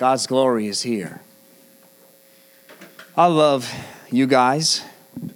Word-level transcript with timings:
God's 0.00 0.26
glory 0.26 0.66
is 0.66 0.80
here. 0.80 1.20
I 3.14 3.26
love 3.26 3.70
you 4.10 4.26
guys. 4.26 4.82
I 5.22 5.28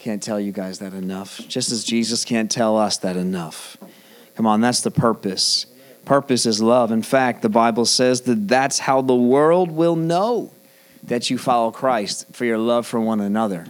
can't 0.00 0.20
tell 0.20 0.40
you 0.40 0.50
guys 0.50 0.80
that 0.80 0.92
enough. 0.92 1.38
Just 1.46 1.70
as 1.70 1.84
Jesus 1.84 2.24
can't 2.24 2.50
tell 2.50 2.76
us 2.76 2.96
that 2.96 3.16
enough. 3.16 3.76
Come 4.34 4.44
on, 4.44 4.60
that's 4.60 4.80
the 4.80 4.90
purpose. 4.90 5.66
Purpose 6.04 6.46
is 6.46 6.60
love. 6.60 6.90
In 6.90 7.00
fact, 7.00 7.42
the 7.42 7.48
Bible 7.48 7.84
says 7.84 8.22
that 8.22 8.48
that's 8.48 8.80
how 8.80 9.02
the 9.02 9.14
world 9.14 9.70
will 9.70 9.94
know 9.94 10.50
that 11.04 11.30
you 11.30 11.38
follow 11.38 11.70
Christ 11.70 12.26
for 12.32 12.44
your 12.44 12.58
love 12.58 12.88
for 12.88 12.98
one 12.98 13.20
another. 13.20 13.66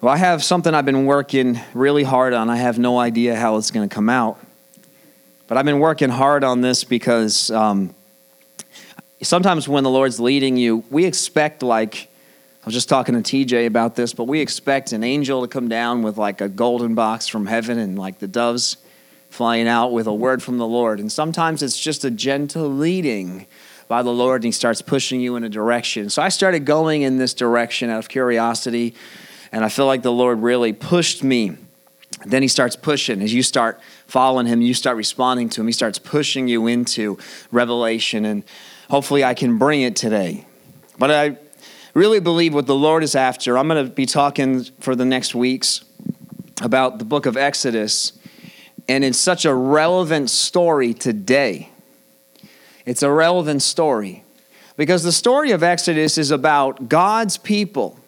Well, 0.00 0.14
I 0.14 0.16
have 0.16 0.42
something 0.42 0.72
I've 0.72 0.86
been 0.86 1.04
working 1.04 1.60
really 1.74 2.04
hard 2.04 2.32
on. 2.32 2.48
I 2.48 2.56
have 2.56 2.78
no 2.78 2.98
idea 2.98 3.36
how 3.36 3.58
it's 3.58 3.70
going 3.70 3.86
to 3.86 3.94
come 3.94 4.08
out. 4.08 4.41
But 5.52 5.58
I've 5.58 5.66
been 5.66 5.80
working 5.80 6.08
hard 6.08 6.44
on 6.44 6.62
this 6.62 6.82
because 6.82 7.50
um, 7.50 7.94
sometimes 9.20 9.68
when 9.68 9.84
the 9.84 9.90
Lord's 9.90 10.18
leading 10.18 10.56
you, 10.56 10.82
we 10.88 11.04
expect, 11.04 11.62
like, 11.62 12.08
I 12.62 12.64
was 12.64 12.72
just 12.72 12.88
talking 12.88 13.22
to 13.22 13.44
TJ 13.44 13.66
about 13.66 13.94
this, 13.94 14.14
but 14.14 14.24
we 14.24 14.40
expect 14.40 14.92
an 14.92 15.04
angel 15.04 15.42
to 15.42 15.48
come 15.48 15.68
down 15.68 16.02
with 16.02 16.16
like 16.16 16.40
a 16.40 16.48
golden 16.48 16.94
box 16.94 17.28
from 17.28 17.44
heaven 17.44 17.78
and 17.78 17.98
like 17.98 18.18
the 18.18 18.26
doves 18.26 18.78
flying 19.28 19.68
out 19.68 19.92
with 19.92 20.06
a 20.06 20.14
word 20.14 20.42
from 20.42 20.56
the 20.56 20.66
Lord. 20.66 20.98
And 21.00 21.12
sometimes 21.12 21.62
it's 21.62 21.78
just 21.78 22.02
a 22.06 22.10
gentle 22.10 22.70
leading 22.70 23.46
by 23.88 24.02
the 24.02 24.10
Lord 24.10 24.40
and 24.40 24.46
He 24.46 24.52
starts 24.52 24.80
pushing 24.80 25.20
you 25.20 25.36
in 25.36 25.44
a 25.44 25.50
direction. 25.50 26.08
So 26.08 26.22
I 26.22 26.30
started 26.30 26.64
going 26.64 27.02
in 27.02 27.18
this 27.18 27.34
direction 27.34 27.90
out 27.90 27.98
of 27.98 28.08
curiosity, 28.08 28.94
and 29.52 29.66
I 29.66 29.68
feel 29.68 29.84
like 29.84 30.00
the 30.00 30.12
Lord 30.12 30.38
really 30.38 30.72
pushed 30.72 31.22
me. 31.22 31.58
Then 32.26 32.42
He 32.42 32.48
starts 32.48 32.76
pushing. 32.76 33.22
As 33.22 33.32
you 33.32 33.42
start 33.42 33.80
following 34.06 34.46
Him, 34.46 34.60
you 34.60 34.74
start 34.74 34.96
responding 34.96 35.48
to 35.50 35.60
Him. 35.60 35.66
He 35.66 35.72
starts 35.72 35.98
pushing 35.98 36.48
you 36.48 36.66
into 36.66 37.18
revelation, 37.50 38.24
and 38.24 38.44
hopefully 38.90 39.24
I 39.24 39.34
can 39.34 39.58
bring 39.58 39.82
it 39.82 39.96
today. 39.96 40.46
But 40.98 41.10
I 41.10 41.36
really 41.94 42.20
believe 42.20 42.54
what 42.54 42.66
the 42.66 42.74
Lord 42.74 43.02
is 43.02 43.14
after. 43.14 43.58
I'm 43.58 43.68
going 43.68 43.84
to 43.84 43.90
be 43.90 44.06
talking 44.06 44.64
for 44.80 44.94
the 44.94 45.04
next 45.04 45.34
weeks 45.34 45.84
about 46.62 46.98
the 46.98 47.04
book 47.04 47.26
of 47.26 47.36
Exodus, 47.36 48.12
and 48.88 49.04
it's 49.04 49.18
such 49.18 49.44
a 49.44 49.54
relevant 49.54 50.30
story 50.30 50.94
today. 50.94 51.70
It's 52.84 53.02
a 53.02 53.10
relevant 53.10 53.62
story 53.62 54.24
because 54.76 55.02
the 55.02 55.12
story 55.12 55.52
of 55.52 55.62
Exodus 55.62 56.18
is 56.18 56.30
about 56.30 56.88
God's 56.88 57.36
people. 57.36 57.98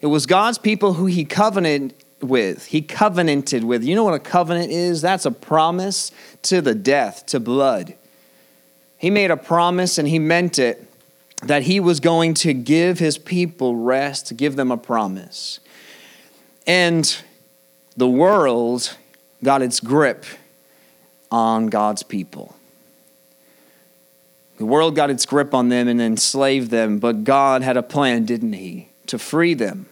It 0.00 0.06
was 0.06 0.26
God's 0.26 0.58
people 0.58 0.94
who 0.94 1.06
he 1.06 1.24
covenanted 1.24 1.94
with. 2.22 2.66
He 2.66 2.82
covenanted 2.82 3.64
with. 3.64 3.84
You 3.84 3.94
know 3.94 4.04
what 4.04 4.14
a 4.14 4.18
covenant 4.18 4.70
is? 4.70 5.02
That's 5.02 5.26
a 5.26 5.30
promise 5.30 6.10
to 6.42 6.60
the 6.60 6.74
death, 6.74 7.26
to 7.26 7.40
blood. 7.40 7.94
He 8.96 9.10
made 9.10 9.30
a 9.30 9.36
promise 9.36 9.98
and 9.98 10.06
he 10.06 10.18
meant 10.18 10.58
it 10.58 10.86
that 11.42 11.62
he 11.62 11.80
was 11.80 12.00
going 12.00 12.34
to 12.34 12.52
give 12.52 12.98
his 12.98 13.16
people 13.16 13.76
rest, 13.76 14.36
give 14.36 14.56
them 14.56 14.70
a 14.70 14.76
promise. 14.76 15.60
And 16.66 17.16
the 17.96 18.08
world 18.08 18.96
got 19.42 19.62
its 19.62 19.80
grip 19.80 20.26
on 21.30 21.68
God's 21.68 22.02
people. 22.02 22.54
The 24.58 24.66
world 24.66 24.94
got 24.94 25.08
its 25.08 25.24
grip 25.24 25.54
on 25.54 25.70
them 25.70 25.88
and 25.88 26.02
enslaved 26.02 26.70
them, 26.70 26.98
but 26.98 27.24
God 27.24 27.62
had 27.62 27.78
a 27.78 27.82
plan, 27.82 28.26
didn't 28.26 28.52
He, 28.52 28.90
to 29.06 29.18
free 29.18 29.54
them. 29.54 29.86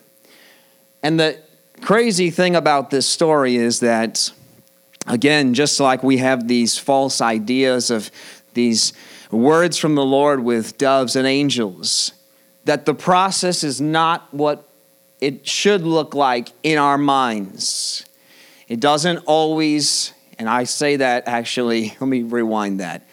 And 1.02 1.18
the 1.18 1.38
crazy 1.80 2.30
thing 2.30 2.56
about 2.56 2.90
this 2.90 3.06
story 3.06 3.56
is 3.56 3.80
that, 3.80 4.30
again, 5.06 5.54
just 5.54 5.80
like 5.80 6.02
we 6.02 6.18
have 6.18 6.48
these 6.48 6.78
false 6.78 7.20
ideas 7.20 7.90
of 7.90 8.10
these 8.54 8.92
words 9.30 9.78
from 9.78 9.94
the 9.94 10.04
Lord 10.04 10.40
with 10.40 10.78
doves 10.78 11.16
and 11.16 11.26
angels, 11.26 12.12
that 12.64 12.86
the 12.86 12.94
process 12.94 13.64
is 13.64 13.80
not 13.80 14.32
what 14.32 14.68
it 15.20 15.46
should 15.46 15.82
look 15.82 16.14
like 16.14 16.50
in 16.62 16.78
our 16.78 16.98
minds. 16.98 18.04
It 18.68 18.80
doesn't 18.80 19.18
always, 19.26 20.12
and 20.38 20.48
I 20.48 20.64
say 20.64 20.96
that 20.96 21.26
actually, 21.26 21.96
let 22.00 22.08
me 22.08 22.22
rewind 22.22 22.80
that 22.80 23.06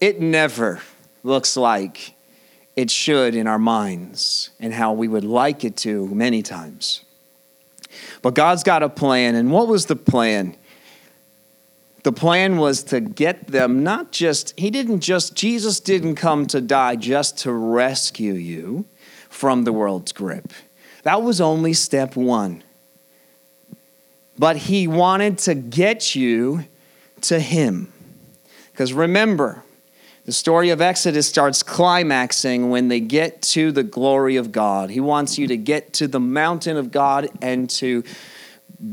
it 0.00 0.20
never 0.20 0.80
looks 1.22 1.56
like 1.56 2.14
it 2.76 2.90
should 2.90 3.34
in 3.34 3.46
our 3.46 3.58
minds 3.58 4.50
and 4.60 4.74
how 4.74 4.92
we 4.92 5.08
would 5.08 5.24
like 5.24 5.64
it 5.64 5.76
to 5.78 6.06
many 6.08 6.42
times. 6.42 7.03
But 8.24 8.32
God's 8.32 8.62
got 8.62 8.82
a 8.82 8.88
plan. 8.88 9.34
And 9.34 9.52
what 9.52 9.68
was 9.68 9.84
the 9.84 9.96
plan? 9.96 10.56
The 12.04 12.12
plan 12.12 12.56
was 12.56 12.82
to 12.84 13.00
get 13.00 13.48
them 13.48 13.84
not 13.84 14.12
just, 14.12 14.58
He 14.58 14.70
didn't 14.70 15.00
just, 15.00 15.34
Jesus 15.34 15.78
didn't 15.78 16.14
come 16.14 16.46
to 16.46 16.62
die 16.62 16.96
just 16.96 17.36
to 17.40 17.52
rescue 17.52 18.32
you 18.32 18.86
from 19.28 19.64
the 19.64 19.74
world's 19.74 20.12
grip. 20.12 20.54
That 21.02 21.20
was 21.20 21.38
only 21.38 21.74
step 21.74 22.16
one. 22.16 22.64
But 24.38 24.56
He 24.56 24.88
wanted 24.88 25.36
to 25.40 25.54
get 25.54 26.14
you 26.14 26.64
to 27.20 27.38
Him. 27.38 27.92
Because 28.72 28.94
remember, 28.94 29.63
the 30.24 30.32
story 30.32 30.70
of 30.70 30.80
Exodus 30.80 31.26
starts 31.26 31.62
climaxing 31.62 32.70
when 32.70 32.88
they 32.88 33.00
get 33.00 33.42
to 33.42 33.70
the 33.72 33.82
glory 33.82 34.36
of 34.36 34.52
God. 34.52 34.88
He 34.88 35.00
wants 35.00 35.38
you 35.38 35.46
to 35.48 35.56
get 35.56 35.92
to 35.94 36.08
the 36.08 36.20
mountain 36.20 36.78
of 36.78 36.90
God 36.90 37.28
and 37.42 37.68
to 37.70 38.04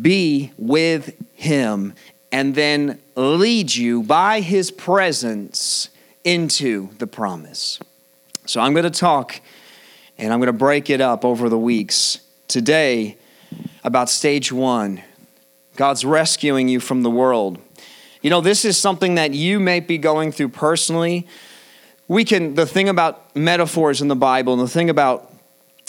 be 0.02 0.52
with 0.58 1.16
Him 1.34 1.94
and 2.34 2.54
then 2.54 3.00
lead 3.16 3.74
you 3.74 4.04
by 4.04 4.42
His 4.42 4.72
presence 4.72 5.90
into 6.26 6.90
the 6.98 7.08
promise. 7.08 7.80
So 8.46 8.60
I'm 8.60 8.74
going 8.74 8.84
to 8.84 8.90
talk 8.90 9.40
and 10.18 10.34
I'm 10.34 10.40
going 10.40 10.48
to 10.48 10.54
break 10.54 10.90
it 10.90 11.00
up 11.00 11.24
over 11.24 11.48
the 11.48 11.58
weeks. 11.58 12.20
Today, 12.50 13.18
about 13.86 14.10
stage 14.10 14.52
one 14.52 15.02
God's 15.78 16.04
rescuing 16.04 16.68
you 16.68 16.82
from 16.82 17.02
the 17.02 17.10
world. 17.10 17.58
You 18.22 18.30
know, 18.30 18.42
this 18.42 18.66
is 18.66 18.78
something 18.78 19.16
that 19.16 19.34
you 19.34 19.60
may 19.60 19.80
be 19.80 19.98
going 19.98 20.32
through 20.32 20.50
personally. 20.50 21.28
We 22.08 22.24
can, 22.24 22.54
the 22.54 22.68
thing 22.68 22.88
about 22.88 23.36
metaphors 23.36 24.00
in 24.02 24.10
the 24.10 24.16
Bible 24.16 24.54
and 24.54 24.62
the 24.62 24.68
thing 24.68 24.92
about 24.92 25.34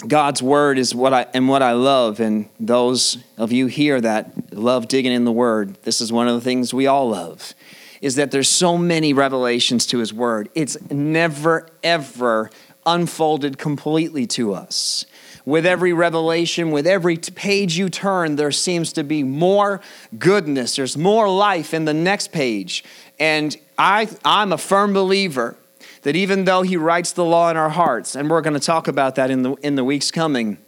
God's 0.09 0.43
word 0.43 0.79
is 0.79 0.95
what 0.95 1.13
I 1.13 1.27
and 1.35 1.47
what 1.47 1.63
I 1.63 1.73
love. 1.73 2.21
And 2.21 2.49
those 2.59 3.19
of 3.37 3.53
you 3.53 3.67
here 3.67 4.01
that 4.01 4.55
love 4.55 4.89
digging 4.89 5.13
in 5.13 5.25
the 5.25 5.33
word, 5.33 5.75
this 5.83 6.01
is 6.01 6.11
one 6.11 6.27
of 6.27 6.35
the 6.35 6.41
things 6.41 6.73
we 6.73 6.87
all 6.87 7.11
love, 7.11 7.53
is 8.01 8.15
that 8.15 8.31
there's 8.31 8.49
so 8.49 8.79
many 8.79 9.13
revelations 9.13 9.85
to 9.87 9.99
his 9.99 10.13
word. 10.13 10.49
It's 10.55 10.79
never, 10.91 11.69
ever 11.85 12.51
unfolded 12.87 13.59
completely 13.59 14.27
to 14.27 14.55
us 14.55 15.05
with 15.45 15.67
every 15.67 15.93
revelation, 15.93 16.71
with 16.71 16.87
every 16.87 17.17
page 17.17 17.77
you 17.77 17.89
turn, 17.89 18.37
there 18.37 18.53
seems 18.53 18.93
to 18.95 19.05
be 19.05 19.23
more 19.23 19.81
goodness. 20.19 20.77
There's 20.77 20.97
more 20.97 21.29
life 21.29 21.75
in 21.75 21.85
the 21.85 21.95
next 21.95 22.33
page. 22.33 22.85
And 23.19 23.57
I, 23.77 24.09
I'm 24.25 24.53
a 24.53 24.59
firm 24.59 24.93
believer 24.93 25.57
that 26.03 26.17
even 26.17 26.45
though 26.45 26.63
He 26.63 26.77
writes 26.77 27.13
the 27.13 27.25
law 27.25 27.51
in 27.51 27.57
our 27.57 27.71
hearts, 27.71 28.15
and 28.15 28.31
we're 28.31 28.41
going 28.41 28.55
to 28.55 28.61
talk 28.61 28.89
about 28.89 29.17
that 29.17 29.31
in 29.31 29.43
the, 29.43 29.55
in 29.57 29.75
the 29.75 29.85
weeks 29.85 30.11
coming, 30.11 30.59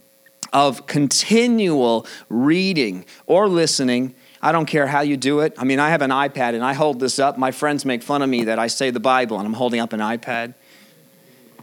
of 0.54 0.86
continual 0.86 2.06
reading 2.28 3.04
or 3.26 3.48
listening. 3.48 4.14
I 4.40 4.52
don't 4.52 4.66
care 4.66 4.86
how 4.86 5.00
you 5.00 5.16
do 5.16 5.40
it. 5.40 5.52
I 5.58 5.64
mean, 5.64 5.80
I 5.80 5.90
have 5.90 6.00
an 6.00 6.10
iPad 6.10 6.54
and 6.54 6.62
I 6.62 6.74
hold 6.74 7.00
this 7.00 7.18
up. 7.18 7.36
My 7.36 7.50
friends 7.50 7.84
make 7.84 8.02
fun 8.02 8.22
of 8.22 8.28
me 8.28 8.44
that 8.44 8.58
I 8.58 8.68
say 8.68 8.90
the 8.90 9.00
Bible 9.00 9.38
and 9.38 9.46
I'm 9.46 9.54
holding 9.54 9.80
up 9.80 9.92
an 9.92 10.00
iPad. 10.00 10.54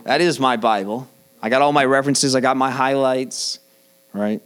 That 0.03 0.19
is 0.19 0.39
my 0.39 0.57
Bible. 0.57 1.07
I 1.41 1.49
got 1.49 1.61
all 1.61 1.73
my 1.73 1.85
references, 1.85 2.35
I 2.35 2.39
got 2.39 2.55
my 2.55 2.69
highlights, 2.69 3.59
right? 4.13 4.41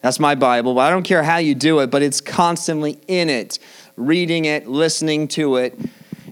That's 0.00 0.18
my 0.18 0.34
Bible, 0.34 0.74
but 0.74 0.80
I 0.80 0.90
don't 0.90 1.02
care 1.02 1.22
how 1.22 1.36
you 1.36 1.54
do 1.54 1.80
it, 1.80 1.90
but 1.90 2.02
it's 2.02 2.20
constantly 2.20 2.98
in 3.06 3.28
it, 3.28 3.58
reading 3.96 4.46
it, 4.46 4.66
listening 4.66 5.28
to 5.28 5.56
it. 5.56 5.78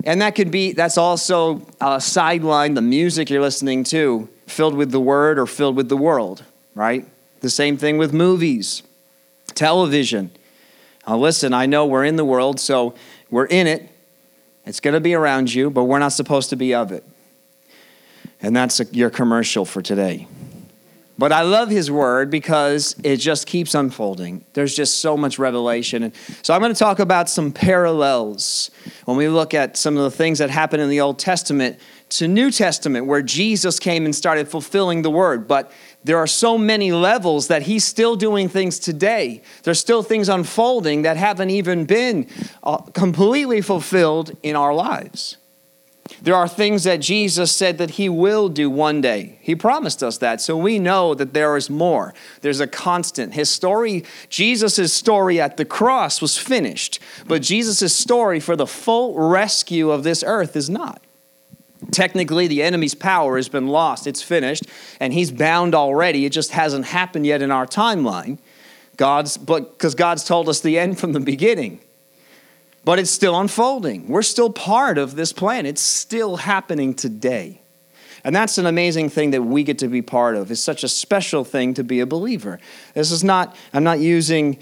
And 0.04 0.22
that 0.22 0.34
could 0.34 0.50
be, 0.50 0.72
that's 0.72 0.96
also 0.96 1.66
sideline, 2.00 2.74
the 2.74 2.82
music 2.82 3.28
you're 3.30 3.42
listening 3.42 3.84
to, 3.84 4.28
filled 4.46 4.74
with 4.74 4.90
the 4.90 5.00
word 5.00 5.38
or 5.38 5.46
filled 5.46 5.76
with 5.76 5.88
the 5.88 5.96
world, 5.96 6.42
right? 6.74 7.06
The 7.40 7.50
same 7.50 7.76
thing 7.76 7.98
with 7.98 8.12
movies, 8.12 8.82
television. 9.54 10.30
Now, 11.06 11.18
listen, 11.18 11.52
I 11.52 11.66
know 11.66 11.86
we're 11.86 12.04
in 12.04 12.16
the 12.16 12.24
world, 12.24 12.58
so 12.58 12.94
we're 13.30 13.46
in 13.46 13.66
it. 13.66 13.90
It's 14.64 14.80
going 14.80 14.94
to 14.94 15.00
be 15.00 15.14
around 15.14 15.52
you, 15.52 15.70
but 15.70 15.84
we're 15.84 15.98
not 15.98 16.12
supposed 16.12 16.50
to 16.50 16.56
be 16.56 16.74
of 16.74 16.92
it. 16.92 17.04
And 18.42 18.56
that's 18.56 18.80
a, 18.80 18.84
your 18.86 19.10
commercial 19.10 19.64
for 19.64 19.82
today. 19.82 20.26
But 21.20 21.32
I 21.32 21.42
love 21.42 21.68
his 21.68 21.90
word 21.90 22.30
because 22.30 22.96
it 23.04 23.18
just 23.18 23.46
keeps 23.46 23.74
unfolding. 23.74 24.42
There's 24.54 24.74
just 24.74 25.00
so 25.00 25.18
much 25.18 25.38
revelation. 25.38 26.04
And 26.04 26.14
so 26.40 26.54
I'm 26.54 26.62
going 26.62 26.72
to 26.72 26.78
talk 26.78 26.98
about 26.98 27.28
some 27.28 27.52
parallels 27.52 28.70
when 29.04 29.18
we 29.18 29.28
look 29.28 29.52
at 29.52 29.76
some 29.76 29.98
of 29.98 30.02
the 30.04 30.10
things 30.10 30.38
that 30.38 30.48
happened 30.48 30.80
in 30.80 30.88
the 30.88 31.02
Old 31.02 31.18
Testament 31.18 31.78
to 32.08 32.26
New 32.26 32.50
Testament 32.50 33.04
where 33.04 33.20
Jesus 33.20 33.78
came 33.78 34.06
and 34.06 34.16
started 34.16 34.48
fulfilling 34.48 35.02
the 35.02 35.10
word. 35.10 35.46
But 35.46 35.70
there 36.04 36.16
are 36.16 36.26
so 36.26 36.56
many 36.56 36.90
levels 36.90 37.48
that 37.48 37.60
he's 37.64 37.84
still 37.84 38.16
doing 38.16 38.48
things 38.48 38.78
today. 38.78 39.42
There's 39.64 39.78
still 39.78 40.02
things 40.02 40.30
unfolding 40.30 41.02
that 41.02 41.18
haven't 41.18 41.50
even 41.50 41.84
been 41.84 42.28
uh, 42.62 42.78
completely 42.78 43.60
fulfilled 43.60 44.34
in 44.42 44.56
our 44.56 44.72
lives. 44.72 45.36
There 46.22 46.34
are 46.34 46.48
things 46.48 46.84
that 46.84 47.00
Jesus 47.00 47.54
said 47.54 47.78
that 47.78 47.92
he 47.92 48.08
will 48.08 48.48
do 48.48 48.68
one 48.68 49.00
day. 49.00 49.38
He 49.40 49.54
promised 49.54 50.02
us 50.02 50.18
that. 50.18 50.40
So 50.40 50.56
we 50.56 50.78
know 50.78 51.14
that 51.14 51.32
there 51.32 51.56
is 51.56 51.70
more. 51.70 52.14
There's 52.40 52.60
a 52.60 52.66
constant. 52.66 53.34
His 53.34 53.48
story, 53.48 54.04
Jesus' 54.28 54.92
story 54.92 55.40
at 55.40 55.56
the 55.56 55.64
cross 55.64 56.20
was 56.20 56.36
finished, 56.36 56.98
but 57.26 57.42
Jesus' 57.42 57.94
story 57.94 58.40
for 58.40 58.56
the 58.56 58.66
full 58.66 59.14
rescue 59.18 59.90
of 59.90 60.02
this 60.02 60.22
earth 60.26 60.56
is 60.56 60.68
not. 60.68 61.02
Technically, 61.90 62.46
the 62.46 62.62
enemy's 62.62 62.94
power 62.94 63.36
has 63.36 63.48
been 63.48 63.68
lost. 63.68 64.06
It's 64.06 64.22
finished, 64.22 64.64
and 65.00 65.14
he's 65.14 65.30
bound 65.30 65.74
already. 65.74 66.26
It 66.26 66.32
just 66.32 66.50
hasn't 66.50 66.86
happened 66.86 67.24
yet 67.24 67.40
in 67.40 67.50
our 67.50 67.66
timeline. 67.66 68.38
God's, 68.98 69.38
but 69.38 69.78
because 69.78 69.94
God's 69.94 70.24
told 70.24 70.48
us 70.48 70.60
the 70.60 70.78
end 70.78 70.98
from 70.98 71.12
the 71.12 71.20
beginning 71.20 71.80
but 72.84 72.98
it's 72.98 73.10
still 73.10 73.38
unfolding. 73.38 74.08
We're 74.08 74.22
still 74.22 74.50
part 74.50 74.98
of 74.98 75.16
this 75.16 75.32
plan. 75.32 75.66
It's 75.66 75.82
still 75.82 76.36
happening 76.36 76.94
today. 76.94 77.60
And 78.24 78.36
that's 78.36 78.58
an 78.58 78.66
amazing 78.66 79.08
thing 79.08 79.30
that 79.30 79.42
we 79.42 79.64
get 79.64 79.78
to 79.78 79.88
be 79.88 80.02
part 80.02 80.36
of. 80.36 80.50
It's 80.50 80.60
such 80.60 80.84
a 80.84 80.88
special 80.88 81.44
thing 81.44 81.74
to 81.74 81.84
be 81.84 82.00
a 82.00 82.06
believer. 82.06 82.60
This 82.94 83.10
is 83.10 83.24
not, 83.24 83.56
I'm 83.72 83.84
not 83.84 83.98
using, 83.98 84.58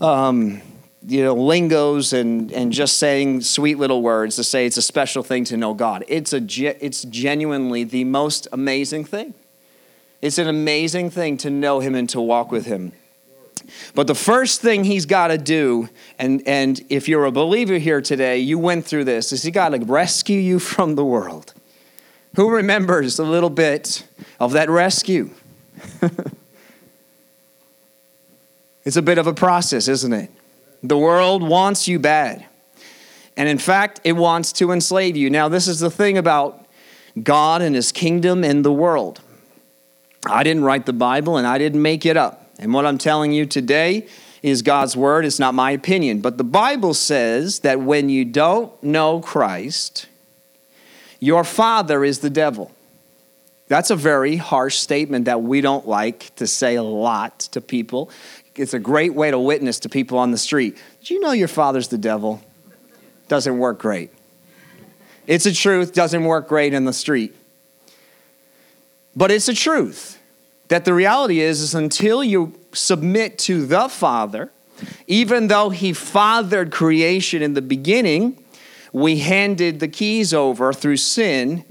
um, 0.00 0.60
you 1.06 1.24
know, 1.24 1.34
lingos 1.34 2.12
and, 2.12 2.52
and 2.52 2.72
just 2.72 2.98
saying 2.98 3.40
sweet 3.40 3.78
little 3.78 4.02
words 4.02 4.36
to 4.36 4.44
say 4.44 4.66
it's 4.66 4.76
a 4.76 4.82
special 4.82 5.22
thing 5.22 5.44
to 5.44 5.56
know 5.56 5.72
God. 5.72 6.04
It's, 6.08 6.34
a, 6.34 6.42
it's 6.84 7.04
genuinely 7.04 7.84
the 7.84 8.04
most 8.04 8.48
amazing 8.52 9.04
thing. 9.04 9.34
It's 10.20 10.36
an 10.36 10.48
amazing 10.48 11.10
thing 11.10 11.38
to 11.38 11.48
know 11.48 11.80
Him 11.80 11.94
and 11.94 12.08
to 12.10 12.20
walk 12.20 12.52
with 12.52 12.66
Him. 12.66 12.92
But 13.94 14.06
the 14.06 14.14
first 14.14 14.60
thing 14.60 14.84
he's 14.84 15.06
got 15.06 15.28
to 15.28 15.38
do, 15.38 15.88
and, 16.18 16.42
and 16.46 16.80
if 16.88 17.08
you're 17.08 17.24
a 17.24 17.32
believer 17.32 17.78
here 17.78 18.00
today, 18.00 18.38
you 18.38 18.58
went 18.58 18.84
through 18.86 19.04
this, 19.04 19.32
is 19.32 19.42
he 19.42 19.50
got 19.50 19.70
to 19.70 19.78
rescue 19.78 20.38
you 20.38 20.58
from 20.58 20.94
the 20.94 21.04
world. 21.04 21.54
Who 22.36 22.50
remembers 22.50 23.18
a 23.18 23.24
little 23.24 23.50
bit 23.50 24.04
of 24.38 24.52
that 24.52 24.70
rescue? 24.70 25.30
it's 28.84 28.96
a 28.96 29.02
bit 29.02 29.18
of 29.18 29.26
a 29.26 29.34
process, 29.34 29.88
isn't 29.88 30.12
it? 30.12 30.30
The 30.82 30.98
world 30.98 31.42
wants 31.42 31.88
you 31.88 31.98
bad. 31.98 32.46
And 33.36 33.48
in 33.48 33.58
fact, 33.58 34.00
it 34.04 34.12
wants 34.12 34.52
to 34.54 34.72
enslave 34.72 35.16
you. 35.16 35.30
Now, 35.30 35.48
this 35.48 35.66
is 35.66 35.80
the 35.80 35.90
thing 35.90 36.18
about 36.18 36.66
God 37.22 37.62
and 37.62 37.74
his 37.74 37.92
kingdom 37.92 38.44
and 38.44 38.64
the 38.64 38.72
world. 38.72 39.20
I 40.26 40.42
didn't 40.42 40.64
write 40.64 40.86
the 40.86 40.92
Bible 40.92 41.36
and 41.36 41.46
I 41.46 41.58
didn't 41.58 41.82
make 41.82 42.06
it 42.06 42.16
up. 42.16 42.39
And 42.60 42.74
what 42.74 42.84
I'm 42.84 42.98
telling 42.98 43.32
you 43.32 43.46
today 43.46 44.06
is 44.42 44.60
God's 44.60 44.94
word. 44.94 45.24
It's 45.24 45.38
not 45.38 45.54
my 45.54 45.70
opinion. 45.70 46.20
But 46.20 46.36
the 46.36 46.44
Bible 46.44 46.92
says 46.92 47.60
that 47.60 47.80
when 47.80 48.10
you 48.10 48.26
don't 48.26 48.80
know 48.82 49.20
Christ, 49.20 50.06
your 51.18 51.42
father 51.42 52.04
is 52.04 52.18
the 52.20 52.28
devil. 52.28 52.70
That's 53.68 53.90
a 53.90 53.96
very 53.96 54.36
harsh 54.36 54.76
statement 54.76 55.24
that 55.24 55.42
we 55.42 55.62
don't 55.62 55.88
like 55.88 56.34
to 56.36 56.46
say 56.46 56.74
a 56.74 56.82
lot 56.82 57.38
to 57.40 57.62
people. 57.62 58.10
It's 58.54 58.74
a 58.74 58.78
great 58.78 59.14
way 59.14 59.30
to 59.30 59.38
witness 59.38 59.80
to 59.80 59.88
people 59.88 60.18
on 60.18 60.30
the 60.30 60.38
street. 60.38 60.76
Do 61.02 61.14
you 61.14 61.20
know 61.20 61.32
your 61.32 61.48
father's 61.48 61.88
the 61.88 61.98
devil? 61.98 62.42
Doesn't 63.28 63.58
work 63.58 63.78
great. 63.78 64.10
It's 65.26 65.46
a 65.46 65.54
truth, 65.54 65.94
doesn't 65.94 66.24
work 66.24 66.48
great 66.48 66.74
in 66.74 66.84
the 66.84 66.92
street. 66.92 67.34
But 69.16 69.30
it's 69.30 69.48
a 69.48 69.54
truth 69.54 70.19
that 70.70 70.84
the 70.84 70.94
reality 70.94 71.40
is, 71.40 71.60
is 71.60 71.74
until 71.74 72.22
you 72.22 72.54
submit 72.72 73.38
to 73.40 73.66
the 73.66 73.88
Father, 73.88 74.52
even 75.08 75.48
though 75.48 75.70
He 75.70 75.92
fathered 75.92 76.70
creation 76.70 77.42
in 77.42 77.54
the 77.54 77.62
beginning, 77.62 78.42
we 78.92 79.18
handed 79.18 79.80
the 79.80 79.88
keys 79.88 80.32
over 80.32 80.72
through 80.72 80.96
sin 80.96 81.64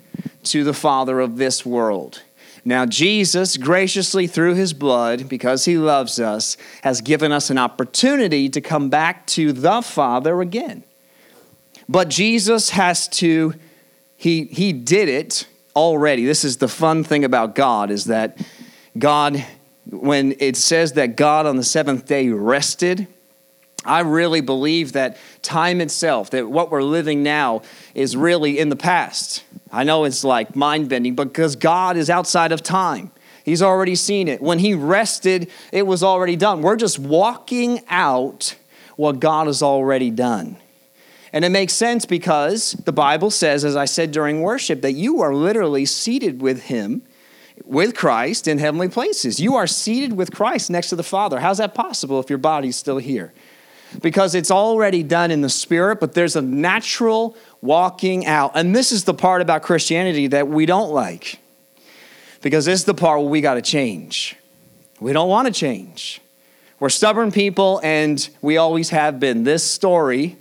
to 0.44 0.66
the 0.66 0.74
Father 0.74 1.22
of 1.22 1.38
this 1.38 1.66
world. 1.66 2.24
Now, 2.66 2.86
Jesus, 2.86 3.56
graciously 3.56 4.28
through 4.28 4.56
his 4.56 4.74
blood, 4.74 5.30
because 5.30 5.64
he 5.64 5.78
loves 5.78 6.20
us, 6.20 6.58
has 6.84 7.00
given 7.00 7.32
us 7.32 7.50
an 7.50 7.58
opportunity 7.58 8.50
to 8.50 8.60
come 8.60 8.90
back 8.90 9.26
to 9.28 9.54
the 9.54 9.82
Father 9.82 10.42
again. 10.42 10.84
But 11.88 12.10
Jesus 12.10 12.72
has 12.72 13.08
to, 13.08 13.54
he, 14.18 14.44
he 14.46 14.74
did 14.74 15.08
it 15.08 15.48
already. 15.74 16.26
This 16.26 16.44
is 16.44 16.58
the 16.58 16.68
fun 16.68 17.06
thing 17.06 17.24
about 17.24 17.56
God, 17.56 17.92
is 17.92 18.06
that 18.06 18.38
God, 19.00 19.44
when 19.90 20.36
it 20.40 20.56
says 20.58 20.94
that 20.94 21.16
God 21.16 21.46
on 21.46 21.56
the 21.56 21.64
seventh 21.64 22.06
day 22.06 22.30
rested, 22.30 23.08
I 23.86 24.02
really 24.02 24.42
believe 24.42 24.94
that 24.94 25.18
time 25.42 25.80
itself, 25.80 26.32
that 26.32 26.50
what 26.50 26.70
we're 26.70 26.84
living 26.84 27.24
now 27.24 27.62
is 27.96 28.16
really 28.16 28.60
in 28.60 28.70
the 28.70 28.76
past. 28.76 29.44
I 29.72 29.84
know 29.84 30.04
it's 30.04 30.24
like 30.24 30.56
mind 30.56 30.90
bending, 30.90 31.16
because 31.16 31.56
God 31.56 31.96
is 31.96 32.10
outside 32.10 32.52
of 32.52 32.62
time. 32.62 33.12
He's 33.46 33.62
already 33.62 33.96
seen 33.96 34.28
it. 34.28 34.42
When 34.42 34.60
He 34.60 34.74
rested, 34.74 35.50
it 35.72 35.88
was 35.88 36.04
already 36.04 36.36
done. 36.36 36.62
We're 36.62 36.76
just 36.76 37.00
walking 37.00 37.82
out 37.88 38.56
what 38.98 39.20
God 39.20 39.48
has 39.48 39.64
already 39.64 40.12
done. 40.12 40.58
And 41.32 41.46
it 41.46 41.50
makes 41.50 41.74
sense 41.74 42.06
because 42.06 42.74
the 42.74 42.92
Bible 42.92 43.32
says, 43.32 43.64
as 43.64 43.76
I 43.76 43.86
said 43.86 44.12
during 44.12 44.42
worship, 44.42 44.82
that 44.82 44.94
you 44.94 45.22
are 45.22 45.34
literally 45.34 45.86
seated 45.86 46.42
with 46.42 46.64
Him 46.64 47.04
with 47.66 47.96
Christ 47.96 48.48
in 48.48 48.58
heavenly 48.58 48.90
places. 48.90 49.40
You 49.40 49.56
are 49.56 49.68
seated 49.68 50.14
with 50.14 50.32
Christ 50.32 50.70
next 50.70 50.90
to 50.90 50.96
the 50.96 51.04
Father. 51.04 51.40
How's 51.40 51.60
that 51.60 51.74
possible 51.74 52.20
if 52.20 52.30
your 52.30 52.40
body's 52.40 52.76
still 52.76 52.98
here? 52.98 53.34
Because 54.02 54.36
it's 54.36 54.52
already 54.52 55.02
done 55.02 55.32
in 55.32 55.42
the 55.42 55.50
spirit, 55.50 56.00
but 56.00 56.14
there's 56.14 56.36
a 56.36 56.42
natural 56.42 57.36
walking 57.62 58.26
out. 58.26 58.52
And 58.54 58.76
this 58.76 58.92
is 58.92 59.04
the 59.04 59.14
part 59.14 59.42
about 59.42 59.64
Christianity 59.64 60.28
that 60.28 60.48
we 60.48 60.66
don't 60.66 60.92
like. 60.92 61.40
Because 62.42 62.66
this 62.66 62.82
is 62.82 62.86
the 62.86 62.94
part 62.94 63.20
where 63.20 63.30
we 63.30 63.42
got 63.42 63.56
to 63.56 63.62
change. 63.62 64.36
We 65.00 65.12
don't 65.12 65.30
want 65.30 65.48
to 65.48 65.54
change. 65.54 66.22
We're 66.80 66.90
stubborn 66.90 67.32
people, 67.32 67.82
and 67.84 68.30
we 68.42 68.58
always 68.58 68.90
have 68.92 69.20
been. 69.20 69.44
This 69.44 69.64
story 69.64 70.38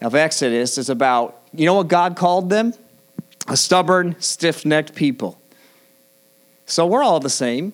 of 0.00 0.14
Exodus 0.14 0.78
is 0.78 0.88
about, 0.88 1.42
you 1.52 1.66
know 1.66 1.74
what 1.74 1.88
God 1.88 2.16
called 2.16 2.50
them? 2.50 2.72
A 3.48 3.56
stubborn, 3.56 4.16
stiff 4.20 4.64
necked 4.64 4.94
people. 4.94 5.41
So 6.66 6.86
we're 6.86 7.02
all 7.02 7.20
the 7.20 7.30
same. 7.30 7.72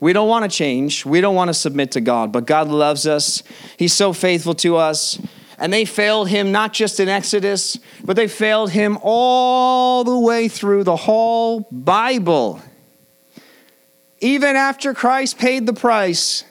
We 0.00 0.12
don't 0.12 0.28
want 0.28 0.50
to 0.50 0.56
change. 0.56 1.04
We 1.04 1.20
don't 1.20 1.34
want 1.34 1.48
to 1.48 1.54
submit 1.54 1.92
to 1.92 2.00
God, 2.00 2.30
but 2.30 2.46
God 2.46 2.68
loves 2.68 3.06
us. 3.06 3.42
He's 3.76 3.92
so 3.92 4.12
faithful 4.12 4.54
to 4.56 4.76
us. 4.76 5.18
And 5.58 5.72
they 5.72 5.84
failed 5.84 6.28
him 6.28 6.52
not 6.52 6.72
just 6.72 7.00
in 7.00 7.08
Exodus, 7.08 7.78
but 8.04 8.14
they 8.14 8.28
failed 8.28 8.70
him 8.70 8.96
all 9.02 10.04
the 10.04 10.18
way 10.18 10.46
through 10.46 10.84
the 10.84 10.94
whole 10.94 11.66
Bible. 11.72 12.60
Even 14.20 14.54
after 14.54 14.94
Christ 14.94 15.38
paid 15.38 15.66
the 15.66 15.72
price, 15.72 16.44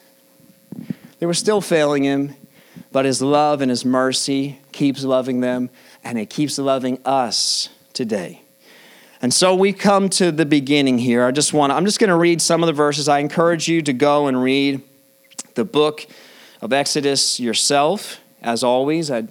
they 1.20 1.25
were 1.25 1.34
still 1.34 1.62
failing 1.62 2.04
him, 2.04 2.36
but 2.92 3.06
his 3.06 3.22
love 3.22 3.62
and 3.62 3.70
his 3.70 3.86
mercy 3.86 4.60
keeps 4.74 5.04
loving 5.04 5.40
them, 5.40 5.70
and 6.04 6.18
it 6.18 6.30
keeps 6.30 6.58
loving 6.58 7.00
us 7.06 7.70
today. 7.94 8.42
And 9.22 9.34
so 9.34 9.56
we 9.56 9.74
come 9.74 10.10
to 10.10 10.32
the 10.32 10.46
beginning 10.46 11.00
here. 11.00 11.26
I 11.26 11.32
just 11.32 11.54
want 11.54 11.74
I'm 11.74 11.86
just 11.86 12.00
going 12.00 12.10
to 12.10 12.16
read 12.16 12.42
some 12.42 12.62
of 12.62 12.68
the 12.68 12.74
verses. 12.74 13.08
I 13.08 13.20
encourage 13.20 13.68
you 13.68 13.82
to 13.82 13.94
go 13.94 14.28
and 14.28 14.42
read 14.42 14.82
the 15.56 15.66
book 15.66 16.06
of 16.62 16.72
Exodus 16.72 17.40
yourself. 17.40 18.20
As 18.42 18.64
always, 18.64 19.10
I, 19.10 19.28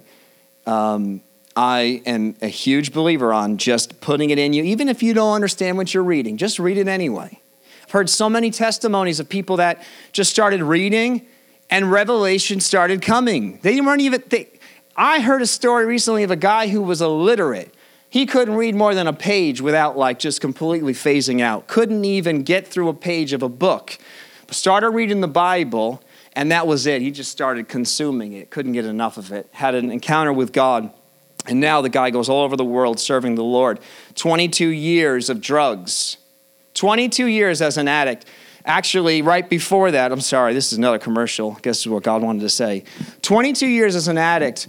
um, 0.65 1.21
I 1.55 2.01
am 2.05 2.35
a 2.41 2.47
huge 2.47 2.91
believer 2.91 3.33
on 3.33 3.57
just 3.57 4.01
putting 4.01 4.29
it 4.29 4.37
in 4.37 4.53
you, 4.53 4.63
even 4.63 4.89
if 4.89 5.01
you 5.01 5.13
don't 5.13 5.33
understand 5.33 5.77
what 5.77 5.93
you're 5.93 6.03
reading. 6.03 6.37
Just 6.37 6.59
read 6.59 6.77
it 6.77 6.87
anyway. 6.87 7.39
I've 7.83 7.91
heard 7.91 8.09
so 8.09 8.29
many 8.29 8.51
testimonies 8.51 9.21
of 9.21 9.29
people 9.29 9.57
that 9.57 9.83
just 10.11 10.29
started 10.29 10.61
reading 10.61 11.25
and 11.69 11.89
revelation 11.89 12.59
started 12.59 13.01
coming. 13.01 13.59
They 13.61 13.79
weren't 13.79 14.01
even. 14.01 14.23
They, 14.27 14.49
I 14.97 15.21
heard 15.21 15.41
a 15.41 15.47
story 15.47 15.85
recently 15.85 16.23
of 16.23 16.31
a 16.31 16.35
guy 16.35 16.67
who 16.67 16.81
was 16.81 17.01
illiterate 17.01 17.73
he 18.09 18.25
couldn't 18.25 18.55
read 18.55 18.75
more 18.75 18.95
than 18.95 19.07
a 19.07 19.13
page 19.13 19.61
without 19.61 19.97
like 19.97 20.19
just 20.19 20.39
completely 20.39 20.93
phasing 20.93 21.41
out. 21.41 21.67
Couldn't 21.67 22.05
even 22.05 22.43
get 22.43 22.67
through 22.67 22.89
a 22.89 22.93
page 22.93 23.33
of 23.33 23.43
a 23.43 23.49
book. 23.49 23.97
Started 24.49 24.91
reading 24.91 25.19
the 25.19 25.27
Bible, 25.27 26.01
and 26.33 26.51
that 26.51 26.67
was 26.67 26.85
it. 26.85 27.01
He 27.01 27.11
just 27.11 27.31
started 27.31 27.67
consuming 27.67 28.33
it, 28.33 28.49
couldn't 28.49 28.71
get 28.71 28.85
enough 28.85 29.17
of 29.17 29.31
it. 29.33 29.49
Had 29.51 29.75
an 29.75 29.91
encounter 29.91 30.31
with 30.31 30.53
God, 30.53 30.89
and 31.45 31.59
now 31.59 31.81
the 31.81 31.89
guy 31.89 32.11
goes 32.11 32.29
all 32.29 32.43
over 32.43 32.55
the 32.55 32.63
world 32.63 32.99
serving 32.99 33.35
the 33.35 33.43
Lord. 33.43 33.79
22 34.15 34.69
years 34.69 35.29
of 35.29 35.41
drugs, 35.41 36.17
22 36.75 37.25
years 37.25 37.61
as 37.61 37.77
an 37.77 37.89
addict. 37.89 38.25
Actually, 38.63 39.21
right 39.21 39.49
before 39.49 39.91
that, 39.91 40.11
I'm 40.11 40.21
sorry, 40.21 40.53
this 40.53 40.71
is 40.71 40.77
another 40.77 40.99
commercial. 40.99 41.53
I 41.57 41.59
guess 41.61 41.79
is 41.79 41.87
what 41.87 42.03
God 42.03 42.21
wanted 42.21 42.41
to 42.41 42.49
say. 42.49 42.83
22 43.21 43.67
years 43.67 43.95
as 43.95 44.07
an 44.07 44.17
addict, 44.17 44.67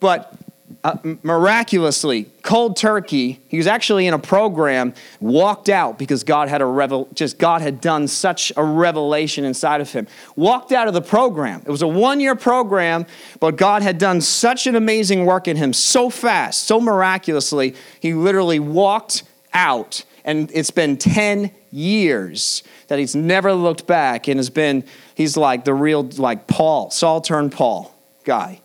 but 0.00 0.34
uh, 0.82 0.96
miraculously, 1.22 2.24
cold 2.42 2.76
turkey, 2.76 3.40
he 3.48 3.56
was 3.56 3.66
actually 3.66 4.06
in 4.06 4.14
a 4.14 4.18
program, 4.18 4.94
walked 5.20 5.68
out 5.68 5.98
because 5.98 6.24
God 6.24 6.48
had 6.48 6.62
a 6.62 6.66
revel, 6.66 7.08
just 7.14 7.38
God 7.38 7.62
had 7.62 7.80
done 7.80 8.08
such 8.08 8.52
a 8.56 8.64
revelation 8.64 9.44
inside 9.44 9.80
of 9.80 9.90
him. 9.92 10.06
Walked 10.36 10.72
out 10.72 10.88
of 10.88 10.94
the 10.94 11.02
program. 11.02 11.62
It 11.66 11.70
was 11.70 11.82
a 11.82 11.88
one 11.88 12.20
year 12.20 12.34
program, 12.34 13.06
but 13.40 13.56
God 13.56 13.82
had 13.82 13.98
done 13.98 14.20
such 14.20 14.66
an 14.66 14.74
amazing 14.74 15.26
work 15.26 15.48
in 15.48 15.56
him 15.56 15.72
so 15.72 16.10
fast, 16.10 16.64
so 16.64 16.80
miraculously, 16.80 17.74
he 18.00 18.14
literally 18.14 18.58
walked 18.58 19.22
out. 19.52 20.04
And 20.24 20.50
it's 20.54 20.70
been 20.70 20.96
10 20.96 21.50
years 21.70 22.62
that 22.88 22.98
he's 22.98 23.14
never 23.14 23.52
looked 23.52 23.86
back 23.86 24.28
and 24.28 24.38
has 24.38 24.50
been, 24.50 24.84
he's 25.14 25.36
like 25.36 25.64
the 25.64 25.74
real, 25.74 26.02
like 26.16 26.46
Paul, 26.46 26.90
Saul 26.90 27.20
turned 27.20 27.52
Paul 27.52 27.94
guy. 28.24 28.62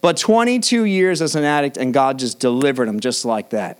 But 0.00 0.16
22 0.16 0.84
years 0.84 1.20
as 1.20 1.34
an 1.34 1.44
addict, 1.44 1.76
and 1.76 1.92
God 1.92 2.18
just 2.18 2.38
delivered 2.38 2.88
him 2.88 3.00
just 3.00 3.24
like 3.24 3.50
that. 3.50 3.78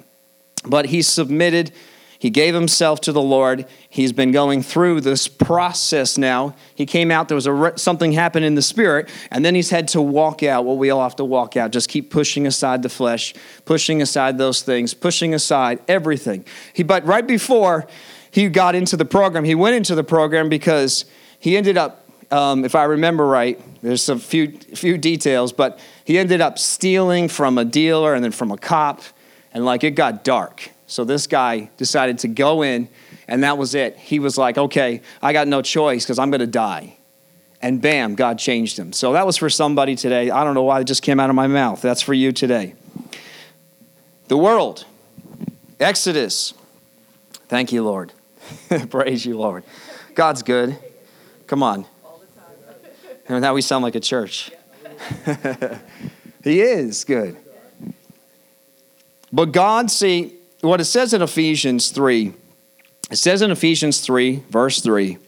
But 0.66 0.86
he 0.86 1.00
submitted, 1.00 1.72
he 2.18 2.28
gave 2.28 2.54
himself 2.54 3.00
to 3.02 3.12
the 3.12 3.22
Lord. 3.22 3.64
He's 3.88 4.12
been 4.12 4.30
going 4.30 4.62
through 4.62 5.00
this 5.00 5.26
process 5.26 6.18
now. 6.18 6.54
He 6.74 6.84
came 6.84 7.10
out, 7.10 7.28
there 7.28 7.34
was 7.34 7.46
a, 7.46 7.72
something 7.76 8.12
happened 8.12 8.44
in 8.44 8.54
the 8.54 8.62
spirit, 8.62 9.08
and 9.30 9.42
then 9.42 9.54
he's 9.54 9.70
had 9.70 9.88
to 9.88 10.02
walk 10.02 10.42
out 10.42 10.66
what 10.66 10.76
we 10.76 10.90
all 10.90 11.02
have 11.02 11.16
to 11.16 11.24
walk 11.24 11.56
out. 11.56 11.70
Just 11.70 11.88
keep 11.88 12.10
pushing 12.10 12.46
aside 12.46 12.82
the 12.82 12.90
flesh, 12.90 13.32
pushing 13.64 14.02
aside 14.02 14.36
those 14.36 14.60
things, 14.60 14.92
pushing 14.92 15.32
aside 15.32 15.80
everything. 15.88 16.44
He, 16.74 16.82
but 16.82 17.06
right 17.06 17.26
before 17.26 17.86
he 18.30 18.50
got 18.50 18.74
into 18.74 18.98
the 18.98 19.06
program, 19.06 19.44
he 19.44 19.54
went 19.54 19.76
into 19.76 19.94
the 19.94 20.04
program 20.04 20.50
because 20.50 21.06
he 21.38 21.56
ended 21.56 21.78
up 21.78 22.00
um, 22.30 22.64
if 22.64 22.74
I 22.74 22.84
remember 22.84 23.26
right, 23.26 23.60
there's 23.82 24.08
a 24.08 24.18
few, 24.18 24.52
few 24.52 24.96
details, 24.98 25.52
but 25.52 25.80
he 26.11 26.19
ended 26.19 26.40
up 26.40 26.59
stealing 26.59 27.29
from 27.29 27.57
a 27.57 27.64
dealer 27.64 28.14
and 28.14 28.25
then 28.25 28.33
from 28.33 28.50
a 28.50 28.59
cop, 28.59 29.00
and 29.55 29.64
like 29.64 29.85
it 29.85 29.93
got 29.93 30.25
dark. 30.25 30.73
So 30.88 31.05
this 31.05 31.29
guy 31.29 31.71
decided 31.76 32.19
to 32.19 32.26
go 32.26 32.62
in, 32.62 32.88
and 33.29 33.45
that 33.45 33.57
was 33.57 33.76
it. 33.76 33.97
He 33.97 34.19
was 34.19 34.37
like, 34.37 34.59
okay, 34.59 35.02
I 35.23 35.33
got 35.33 35.47
no 35.47 35.62
choice 35.62 36.05
because 36.05 36.19
I'm 36.19 36.33
going 36.33 36.40
to 36.40 36.49
die. 36.49 36.97
And 37.62 37.81
bam, 37.81 38.17
God 38.17 38.40
changed 38.40 38.76
him. 38.76 38.93
So 38.93 39.12
that 39.12 39.25
was 39.25 39.37
for 39.37 39.49
somebody 39.49 39.95
today. 39.95 40.31
I 40.31 40.43
don't 40.43 40.55
know 40.55 40.64
why 40.64 40.81
it 40.81 40.85
just 40.88 41.05
came 41.05 41.21
out 41.21 41.31
of 41.31 41.37
my 41.37 41.47
mouth. 41.47 41.81
That's 41.81 42.02
for 42.02 42.12
you 42.12 42.33
today. 42.33 42.75
The 44.26 44.37
world, 44.37 44.87
Exodus. 45.79 46.55
Thank 47.47 47.71
you, 47.71 47.85
Lord. 47.85 48.12
Praise 48.90 49.25
you, 49.25 49.38
Lord. 49.38 49.62
God's 50.17 50.43
good. 50.43 50.76
Come 51.47 51.62
on. 51.62 51.87
And 53.29 53.40
now 53.43 53.55
we 53.55 53.62
sound 53.62 53.85
like 53.85 53.95
a 53.95 54.00
church. 54.00 54.50
he 56.45 56.61
is 56.61 57.04
good. 57.04 57.37
But 59.33 59.52
God, 59.52 59.90
see, 59.90 60.35
what 60.61 60.80
it 60.80 60.85
says 60.85 61.14
in 61.14 61.23
Ephesians 61.23 61.90
3, 61.90 62.33
it 63.11 63.16
says 63.16 63.42
in 63.42 63.50
Ephesians 63.50 64.00
3, 64.00 64.42
verse 64.49 64.80
3, 64.80 65.19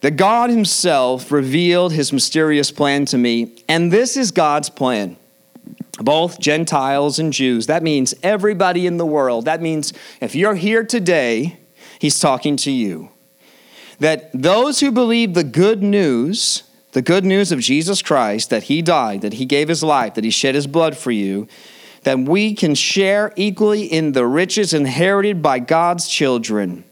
that 0.00 0.12
God 0.12 0.50
Himself 0.50 1.32
revealed 1.32 1.92
His 1.92 2.12
mysterious 2.12 2.70
plan 2.70 3.04
to 3.06 3.18
me, 3.18 3.62
and 3.68 3.92
this 3.92 4.16
is 4.16 4.30
God's 4.30 4.70
plan. 4.70 5.16
Both 6.00 6.38
Gentiles 6.38 7.18
and 7.18 7.32
Jews. 7.32 7.66
That 7.66 7.82
means 7.82 8.14
everybody 8.22 8.86
in 8.86 8.98
the 8.98 9.06
world. 9.06 9.46
That 9.46 9.60
means 9.60 9.92
if 10.20 10.36
you're 10.36 10.54
here 10.54 10.84
today, 10.84 11.58
He's 11.98 12.20
talking 12.20 12.56
to 12.58 12.70
you. 12.70 13.10
That 13.98 14.30
those 14.32 14.78
who 14.78 14.92
believe 14.92 15.34
the 15.34 15.42
good 15.42 15.82
news 15.82 16.62
the 16.92 17.02
good 17.02 17.24
news 17.24 17.52
of 17.52 17.60
Jesus 17.60 18.02
Christ, 18.02 18.50
that 18.50 18.64
He 18.64 18.82
died, 18.82 19.20
that 19.20 19.34
He 19.34 19.44
gave 19.44 19.68
His 19.68 19.82
life, 19.82 20.14
that 20.14 20.24
He 20.24 20.30
shed 20.30 20.54
His 20.54 20.66
blood 20.66 20.96
for 20.96 21.10
you, 21.10 21.46
that 22.04 22.18
we 22.18 22.54
can 22.54 22.74
share 22.74 23.32
equally 23.36 23.84
in 23.84 24.12
the 24.12 24.26
riches 24.26 24.72
inherited 24.72 25.42
by 25.42 25.58
God's 25.58 26.08
children. 26.08 26.84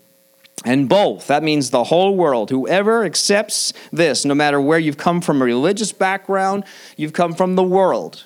And 0.65 0.89
both, 0.89 1.29
that 1.29 1.43
means 1.43 1.71
the 1.71 1.85
whole 1.85 2.17
world, 2.17 2.51
whoever 2.51 3.05
accepts 3.05 3.73
this, 3.93 4.25
no 4.25 4.35
matter 4.35 4.61
where 4.61 4.79
you've 4.79 4.97
come 4.97 5.21
from 5.21 5.41
a 5.41 5.45
religious 5.45 5.93
background, 5.93 6.65
you've 6.97 7.13
come 7.13 7.35
from 7.35 7.55
the 7.55 7.63
world, 7.63 8.25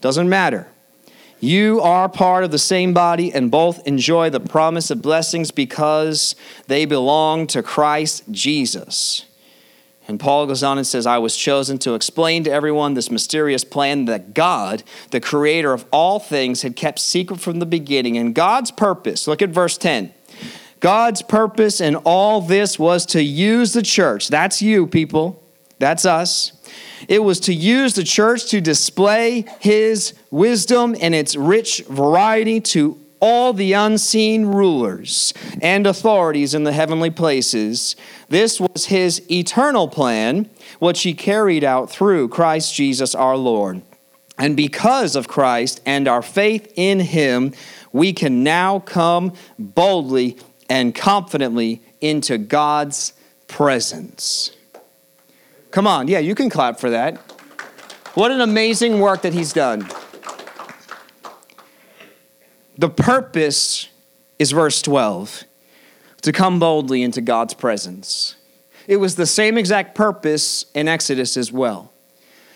doesn't 0.00 0.28
matter. 0.28 0.68
You 1.38 1.80
are 1.80 2.08
part 2.08 2.44
of 2.44 2.50
the 2.50 2.58
same 2.58 2.94
body 2.94 3.32
and 3.32 3.50
both 3.50 3.86
enjoy 3.86 4.30
the 4.30 4.40
promise 4.40 4.90
of 4.90 5.02
blessings 5.02 5.50
because 5.50 6.36
they 6.68 6.84
belong 6.84 7.48
to 7.48 7.62
Christ 7.62 8.22
Jesus. 8.30 9.26
And 10.08 10.18
Paul 10.18 10.46
goes 10.46 10.62
on 10.62 10.78
and 10.78 10.86
says, 10.86 11.06
I 11.06 11.18
was 11.18 11.36
chosen 11.36 11.78
to 11.78 11.94
explain 11.94 12.44
to 12.44 12.50
everyone 12.50 12.94
this 12.94 13.10
mysterious 13.10 13.64
plan 13.64 14.06
that 14.06 14.34
God, 14.34 14.82
the 15.10 15.20
creator 15.20 15.72
of 15.72 15.86
all 15.92 16.18
things, 16.18 16.62
had 16.62 16.74
kept 16.74 16.98
secret 16.98 17.40
from 17.40 17.60
the 17.60 17.66
beginning. 17.66 18.16
And 18.16 18.34
God's 18.34 18.70
purpose, 18.70 19.28
look 19.28 19.42
at 19.42 19.50
verse 19.50 19.78
10. 19.78 20.12
God's 20.80 21.22
purpose 21.22 21.80
in 21.80 21.94
all 21.96 22.40
this 22.40 22.78
was 22.78 23.06
to 23.06 23.22
use 23.22 23.72
the 23.72 23.82
church. 23.82 24.28
That's 24.28 24.60
you, 24.60 24.88
people. 24.88 25.40
That's 25.78 26.04
us. 26.04 26.52
It 27.08 27.22
was 27.22 27.40
to 27.40 27.54
use 27.54 27.94
the 27.94 28.04
church 28.04 28.50
to 28.50 28.60
display 28.60 29.44
his 29.60 30.14
wisdom 30.30 30.96
and 31.00 31.14
its 31.14 31.36
rich 31.36 31.84
variety 31.88 32.60
to 32.60 33.01
all 33.22 33.52
the 33.52 33.72
unseen 33.72 34.46
rulers 34.46 35.32
and 35.62 35.86
authorities 35.86 36.54
in 36.54 36.64
the 36.64 36.72
heavenly 36.72 37.08
places. 37.08 37.94
This 38.28 38.60
was 38.60 38.86
his 38.86 39.22
eternal 39.30 39.86
plan, 39.86 40.50
which 40.80 41.02
he 41.02 41.14
carried 41.14 41.62
out 41.62 41.88
through 41.88 42.28
Christ 42.28 42.74
Jesus 42.74 43.14
our 43.14 43.36
Lord. 43.36 43.80
And 44.38 44.56
because 44.56 45.14
of 45.14 45.28
Christ 45.28 45.80
and 45.86 46.08
our 46.08 46.20
faith 46.20 46.72
in 46.74 46.98
him, 46.98 47.52
we 47.92 48.12
can 48.12 48.42
now 48.42 48.80
come 48.80 49.34
boldly 49.56 50.36
and 50.68 50.92
confidently 50.92 51.80
into 52.00 52.38
God's 52.38 53.12
presence. 53.46 54.50
Come 55.70 55.86
on, 55.86 56.08
yeah, 56.08 56.18
you 56.18 56.34
can 56.34 56.50
clap 56.50 56.80
for 56.80 56.90
that. 56.90 57.18
What 58.14 58.32
an 58.32 58.40
amazing 58.40 58.98
work 58.98 59.22
that 59.22 59.32
he's 59.32 59.52
done. 59.52 59.88
The 62.78 62.90
purpose 62.90 63.88
is 64.38 64.52
verse 64.52 64.82
12 64.82 65.44
to 66.22 66.32
come 66.32 66.58
boldly 66.58 67.02
into 67.02 67.20
God's 67.20 67.54
presence. 67.54 68.36
It 68.86 68.96
was 68.96 69.16
the 69.16 69.26
same 69.26 69.58
exact 69.58 69.94
purpose 69.94 70.66
in 70.74 70.88
Exodus 70.88 71.36
as 71.36 71.52
well. 71.52 71.92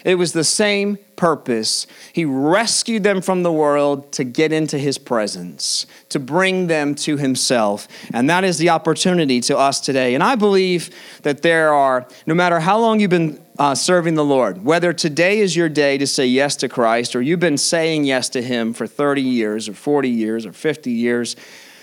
It 0.04 0.14
was 0.14 0.32
the 0.32 0.44
same 0.44 0.99
purpose. 1.16 1.87
He 2.12 2.25
rescued 2.25 3.02
them 3.02 3.20
from 3.20 3.42
the 3.42 3.50
world 3.50 4.12
to 4.12 4.23
get 4.23 4.52
into 4.52 4.78
his 4.78 4.99
presence, 4.99 5.85
to 6.11 6.20
bring 6.20 6.68
them 6.68 6.94
to 6.96 7.16
himself. 7.16 7.88
And 8.14 8.30
that 8.30 8.44
is 8.44 8.58
the 8.58 8.70
opportunity 8.70 9.40
to 9.42 9.58
us 9.58 9.80
today. 9.80 10.14
And 10.14 10.23
I 10.23 10.37
believe 10.37 10.90
that 11.23 11.42
there 11.42 11.75
are, 11.75 12.06
no 12.25 12.35
matter 12.35 12.61
how 12.61 12.78
long 12.78 13.00
you've 13.00 13.11
been 13.11 13.44
uh, 13.58 13.75
serving 13.75 14.14
the 14.14 14.25
Lord. 14.25 14.64
Whether 14.64 14.92
today 14.92 15.38
is 15.38 15.56
your 15.56 15.68
day 15.68 15.98
to 15.98 16.06
say 16.06 16.26
yes 16.26 16.56
to 16.56 16.68
Christ, 16.68 17.16
or 17.16 17.22
you've 17.22 17.40
been 17.40 17.58
saying 17.58 18.04
yes 18.04 18.28
to 18.30 18.42
Him 18.42 18.72
for 18.72 18.86
30 18.86 19.22
years, 19.22 19.68
or 19.68 19.75
40 19.75 20.08
years, 20.08 20.46
or 20.46 20.52
50 20.52 20.90
years, 20.90 21.36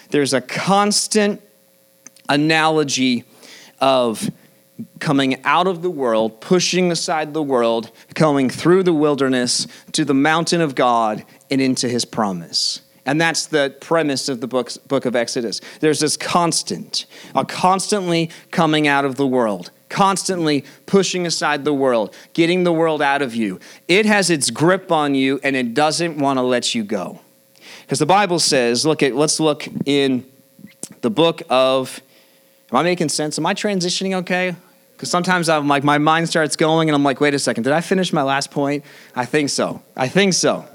there's 0.10 0.34
a 0.34 0.42
constant 0.42 1.42
analogy 2.30 3.26
of 3.80 4.30
coming 5.00 5.44
out 5.44 5.68
of 5.68 5.82
the 5.82 5.90
world, 5.90 6.42
pushing 6.42 6.92
aside 6.92 7.34
the 7.34 7.44
world, 7.44 7.92
going 8.14 8.50
through 8.50 8.84
the 8.84 8.94
wilderness 8.94 9.68
to 9.92 10.06
the 10.06 10.14
mountain 10.14 10.62
of 10.62 10.76
God 10.76 11.24
and 11.50 11.62
into 11.62 11.88
His 11.88 12.06
promise. 12.06 12.82
And 13.06 13.20
that's 13.20 13.48
the 13.48 13.76
premise 13.82 14.30
of 14.30 14.40
the 14.40 14.48
book, 14.48 14.72
book 14.88 15.06
of 15.06 15.16
Exodus. 15.16 15.60
There's 15.82 16.00
this 16.00 16.16
constant, 16.16 17.06
a 17.36 17.44
constantly 17.44 18.30
coming 18.52 18.88
out 18.88 19.04
of 19.04 19.16
the 19.16 19.28
world, 19.28 19.72
constantly 19.94 20.66
pushing 20.88 21.28
aside 21.28 21.64
the 21.64 21.74
world, 21.74 22.16
getting 22.34 22.64
the 22.64 22.74
world 22.74 23.00
out 23.00 23.22
of 23.22 23.36
you. 23.36 23.60
It 23.88 24.08
has 24.08 24.32
its 24.32 24.50
grip 24.50 24.92
on 24.92 25.14
you 25.14 25.40
and 25.44 25.56
it 25.56 25.76
doesn't 25.76 26.18
want 26.18 26.38
to 26.38 26.42
let 26.42 26.74
you 26.74 26.84
go. 26.84 27.22
Because 27.82 28.00
the 28.00 28.08
Bible 28.08 28.40
says, 28.40 28.88
look 28.88 29.04
at 29.04 29.16
let's 29.16 29.40
look 29.40 29.68
in 29.86 30.26
the 31.02 31.12
book 31.12 31.44
of 31.50 32.02
Am 32.72 32.78
I 32.78 32.84
making 32.84 33.10
sense? 33.10 33.38
Am 33.38 33.46
I 33.46 33.54
transitioning 33.54 34.16
okay? 34.16 34.56
Because 34.94 35.12
sometimes 35.12 35.48
I'm 35.48 35.68
like 35.68 35.84
my 35.84 36.00
mind 36.00 36.28
starts 36.28 36.56
going 36.56 36.90
and 36.90 36.96
I'm 36.96 37.04
like, 37.04 37.22
wait 37.22 37.36
a 37.36 37.40
second, 37.40 37.64
did 37.64 37.74
I 37.74 37.82
finish 37.82 38.12
my 38.12 38.24
last 38.24 38.50
point? 38.50 38.84
I 39.16 39.26
think 39.26 39.52
so. 39.52 39.84
I 39.96 40.08
think 40.08 40.34
so. 40.34 40.66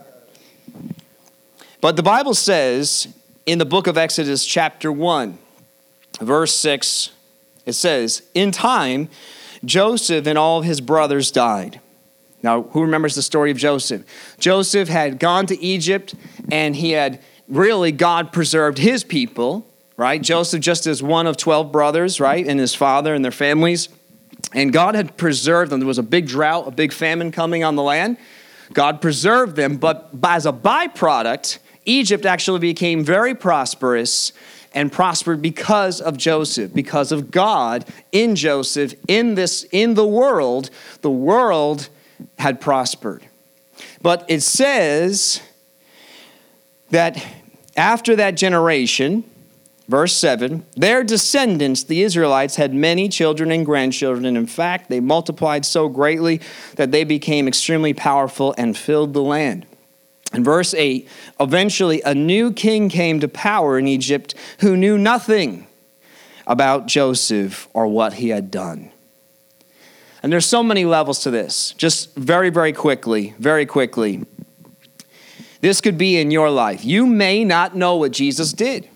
But 1.81 1.97
the 1.97 2.05
Bible 2.05 2.35
says 2.35 3.09
in 3.47 3.59
the 3.59 3.65
book 3.65 3.89
of 3.89 3.99
Exodus, 3.99 4.47
chapter 4.47 4.93
1, 4.93 5.39
verse 6.21 6.55
6, 6.55 7.11
it 7.69 7.75
says, 7.75 8.23
In 8.35 8.51
time, 8.51 9.09
Joseph 9.65 10.27
and 10.27 10.39
all 10.39 10.59
of 10.59 10.65
his 10.65 10.81
brothers 10.81 11.31
died. 11.31 11.81
Now, 12.43 12.63
who 12.63 12.83
remembers 12.83 13.15
the 13.15 13.23
story 13.23 13.51
of 13.51 13.57
Joseph? 13.57 14.05
Joseph 14.39 14.89
had 14.89 15.19
gone 15.19 15.47
to 15.47 15.61
Egypt 15.61 16.15
and 16.51 16.75
he 16.75 16.93
had 16.93 17.21
really, 17.49 17.93
God 17.93 18.33
preserved 18.33 18.79
his 18.79 19.05
people, 19.05 19.67
right? 19.97 20.23
Joseph, 20.23 20.61
just 20.61 20.87
as 20.87 21.03
one 21.03 21.27
of 21.27 21.37
12 21.37 21.71
brothers, 21.71 22.21
right? 22.21 22.47
And 22.47 22.59
his 22.59 22.75
father 22.75 23.15
and 23.15 23.25
their 23.25 23.33
families. 23.33 23.89
And 24.55 24.73
God 24.73 24.95
had 24.95 25.17
preserved 25.17 25.71
them. 25.71 25.81
There 25.81 25.87
was 25.87 25.99
a 25.99 26.03
big 26.03 26.27
drought, 26.27 26.69
a 26.69 26.71
big 26.71 26.93
famine 26.93 27.33
coming 27.33 27.65
on 27.65 27.77
the 27.77 27.83
land. 27.83 28.17
God 28.73 29.03
preserved 29.03 29.57
them, 29.57 29.77
but 29.77 30.11
as 30.23 30.47
a 30.47 30.53
byproduct, 30.53 31.59
Egypt 31.85 32.25
actually 32.25 32.61
became 32.61 33.03
very 33.03 33.35
prosperous 33.35 34.33
and 34.75 34.93
prospered 34.93 35.41
because 35.41 36.01
of 36.01 36.17
Joseph, 36.17 36.73
because 36.75 37.13
of 37.13 37.31
God 37.31 37.85
in 38.13 38.37
Joseph, 38.37 38.95
in 39.07 39.35
this, 39.35 39.65
in 39.73 39.95
the 39.95 40.07
world, 40.07 40.71
the 41.01 41.11
world 41.11 41.89
had 42.39 42.61
prospered. 42.61 43.25
But 44.03 44.25
it 44.29 44.43
says 44.43 45.41
that 46.91 47.25
after 47.77 48.17
that 48.17 48.33
generation, 48.33 49.25
verse 49.89 50.15
7, 50.17 50.65
their 50.77 51.03
descendants, 51.03 51.85
the 51.85 52.03
Israelites, 52.03 52.57
had 52.57 52.75
many 52.75 53.09
children 53.09 53.51
and 53.51 53.65
grandchildren. 53.65 54.25
And 54.25 54.37
in 54.37 54.47
fact, 54.47 54.91
they 54.91 55.01
multiplied 55.01 55.65
so 55.65 55.89
greatly 55.89 56.41
that 56.77 56.93
they 56.93 57.05
became 57.05 57.49
extremely 57.49 57.95
powerful 57.95 58.55
and 58.59 58.77
filled 58.77 59.15
the 59.15 59.23
land. 59.23 59.67
In 60.33 60.45
verse 60.45 60.75
8, 60.75 61.09
eventually 61.41 62.03
a 62.03 62.15
new 62.15 62.53
king 62.53 62.89
came 62.89 63.21
to 63.21 63.29
power 63.29 63.79
in 63.79 63.87
Egypt 63.89 64.35
who 64.61 64.77
knew 64.77 64.99
nothing 64.99 65.67
about 66.47 66.87
Joseph 66.87 67.69
or 67.73 67.87
what 67.87 68.15
he 68.15 68.29
had 68.29 68.51
done. 68.51 68.91
And 70.23 70.33
there's 70.33 70.47
so 70.47 70.63
many 70.63 70.85
levels 70.85 71.23
to 71.23 71.31
this. 71.31 71.73
Just 71.73 72.15
very, 72.17 72.51
very 72.51 72.73
quickly, 72.73 73.35
very 73.39 73.67
quickly. 73.67 74.25
This 75.61 75.81
could 75.81 75.99
be 75.99 76.19
in 76.19 76.31
your 76.31 76.51
life. 76.51 76.85
You 76.85 77.07
may 77.07 77.45
not 77.45 77.77
know 77.77 77.97
what 77.97 78.13
Jesus 78.13 78.53
did. 78.53 78.89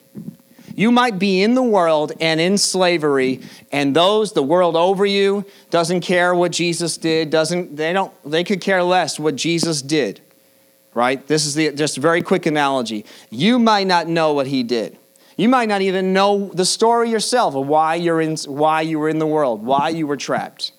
You 0.75 0.91
might 0.91 1.19
be 1.19 1.43
in 1.43 1.55
the 1.55 1.63
world 1.63 2.13
and 2.19 2.41
in 2.41 2.57
slavery, 2.57 3.41
and 3.71 3.95
those 3.95 4.33
the 4.33 4.43
world 4.43 4.75
over 4.75 5.05
you 5.05 5.45
doesn't 5.69 6.01
care 6.01 6.35
what 6.35 6.51
Jesus 6.51 6.97
did, 6.97 7.29
doesn't 7.29 7.77
they 7.77 7.93
don't 7.93 8.13
they 8.25 8.43
could 8.43 8.63
care 8.63 8.83
less 8.83 9.19
what 9.19 9.37
Jesus 9.37 9.83
did. 9.83 10.22
Right? 10.95 11.27
This 11.27 11.47
is 11.47 11.55
the 11.55 11.73
just 11.73 11.99
a 11.99 12.01
very 12.01 12.23
quick 12.23 12.47
analogy. 12.47 13.05
You 13.31 13.59
might 13.59 13.87
not 13.87 14.09
know 14.09 14.35
what 14.35 14.47
he 14.47 14.63
did. 14.63 14.99
You 15.37 15.49
might 15.49 15.69
not 15.69 15.81
even 15.81 16.13
know 16.13 16.51
the 16.53 16.67
story 16.67 17.11
yourself 17.11 17.55
of 17.55 17.67
why 17.67 17.95
you're 17.95 18.21
in 18.21 18.37
why 18.47 18.83
you 18.83 18.99
were 18.99 19.09
in 19.09 19.19
the 19.19 19.27
world, 19.27 19.65
why 19.65 19.89
you 19.89 20.07
were 20.07 20.17
trapped. 20.17 20.73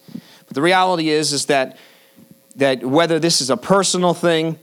But 0.48 0.53
the 0.53 0.62
reality 0.62 1.10
is 1.10 1.34
is 1.34 1.48
that 1.48 1.77
that 2.55 2.86
whether 2.86 3.17
this 3.17 3.41
is 3.41 3.50
a 3.50 3.58
personal 3.58 4.13
thing, 4.13 4.60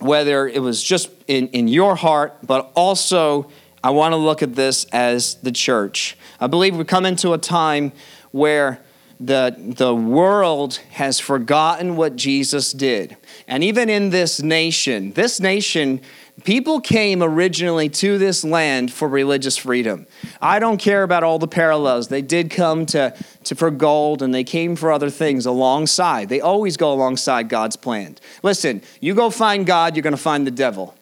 whether 0.00 0.48
it 0.48 0.60
was 0.60 0.82
just 0.82 1.10
in, 1.28 1.48
in 1.48 1.68
your 1.68 1.94
heart, 1.94 2.36
but 2.42 2.70
also 2.74 3.48
I 3.82 3.90
want 3.90 4.12
to 4.12 4.16
look 4.16 4.42
at 4.42 4.54
this 4.54 4.84
as 4.86 5.36
the 5.36 5.52
church. 5.52 6.16
I 6.40 6.48
believe 6.48 6.76
we 6.76 6.84
come 6.84 7.06
into 7.06 7.32
a 7.32 7.38
time 7.38 7.92
where 8.32 8.80
the, 9.20 9.54
the 9.58 9.94
world 9.94 10.76
has 10.90 11.18
forgotten 11.18 11.96
what 11.96 12.16
Jesus 12.16 12.72
did. 12.72 13.16
And 13.46 13.64
even 13.64 13.88
in 13.88 14.10
this 14.10 14.40
nation, 14.40 15.12
this 15.12 15.40
nation, 15.40 16.00
people 16.44 16.80
came 16.80 17.22
originally 17.22 17.88
to 17.88 18.18
this 18.18 18.44
land 18.44 18.92
for 18.92 19.08
religious 19.08 19.56
freedom. 19.56 20.06
I 20.40 20.60
don't 20.60 20.78
care 20.78 21.02
about 21.02 21.24
all 21.24 21.38
the 21.38 21.48
parallels. 21.48 22.08
They 22.08 22.22
did 22.22 22.50
come 22.50 22.86
to, 22.86 23.14
to 23.44 23.54
for 23.54 23.70
gold 23.70 24.22
and 24.22 24.32
they 24.32 24.44
came 24.44 24.76
for 24.76 24.92
other 24.92 25.10
things 25.10 25.46
alongside. 25.46 26.28
They 26.28 26.40
always 26.40 26.76
go 26.76 26.92
alongside 26.92 27.48
God's 27.48 27.76
plan. 27.76 28.16
Listen, 28.42 28.82
you 29.00 29.14
go 29.14 29.30
find 29.30 29.66
God, 29.66 29.96
you're 29.96 30.02
going 30.02 30.12
to 30.12 30.16
find 30.16 30.46
the 30.46 30.52
devil. 30.52 30.94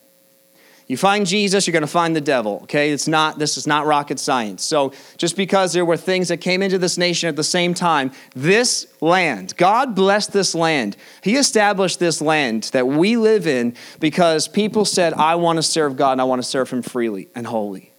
You 0.88 0.96
find 0.96 1.26
Jesus, 1.26 1.66
you're 1.66 1.72
going 1.72 1.80
to 1.80 1.88
find 1.88 2.14
the 2.14 2.20
devil. 2.20 2.60
Okay, 2.62 2.92
it's 2.92 3.08
not. 3.08 3.40
This 3.40 3.56
is 3.56 3.66
not 3.66 3.86
rocket 3.86 4.20
science. 4.20 4.62
So 4.62 4.92
just 5.16 5.36
because 5.36 5.72
there 5.72 5.84
were 5.84 5.96
things 5.96 6.28
that 6.28 6.36
came 6.36 6.62
into 6.62 6.78
this 6.78 6.96
nation 6.96 7.28
at 7.28 7.34
the 7.34 7.42
same 7.42 7.74
time, 7.74 8.12
this 8.36 8.86
land, 9.00 9.56
God 9.56 9.96
blessed 9.96 10.32
this 10.32 10.54
land. 10.54 10.96
He 11.22 11.34
established 11.36 11.98
this 11.98 12.20
land 12.20 12.70
that 12.72 12.86
we 12.86 13.16
live 13.16 13.48
in 13.48 13.74
because 13.98 14.46
people 14.46 14.84
said, 14.84 15.12
"I 15.14 15.34
want 15.34 15.56
to 15.56 15.62
serve 15.64 15.96
God 15.96 16.12
and 16.12 16.20
I 16.20 16.24
want 16.24 16.40
to 16.40 16.48
serve 16.48 16.70
Him 16.70 16.82
freely 16.82 17.28
and 17.34 17.48
wholly." 17.48 17.92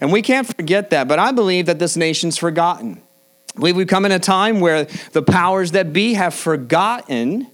And 0.00 0.10
we 0.10 0.20
can't 0.20 0.46
forget 0.46 0.90
that. 0.90 1.06
But 1.06 1.20
I 1.20 1.30
believe 1.30 1.66
that 1.66 1.78
this 1.78 1.96
nation's 1.96 2.36
forgotten. 2.36 3.00
I 3.54 3.60
believe 3.60 3.76
we've 3.76 3.86
come 3.86 4.04
in 4.04 4.12
a 4.12 4.18
time 4.18 4.58
where 4.58 4.88
the 5.12 5.22
powers 5.22 5.70
that 5.70 5.92
be 5.92 6.14
have 6.14 6.34
forgotten 6.34 7.46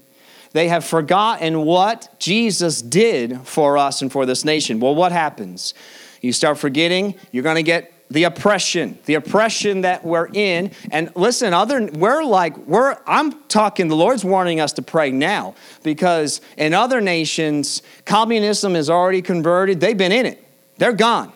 they 0.55 0.69
have 0.69 0.85
forgotten 0.85 1.65
what 1.65 2.07
Jesus 2.17 2.81
did 2.81 3.41
for 3.41 3.77
us 3.77 4.01
and 4.01 4.09
for 4.09 4.25
this 4.25 4.45
nation. 4.45 4.79
Well, 4.79 4.95
what 4.95 5.11
happens? 5.11 5.73
You 6.21 6.31
start 6.31 6.57
forgetting, 6.57 7.15
you're 7.31 7.43
going 7.43 7.57
to 7.57 7.63
get 7.63 7.91
the 8.09 8.23
oppression, 8.23 8.97
the 9.03 9.15
oppression 9.15 9.81
that 9.81 10.05
we're 10.05 10.29
in. 10.31 10.71
And 10.91 11.11
listen, 11.13 11.53
other 11.53 11.89
we're 11.93 12.23
like 12.23 12.55
we're 12.55 12.97
I'm 13.05 13.33
talking 13.49 13.89
the 13.89 13.97
Lord's 13.97 14.23
warning 14.23 14.61
us 14.61 14.71
to 14.73 14.81
pray 14.81 15.11
now 15.11 15.55
because 15.83 16.39
in 16.57 16.73
other 16.73 17.01
nations 17.01 17.81
communism 18.05 18.77
is 18.77 18.89
already 18.89 19.21
converted. 19.21 19.81
They've 19.81 19.97
been 19.97 20.13
in 20.13 20.25
it. 20.25 20.41
They're 20.77 20.93
gone. 20.93 21.33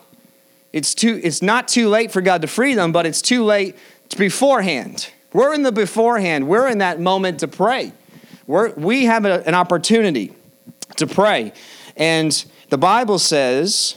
It's 0.72 0.96
too 0.96 1.20
it's 1.22 1.41
not 1.41 1.67
too 1.67 1.89
late 1.89 2.12
for 2.12 2.22
God 2.22 2.41
to 2.43 2.48
free 2.48 2.74
them, 2.74 2.93
but 2.93 3.06
it's 3.06 3.22
too 3.22 3.43
late 3.43 3.76
beforehand. 4.17 5.10
We're 5.34 5.54
in 5.54 5.63
the 5.63 5.74
beforehand. 5.74 6.48
We're 6.48 6.70
in 6.70 6.78
that 6.78 7.02
moment 7.02 7.41
to 7.41 7.50
pray. 7.50 7.91
We're, 8.50 8.74
we 8.74 9.06
have 9.06 9.26
a, 9.26 9.48
an 9.48 9.54
opportunity 9.54 10.34
to 10.98 11.06
pray. 11.06 11.54
And 11.96 12.32
the 12.70 12.80
Bible 12.80 13.20
says 13.20 13.96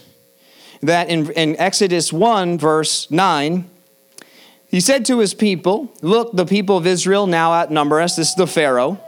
that 0.83 1.09
in, 1.09 1.31
in 1.31 1.57
Exodus 1.57 2.12
1, 2.12 2.59
verse 2.59 3.11
9, 3.11 3.71
he 4.67 4.81
said 4.81 5.07
to 5.07 5.21
his 5.21 5.33
people, 5.33 5.91
Look, 6.03 6.37
the 6.37 6.45
people 6.45 6.77
of 6.77 6.87
Israel 6.87 7.27
now 7.27 7.55
outnumber 7.55 7.99
us. 7.99 8.17
This 8.17 8.29
is 8.29 8.35
the 8.35 8.47
Pharaoh, 8.47 9.01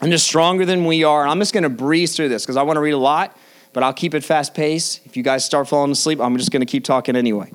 and 0.00 0.10
they're 0.10 0.18
stronger 0.18 0.66
than 0.66 0.84
we 0.84 1.04
are. 1.04 1.28
I'm 1.28 1.38
just 1.38 1.52
going 1.52 1.62
to 1.62 1.68
breeze 1.68 2.16
through 2.16 2.30
this 2.30 2.42
because 2.42 2.56
I 2.56 2.62
want 2.62 2.78
to 2.78 2.80
read 2.80 2.90
a 2.90 2.98
lot, 2.98 3.38
but 3.72 3.84
I'll 3.84 3.94
keep 3.94 4.14
it 4.14 4.24
fast 4.24 4.52
paced. 4.52 5.06
If 5.06 5.16
you 5.16 5.22
guys 5.22 5.44
start 5.44 5.68
falling 5.68 5.92
asleep, 5.92 6.20
I'm 6.20 6.36
just 6.38 6.50
going 6.50 6.62
to 6.62 6.66
keep 6.66 6.82
talking 6.82 7.14
anyway. 7.14 7.52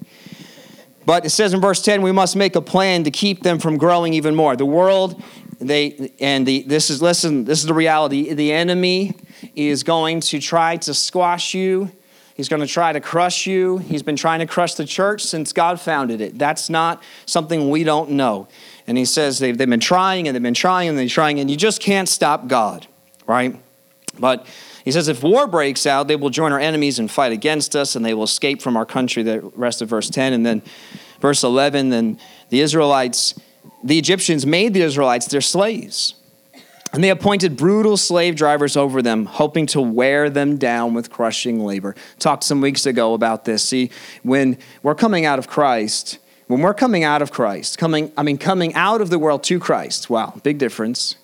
But 1.05 1.25
it 1.25 1.31
says 1.31 1.53
in 1.53 1.59
verse 1.59 1.81
10, 1.81 2.03
we 2.03 2.13
must 2.13 2.37
make 2.37 2.55
a 2.55 2.61
plan 2.61 3.03
to 3.03 3.11
keep 3.11 3.43
them 3.43 3.59
from 3.59 3.77
growing 3.77 4.13
even 4.13 4.33
more. 4.33 4.55
The 4.55 4.65
world 4.65 5.21
they 5.69 6.13
and 6.19 6.45
the 6.45 6.63
this 6.63 6.89
is 6.89 7.01
listen 7.01 7.45
this 7.45 7.59
is 7.59 7.65
the 7.65 7.73
reality. 7.73 8.33
The 8.33 8.51
enemy 8.51 9.15
is 9.55 9.83
going 9.83 10.21
to 10.21 10.39
try 10.39 10.77
to 10.77 10.93
squash 10.93 11.53
you. 11.53 11.91
He's 12.35 12.49
going 12.49 12.61
to 12.61 12.67
try 12.67 12.91
to 12.91 12.99
crush 12.99 13.45
you. 13.45 13.77
He's 13.77 14.01
been 14.01 14.15
trying 14.15 14.39
to 14.39 14.47
crush 14.47 14.73
the 14.73 14.85
church 14.85 15.23
since 15.23 15.53
god 15.53 15.79
founded 15.79 16.19
it. 16.21 16.39
That's 16.39 16.69
not 16.69 17.03
something 17.25 17.69
we 17.69 17.83
don't 17.83 18.11
know. 18.11 18.47
And 18.87 18.97
he 18.97 19.05
says 19.05 19.39
they've, 19.39 19.57
they've 19.57 19.69
been 19.69 19.79
trying 19.79 20.27
and 20.27 20.33
they've 20.33 20.41
been 20.41 20.53
trying 20.53 20.89
and 20.89 20.97
they're 20.97 21.07
trying 21.07 21.39
and 21.39 21.49
you 21.49 21.57
just 21.57 21.81
can't 21.81 22.09
stop 22.09 22.47
god 22.47 22.87
right? 23.25 23.59
But 24.19 24.45
he 24.85 24.91
says 24.91 25.07
if 25.07 25.23
war 25.23 25.47
breaks 25.47 25.85
out 25.85 26.07
they 26.07 26.15
will 26.15 26.29
join 26.29 26.51
our 26.51 26.59
enemies 26.59 26.99
and 26.99 27.09
fight 27.09 27.31
against 27.31 27.75
us 27.75 27.95
and 27.95 28.05
they 28.05 28.13
will 28.13 28.23
escape 28.23 28.61
from 28.61 28.77
our 28.77 28.85
country. 28.85 29.23
The 29.23 29.39
rest 29.55 29.81
of 29.81 29.89
verse 29.89 30.09
10 30.09 30.33
and 30.33 30.45
then 30.45 30.61
verse 31.19 31.43
11 31.43 31.89
then 31.89 32.19
the 32.49 32.59
israelites 32.59 33.39
the 33.83 33.97
Egyptians 33.97 34.45
made 34.45 34.73
the 34.73 34.81
Israelites 34.81 35.27
their 35.27 35.41
slaves. 35.41 36.15
And 36.93 37.03
they 37.03 37.09
appointed 37.09 37.57
brutal 37.57 37.97
slave 37.97 38.35
drivers 38.35 38.77
over 38.77 39.01
them, 39.01 39.25
hoping 39.25 39.65
to 39.67 39.81
wear 39.81 40.29
them 40.29 40.57
down 40.57 40.93
with 40.93 41.09
crushing 41.09 41.59
labor. 41.59 41.95
Talked 42.19 42.43
some 42.43 42.61
weeks 42.61 42.85
ago 42.85 43.15
about 43.15 43.45
this. 43.45 43.63
See, 43.63 43.89
when 44.21 44.59
we're 44.83 44.93
coming 44.93 45.25
out 45.25 45.39
of 45.39 45.47
Christ, 45.47 46.19
when 46.47 46.61
we're 46.61 46.75
coming 46.75 47.03
out 47.03 47.23
of 47.23 47.31
Christ, 47.31 47.79
coming, 47.79 48.11
I 48.15 48.21
mean, 48.21 48.37
coming 48.37 48.75
out 48.75 49.01
of 49.01 49.09
the 49.09 49.17
world 49.17 49.43
to 49.45 49.59
Christ, 49.59 50.07
wow, 50.09 50.39
big 50.43 50.59
difference. 50.59 51.15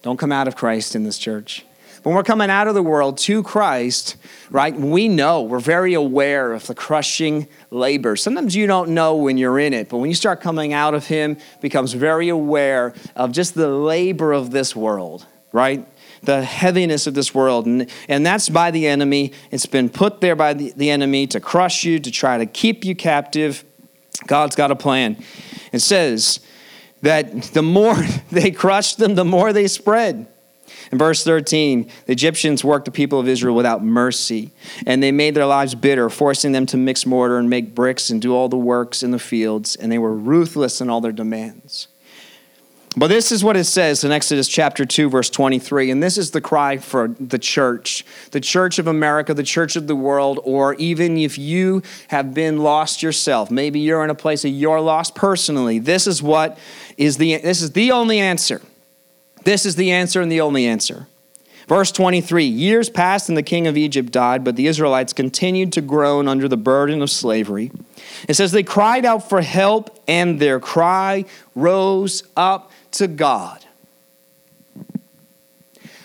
Don't 0.00 0.16
come 0.16 0.32
out 0.32 0.48
of 0.48 0.56
Christ 0.56 0.96
in 0.96 1.04
this 1.04 1.18
church. 1.18 1.66
When 2.04 2.14
we're 2.14 2.22
coming 2.22 2.50
out 2.50 2.68
of 2.68 2.74
the 2.74 2.82
world 2.82 3.16
to 3.20 3.42
Christ, 3.42 4.16
right, 4.50 4.76
we 4.76 5.08
know, 5.08 5.40
we're 5.40 5.58
very 5.58 5.94
aware 5.94 6.52
of 6.52 6.66
the 6.66 6.74
crushing 6.74 7.48
labor. 7.70 8.14
Sometimes 8.14 8.54
you 8.54 8.66
don't 8.66 8.90
know 8.90 9.16
when 9.16 9.38
you're 9.38 9.58
in 9.58 9.72
it, 9.72 9.88
but 9.88 9.96
when 9.96 10.10
you 10.10 10.14
start 10.14 10.42
coming 10.42 10.74
out 10.74 10.92
of 10.92 11.06
Him, 11.06 11.38
becomes 11.62 11.94
very 11.94 12.28
aware 12.28 12.92
of 13.16 13.32
just 13.32 13.54
the 13.54 13.68
labor 13.68 14.34
of 14.34 14.50
this 14.50 14.76
world, 14.76 15.24
right? 15.50 15.88
The 16.20 16.44
heaviness 16.44 17.06
of 17.06 17.14
this 17.14 17.34
world. 17.34 17.64
And, 17.64 17.88
and 18.06 18.26
that's 18.26 18.50
by 18.50 18.70
the 18.70 18.86
enemy. 18.86 19.32
It's 19.50 19.64
been 19.64 19.88
put 19.88 20.20
there 20.20 20.36
by 20.36 20.52
the, 20.52 20.74
the 20.76 20.90
enemy 20.90 21.26
to 21.28 21.40
crush 21.40 21.84
you, 21.84 21.98
to 22.00 22.10
try 22.10 22.36
to 22.36 22.44
keep 22.44 22.84
you 22.84 22.94
captive. 22.94 23.64
God's 24.26 24.56
got 24.56 24.70
a 24.70 24.76
plan. 24.76 25.16
It 25.72 25.78
says 25.78 26.40
that 27.00 27.44
the 27.54 27.62
more 27.62 27.96
they 28.30 28.50
crushed 28.50 28.98
them, 28.98 29.14
the 29.14 29.24
more 29.24 29.54
they 29.54 29.68
spread. 29.68 30.28
In 30.92 30.98
verse 30.98 31.24
13, 31.24 31.90
the 32.06 32.12
Egyptians 32.12 32.64
worked 32.64 32.84
the 32.84 32.90
people 32.90 33.18
of 33.18 33.28
Israel 33.28 33.54
without 33.54 33.82
mercy, 33.82 34.52
and 34.86 35.02
they 35.02 35.12
made 35.12 35.34
their 35.34 35.46
lives 35.46 35.74
bitter, 35.74 36.10
forcing 36.10 36.52
them 36.52 36.66
to 36.66 36.76
mix 36.76 37.06
mortar 37.06 37.38
and 37.38 37.48
make 37.48 37.74
bricks 37.74 38.10
and 38.10 38.20
do 38.20 38.34
all 38.34 38.48
the 38.48 38.56
works 38.56 39.02
in 39.02 39.10
the 39.10 39.18
fields, 39.18 39.76
and 39.76 39.90
they 39.90 39.98
were 39.98 40.14
ruthless 40.14 40.80
in 40.80 40.90
all 40.90 41.00
their 41.00 41.12
demands. 41.12 41.88
But 42.96 43.08
this 43.08 43.32
is 43.32 43.42
what 43.42 43.56
it 43.56 43.64
says 43.64 44.04
in 44.04 44.12
Exodus 44.12 44.46
chapter 44.46 44.84
2, 44.84 45.10
verse 45.10 45.28
23. 45.28 45.90
And 45.90 46.00
this 46.00 46.16
is 46.16 46.30
the 46.30 46.40
cry 46.40 46.78
for 46.78 47.08
the 47.18 47.40
church, 47.40 48.04
the 48.30 48.40
church 48.40 48.78
of 48.78 48.86
America, 48.86 49.34
the 49.34 49.42
church 49.42 49.74
of 49.74 49.88
the 49.88 49.96
world, 49.96 50.38
or 50.44 50.74
even 50.74 51.18
if 51.18 51.36
you 51.36 51.82
have 52.08 52.32
been 52.34 52.58
lost 52.58 53.02
yourself, 53.02 53.50
maybe 53.50 53.80
you're 53.80 54.04
in 54.04 54.10
a 54.10 54.14
place 54.14 54.42
that 54.42 54.50
you're 54.50 54.80
lost 54.80 55.16
personally. 55.16 55.80
This 55.80 56.06
is 56.06 56.22
what 56.22 56.56
is 56.96 57.16
the 57.16 57.38
this 57.38 57.62
is 57.62 57.72
the 57.72 57.90
only 57.90 58.20
answer. 58.20 58.62
This 59.44 59.64
is 59.66 59.76
the 59.76 59.92
answer 59.92 60.20
and 60.20 60.32
the 60.32 60.40
only 60.40 60.66
answer. 60.66 61.06
Verse 61.68 61.92
23 61.92 62.44
Years 62.44 62.90
passed 62.90 63.28
and 63.28 63.38
the 63.38 63.42
king 63.42 63.66
of 63.66 63.76
Egypt 63.76 64.12
died, 64.12 64.44
but 64.44 64.56
the 64.56 64.66
Israelites 64.66 65.12
continued 65.12 65.72
to 65.74 65.80
groan 65.80 66.28
under 66.28 66.48
the 66.48 66.56
burden 66.56 67.02
of 67.02 67.10
slavery. 67.10 67.70
It 68.28 68.34
says, 68.34 68.52
They 68.52 68.62
cried 68.62 69.04
out 69.04 69.28
for 69.28 69.40
help, 69.40 70.02
and 70.06 70.38
their 70.38 70.60
cry 70.60 71.24
rose 71.54 72.22
up 72.36 72.70
to 72.92 73.06
God. 73.06 73.64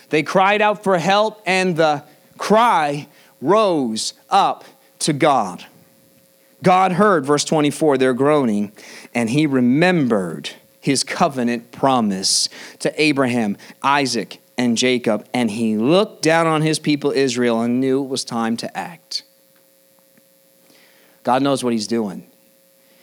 They 0.08 0.22
cried 0.22 0.60
out 0.60 0.82
for 0.82 0.98
help, 0.98 1.42
and 1.46 1.76
the 1.76 2.04
cry 2.36 3.06
rose 3.40 4.14
up 4.28 4.64
to 5.00 5.12
God. 5.12 5.64
God 6.62 6.92
heard, 6.92 7.24
verse 7.24 7.44
24, 7.44 7.96
their 7.96 8.12
groaning, 8.12 8.72
and 9.14 9.30
he 9.30 9.46
remembered 9.46 10.50
his 10.80 11.04
covenant 11.04 11.72
promise 11.72 12.48
to 12.80 13.00
Abraham, 13.00 13.56
Isaac, 13.82 14.40
and 14.56 14.76
Jacob, 14.76 15.26
and 15.32 15.50
he 15.50 15.76
looked 15.76 16.22
down 16.22 16.46
on 16.46 16.62
his 16.62 16.78
people 16.78 17.10
Israel 17.12 17.62
and 17.62 17.80
knew 17.80 18.02
it 18.02 18.08
was 18.08 18.24
time 18.24 18.56
to 18.58 18.76
act. 18.76 19.22
God 21.22 21.42
knows 21.42 21.62
what 21.62 21.72
he's 21.72 21.86
doing. 21.86 22.26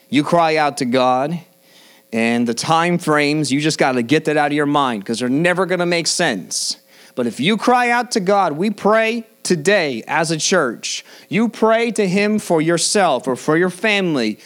You 0.10 0.24
cry 0.24 0.58
out 0.58 0.78
to 0.78 0.86
God, 0.86 1.40
and 2.13 2.48
the 2.48 2.54
time 2.54 2.98
frames, 2.98 3.52
you 3.52 3.60
just 3.60 3.78
got 3.78 3.94
to 3.94 4.04
get 4.04 4.26
that 4.26 4.38
out 4.38 4.48
of 4.48 4.54
your 4.54 4.66
mind 4.66 5.04
because 5.04 5.20
they're 5.20 5.30
never 5.30 5.66
going 5.66 5.80
to 5.80 5.86
make 5.86 6.08
sense. 6.08 6.78
But 7.16 7.28
if 7.28 7.40
you 7.40 7.58
cry 7.58 7.90
out 7.90 8.12
to 8.12 8.20
God, 8.20 8.54
we 8.54 8.70
pray 8.70 9.26
today 9.44 10.04
as 10.08 10.30
a 10.30 10.38
church. 10.38 11.04
You 11.30 11.50
pray 11.50 11.92
to 11.92 12.08
Him 12.08 12.38
for 12.38 12.62
yourself 12.62 13.28
or 13.28 13.36
for 13.36 13.58
your 13.58 13.70
family. 13.70 14.40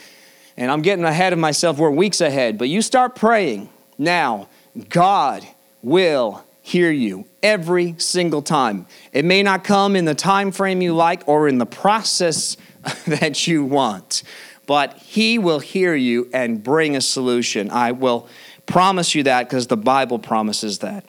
And 0.57 0.69
I'm 0.69 0.81
getting 0.81 1.05
ahead 1.05 1.33
of 1.33 1.39
myself, 1.39 1.77
we're 1.77 1.91
weeks 1.91 2.21
ahead, 2.21 2.57
but 2.57 2.69
you 2.69 2.81
start 2.81 3.15
praying 3.15 3.69
now. 3.97 4.47
God 4.89 5.45
will 5.81 6.43
hear 6.61 6.91
you 6.91 7.25
every 7.41 7.95
single 7.97 8.41
time. 8.41 8.85
It 9.11 9.25
may 9.25 9.43
not 9.43 9.63
come 9.63 9.95
in 9.95 10.05
the 10.05 10.15
time 10.15 10.51
frame 10.51 10.81
you 10.81 10.93
like 10.93 11.27
or 11.27 11.47
in 11.47 11.57
the 11.57 11.65
process 11.65 12.57
that 13.07 13.47
you 13.47 13.63
want, 13.63 14.23
but 14.65 14.97
he 14.97 15.37
will 15.39 15.59
hear 15.59 15.95
you 15.95 16.29
and 16.33 16.63
bring 16.63 16.95
a 16.95 17.01
solution. 17.01 17.69
I 17.71 17.91
will 17.91 18.27
promise 18.65 19.15
you 19.15 19.23
that 19.23 19.49
because 19.49 19.67
the 19.67 19.77
Bible 19.77 20.19
promises 20.19 20.79
that. 20.79 21.05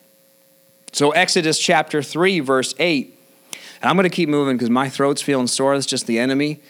So, 0.93 1.11
Exodus 1.13 1.59
chapter 1.59 2.03
3, 2.03 2.41
verse 2.41 2.75
8. 2.79 3.19
And 3.81 3.89
I'm 3.89 3.97
going 3.97 4.09
to 4.09 4.15
keep 4.15 4.29
moving 4.29 4.57
because 4.57 4.71
my 4.71 4.89
throat's 4.89 5.23
feeling 5.23 5.47
sore. 5.47 5.75
It's 5.75 5.87
just 5.87 6.07
the 6.07 6.19
enemy. 6.19 6.61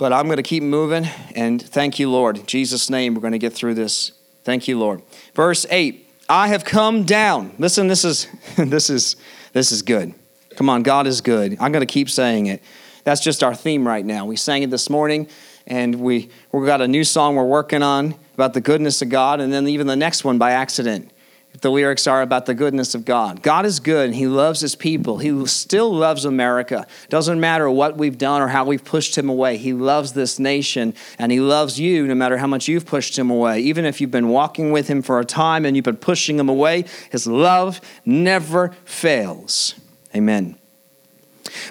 But 0.00 0.14
I'm 0.14 0.24
going 0.24 0.38
to 0.38 0.42
keep 0.42 0.62
moving. 0.62 1.04
And 1.34 1.60
thank 1.60 1.98
you, 1.98 2.10
Lord. 2.10 2.38
In 2.38 2.46
Jesus' 2.46 2.88
name, 2.88 3.14
we're 3.14 3.20
going 3.20 3.34
to 3.34 3.38
get 3.38 3.52
through 3.52 3.74
this. 3.74 4.12
Thank 4.44 4.66
you, 4.66 4.78
Lord. 4.78 5.02
Verse 5.34 5.66
8 5.68 6.06
I 6.26 6.48
have 6.48 6.64
come 6.64 7.04
down. 7.04 7.54
Listen, 7.58 7.86
this 7.86 8.02
is 8.02 8.26
this 8.56 8.88
is 8.88 9.16
this 9.52 9.70
is 9.70 9.82
good. 9.82 10.14
Come 10.56 10.70
on, 10.70 10.82
God 10.82 11.06
is 11.06 11.20
good. 11.20 11.54
I'm 11.60 11.70
going 11.70 11.86
to 11.86 11.92
keep 11.92 12.08
saying 12.08 12.46
it. 12.46 12.62
That's 13.04 13.20
just 13.20 13.44
our 13.44 13.54
theme 13.54 13.86
right 13.86 14.04
now. 14.04 14.24
We 14.24 14.36
sang 14.36 14.62
it 14.62 14.70
this 14.70 14.88
morning, 14.88 15.28
and 15.66 15.96
we 15.96 16.30
we 16.50 16.64
got 16.64 16.80
a 16.80 16.88
new 16.88 17.04
song 17.04 17.36
we're 17.36 17.44
working 17.44 17.82
on 17.82 18.14
about 18.32 18.54
the 18.54 18.62
goodness 18.62 19.02
of 19.02 19.10
God, 19.10 19.38
and 19.38 19.52
then 19.52 19.68
even 19.68 19.86
the 19.86 19.96
next 19.96 20.24
one 20.24 20.38
by 20.38 20.52
accident 20.52 21.12
the 21.60 21.70
lyrics 21.70 22.06
are 22.06 22.22
about 22.22 22.46
the 22.46 22.54
goodness 22.54 22.94
of 22.94 23.04
God. 23.04 23.42
God 23.42 23.66
is 23.66 23.80
good 23.80 24.06
and 24.06 24.14
He 24.14 24.26
loves 24.26 24.60
His 24.60 24.74
people. 24.74 25.18
He 25.18 25.46
still 25.46 25.92
loves 25.92 26.24
America. 26.24 26.86
Doesn't 27.08 27.40
matter 27.40 27.70
what 27.70 27.96
we've 27.96 28.18
done 28.18 28.42
or 28.42 28.48
how 28.48 28.64
we've 28.64 28.84
pushed 28.84 29.16
Him 29.16 29.28
away. 29.28 29.56
He 29.56 29.72
loves 29.72 30.12
this 30.12 30.38
nation 30.38 30.94
and 31.18 31.32
He 31.32 31.40
loves 31.40 31.78
you 31.78 32.06
no 32.06 32.14
matter 32.14 32.38
how 32.38 32.46
much 32.46 32.68
you've 32.68 32.86
pushed 32.86 33.18
Him 33.18 33.30
away. 33.30 33.60
Even 33.60 33.84
if 33.84 34.00
you've 34.00 34.10
been 34.10 34.28
walking 34.28 34.72
with 34.72 34.88
Him 34.88 35.02
for 35.02 35.20
a 35.20 35.24
time 35.24 35.64
and 35.64 35.76
you've 35.76 35.84
been 35.84 35.96
pushing 35.96 36.38
Him 36.38 36.48
away, 36.48 36.84
His 37.10 37.26
love 37.26 37.80
never 38.04 38.74
fails. 38.84 39.74
Amen. 40.14 40.59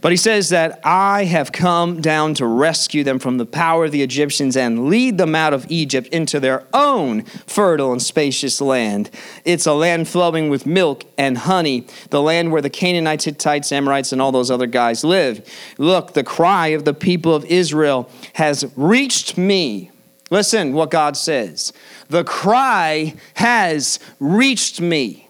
But 0.02 0.12
he 0.12 0.18
says 0.18 0.50
that 0.50 0.80
I 0.84 1.26
have 1.26 1.52
come 1.52 2.02
down 2.02 2.34
to 2.36 2.46
rescue 2.46 3.04
them 3.04 3.20
from 3.20 3.38
the 3.38 3.46
power 3.46 3.86
of 3.86 3.92
the 3.92 4.02
Egyptians 4.02 4.58
and 4.58 4.88
lead 4.90 5.18
them 5.18 5.36
out 5.36 5.54
of 5.54 5.66
Egypt 5.70 6.08
into 6.10 6.40
their 6.40 6.66
own 6.74 7.24
fertile 7.24 7.92
and 7.92 8.02
spacious 8.02 8.60
land. 8.62 9.10
It's 9.46 9.66
a 9.66 9.74
land 9.74 10.08
flowing 10.08 10.50
with 10.50 10.66
milk 10.66 11.04
and 11.18 11.38
honey, 11.38 11.88
the 12.10 12.22
land 12.22 12.52
where 12.52 12.62
the 12.62 12.70
Canaanites, 12.70 13.26
Hittites, 13.26 13.72
Amorites, 13.72 14.12
and 14.12 14.22
all 14.22 14.32
those 14.32 14.52
other 14.52 14.68
guys 14.68 15.04
live. 15.04 15.48
Look, 15.78 16.14
the 16.14 16.24
cry 16.24 16.68
of 16.68 16.86
the 16.86 16.94
people 16.94 17.34
of 17.34 17.46
Israel 17.46 18.10
has 18.34 18.66
reached 18.76 19.38
me. 19.38 19.92
Listen 20.32 20.74
what 20.74 20.92
God 20.92 21.18
says. 21.18 21.74
The 22.10 22.24
cry 22.24 23.16
has 23.36 24.00
reached 24.20 24.80
me. 24.82 25.29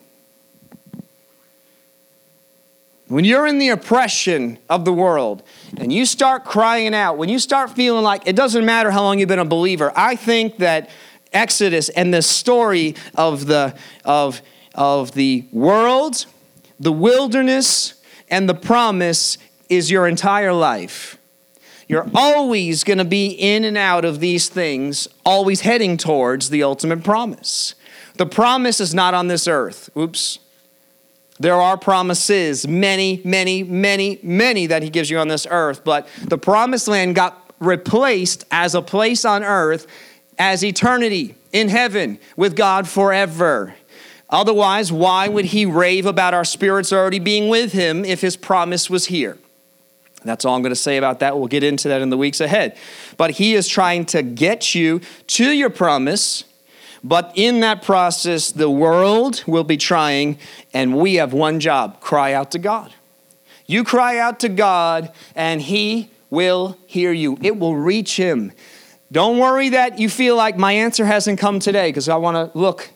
When 3.10 3.26
you're 3.26 3.48
in 3.48 3.58
the 3.58 3.70
oppression 3.70 4.60
of 4.70 4.86
the 4.86 4.94
world 4.94 5.42
and 5.78 5.92
you 5.92 6.06
start 6.06 6.46
crying 6.46 6.94
out, 6.94 7.18
when 7.18 7.28
you 7.28 7.40
start 7.40 7.72
feeling 7.72 8.04
like 8.04 8.28
it 8.28 8.36
doesn't 8.36 8.64
matter 8.64 8.92
how 8.92 9.02
long 9.02 9.18
you've 9.18 9.28
been 9.28 9.40
a 9.40 9.46
believer, 9.46 9.92
I 9.96 10.16
think 10.16 10.58
that 10.58 10.92
Exodus 11.34 11.90
and 11.90 12.14
the 12.14 12.22
story 12.22 12.96
of 13.16 13.48
the, 13.48 13.76
of, 14.06 14.44
of 14.76 15.14
the 15.14 15.48
world, 15.52 16.28
the 16.80 16.92
wilderness, 16.92 17.96
and 18.30 18.48
the 18.48 18.54
promise 18.54 19.40
is 19.70 19.90
your 19.90 20.08
entire 20.08 20.54
life. 20.54 21.18
You're 21.88 22.08
always 22.14 22.84
going 22.84 23.00
to 23.00 23.06
be 23.06 23.30
in 23.30 23.64
and 23.64 23.76
out 23.76 24.06
of 24.06 24.20
these 24.20 24.50
things, 24.50 25.08
always 25.26 25.62
heading 25.62 25.98
towards 25.98 26.52
the 26.52 26.62
ultimate 26.62 27.04
promise. 27.04 27.74
The 28.18 28.28
promise 28.28 28.80
is 28.80 28.94
not 28.94 29.16
on 29.16 29.30
this 29.30 29.48
earth. 29.48 29.90
Oops. 29.98 30.38
There 31.40 31.56
are 31.56 31.78
promises, 31.78 32.68
many, 32.68 33.22
many, 33.24 33.64
many, 33.64 34.20
many 34.22 34.68
that 34.68 34.84
he 34.84 34.90
gives 34.90 35.10
you 35.10 35.20
on 35.20 35.30
this 35.30 35.48
earth, 35.50 35.84
but 35.84 36.08
the 36.26 36.38
promised 36.38 36.88
land 36.88 37.16
got 37.16 37.54
replaced 37.60 38.46
as 38.52 38.76
a 38.76 38.82
place 38.82 39.24
on 39.24 39.44
earth 39.44 39.88
as 40.38 40.64
eternity 40.64 41.36
in 41.54 41.70
heaven 41.70 42.20
with 42.36 42.56
God 42.56 42.88
forever. 42.88 43.76
Otherwise, 44.30 44.92
why 44.92 45.28
would 45.28 45.46
he 45.46 45.66
rave 45.66 46.06
about 46.06 46.34
our 46.34 46.46
spirits 46.46 46.94
already 46.94 47.20
being 47.20 47.50
with 47.50 47.72
him 47.72 48.06
if 48.06 48.22
his 48.22 48.36
promise 48.36 48.90
was 48.90 49.06
here? 49.06 49.38
That's 50.24 50.44
all 50.44 50.56
I'm 50.56 50.62
going 50.62 50.72
to 50.72 50.76
say 50.76 50.98
about 50.98 51.20
that. 51.20 51.38
We'll 51.38 51.48
get 51.48 51.64
into 51.64 51.88
that 51.88 52.02
in 52.02 52.10
the 52.10 52.18
weeks 52.18 52.42
ahead. 52.42 52.78
But 53.16 53.32
he 53.32 53.56
is 53.56 53.68
trying 53.68 54.06
to 54.08 54.22
get 54.22 54.76
you 54.76 55.02
to 55.28 55.50
your 55.50 55.70
promise 55.70 56.44
but 57.04 57.32
in 57.36 57.62
that 57.62 57.82
process, 57.82 58.52
the 58.52 58.70
world 58.70 59.44
will 59.48 59.64
be 59.64 59.78
trying, 59.78 60.38
and 60.74 60.98
we 60.98 61.16
have 61.16 61.34
one 61.34 61.60
job 61.60 62.00
cry 62.02 62.34
out 62.34 62.52
to 62.52 62.60
God. 62.60 62.94
You 63.66 63.84
cry 63.84 64.18
out 64.18 64.40
to 64.42 64.50
God, 64.50 65.12
and 65.36 65.62
He 65.62 66.10
will 66.30 66.78
hear 66.86 67.12
you, 67.12 67.38
it 67.42 67.58
will 67.58 67.76
reach 67.76 68.18
Him. 68.18 68.52
Don't 69.12 69.40
worry 69.40 69.70
that 69.70 69.98
you 69.98 70.10
feel 70.10 70.36
like 70.36 70.58
my 70.58 70.74
answer 70.74 71.06
hasn't 71.06 71.40
come 71.40 71.60
today 71.60 71.90
because 71.90 72.10
I 72.10 72.16
want 72.18 72.36
to 72.54 72.58
look. 72.58 72.92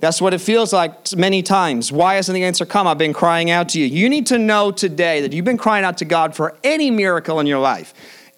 That's 0.00 0.20
what 0.20 0.32
it 0.32 0.40
feels 0.40 0.72
like 0.72 1.14
many 1.16 1.42
times. 1.42 1.90
Why 1.90 2.14
hasn't 2.14 2.34
the 2.34 2.44
answer 2.44 2.64
come? 2.64 2.86
I've 2.86 2.98
been 2.98 3.12
crying 3.12 3.50
out 3.50 3.70
to 3.70 3.80
you. 3.80 3.86
You 3.86 4.08
need 4.08 4.26
to 4.28 4.38
know 4.38 4.70
today 4.70 5.20
that 5.22 5.32
you've 5.32 5.44
been 5.44 5.58
crying 5.58 5.84
out 5.84 5.98
to 5.98 6.04
God 6.04 6.36
for 6.36 6.56
any 6.62 6.90
miracle 6.90 7.40
in 7.40 7.46
your 7.46 7.58
life 7.58 7.92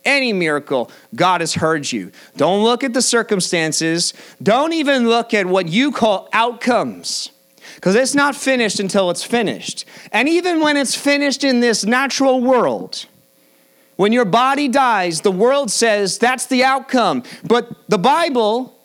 any 0.05 0.33
miracle, 0.33 0.91
God 1.15 1.41
has 1.41 1.55
heard 1.55 1.91
you. 1.91 2.13
Don't 2.37 2.63
look 2.63 2.85
at 2.85 2.93
the 2.93 3.03
circumstances. 3.03 4.15
Don't 4.43 4.73
even 4.73 5.09
look 5.09 5.35
at 5.35 5.47
what 5.47 5.69
you 5.69 5.93
call 5.93 6.29
outcomes 6.33 7.31
because 7.75 7.95
it's 7.95 8.15
not 8.15 8.37
finished 8.37 8.81
until 8.81 9.11
it's 9.11 9.23
finished. 9.25 9.85
And 10.13 10.29
even 10.29 10.61
when 10.61 10.77
it's 10.77 10.95
finished 10.95 11.45
in 11.45 11.61
this 11.61 11.85
natural 11.85 12.41
world, 12.41 13.07
when 13.97 14.13
your 14.13 14.25
body 14.25 14.69
dies, 14.69 15.21
the 15.21 15.33
world 15.33 15.71
says 15.71 16.19
that's 16.19 16.47
the 16.47 16.65
outcome. 16.65 17.23
But 17.45 17.69
the 17.89 17.99
Bible 17.99 18.79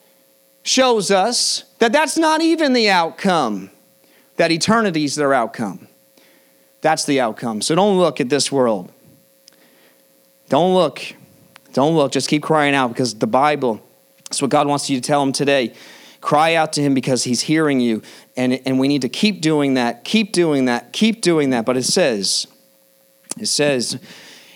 shows 0.63 1.11
us 1.11 1.63
that 1.79 1.93
that's 1.93 2.17
not 2.17 2.41
even 2.41 2.73
the 2.73 2.89
outcome, 2.89 3.69
that 4.37 4.51
eternity 4.51 5.05
is 5.05 5.15
their 5.15 5.33
outcome. 5.33 5.87
That's 6.81 7.05
the 7.05 7.19
outcome. 7.19 7.61
So 7.61 7.75
don't 7.75 7.97
look 7.97 8.19
at 8.19 8.29
this 8.29 8.51
world. 8.51 8.91
Don't 10.49 10.73
look. 10.73 11.01
Don't 11.73 11.95
look. 11.95 12.11
Just 12.11 12.29
keep 12.29 12.43
crying 12.43 12.75
out 12.75 12.89
because 12.89 13.15
the 13.15 13.27
Bible, 13.27 13.81
that's 14.25 14.41
what 14.41 14.51
God 14.51 14.67
wants 14.67 14.89
you 14.89 14.99
to 14.99 15.01
tell 15.01 15.21
him 15.21 15.31
today. 15.31 15.73
Cry 16.21 16.55
out 16.55 16.73
to 16.73 16.81
him 16.81 16.93
because 16.93 17.23
he's 17.23 17.41
hearing 17.41 17.79
you. 17.79 18.01
And, 18.35 18.59
and 18.65 18.79
we 18.79 18.87
need 18.87 19.01
to 19.01 19.09
keep 19.09 19.41
doing 19.41 19.75
that, 19.75 20.03
keep 20.03 20.31
doing 20.31 20.65
that, 20.65 20.93
keep 20.93 21.21
doing 21.21 21.51
that. 21.51 21.65
But 21.65 21.77
it 21.77 21.83
says, 21.83 22.47
it 23.37 23.47
says 23.47 23.99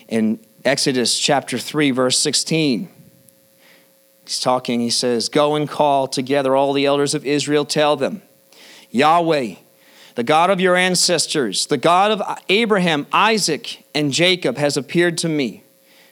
in 0.08 0.40
Exodus 0.64 1.18
chapter 1.18 1.58
3, 1.58 1.90
verse 1.90 2.18
16, 2.18 2.88
he's 4.24 4.40
talking, 4.40 4.80
he 4.80 4.90
says, 4.90 5.28
Go 5.28 5.54
and 5.54 5.68
call 5.68 6.08
together 6.08 6.56
all 6.56 6.72
the 6.72 6.86
elders 6.86 7.14
of 7.14 7.24
Israel, 7.24 7.64
tell 7.64 7.96
them, 7.96 8.22
Yahweh, 8.90 9.54
the 10.16 10.24
God 10.24 10.50
of 10.50 10.60
your 10.60 10.76
ancestors, 10.76 11.66
the 11.66 11.78
God 11.78 12.10
of 12.10 12.22
Abraham, 12.48 13.06
Isaac, 13.12 13.84
and 13.94 14.12
Jacob, 14.12 14.56
has 14.56 14.76
appeared 14.76 15.16
to 15.18 15.28
me. 15.28 15.62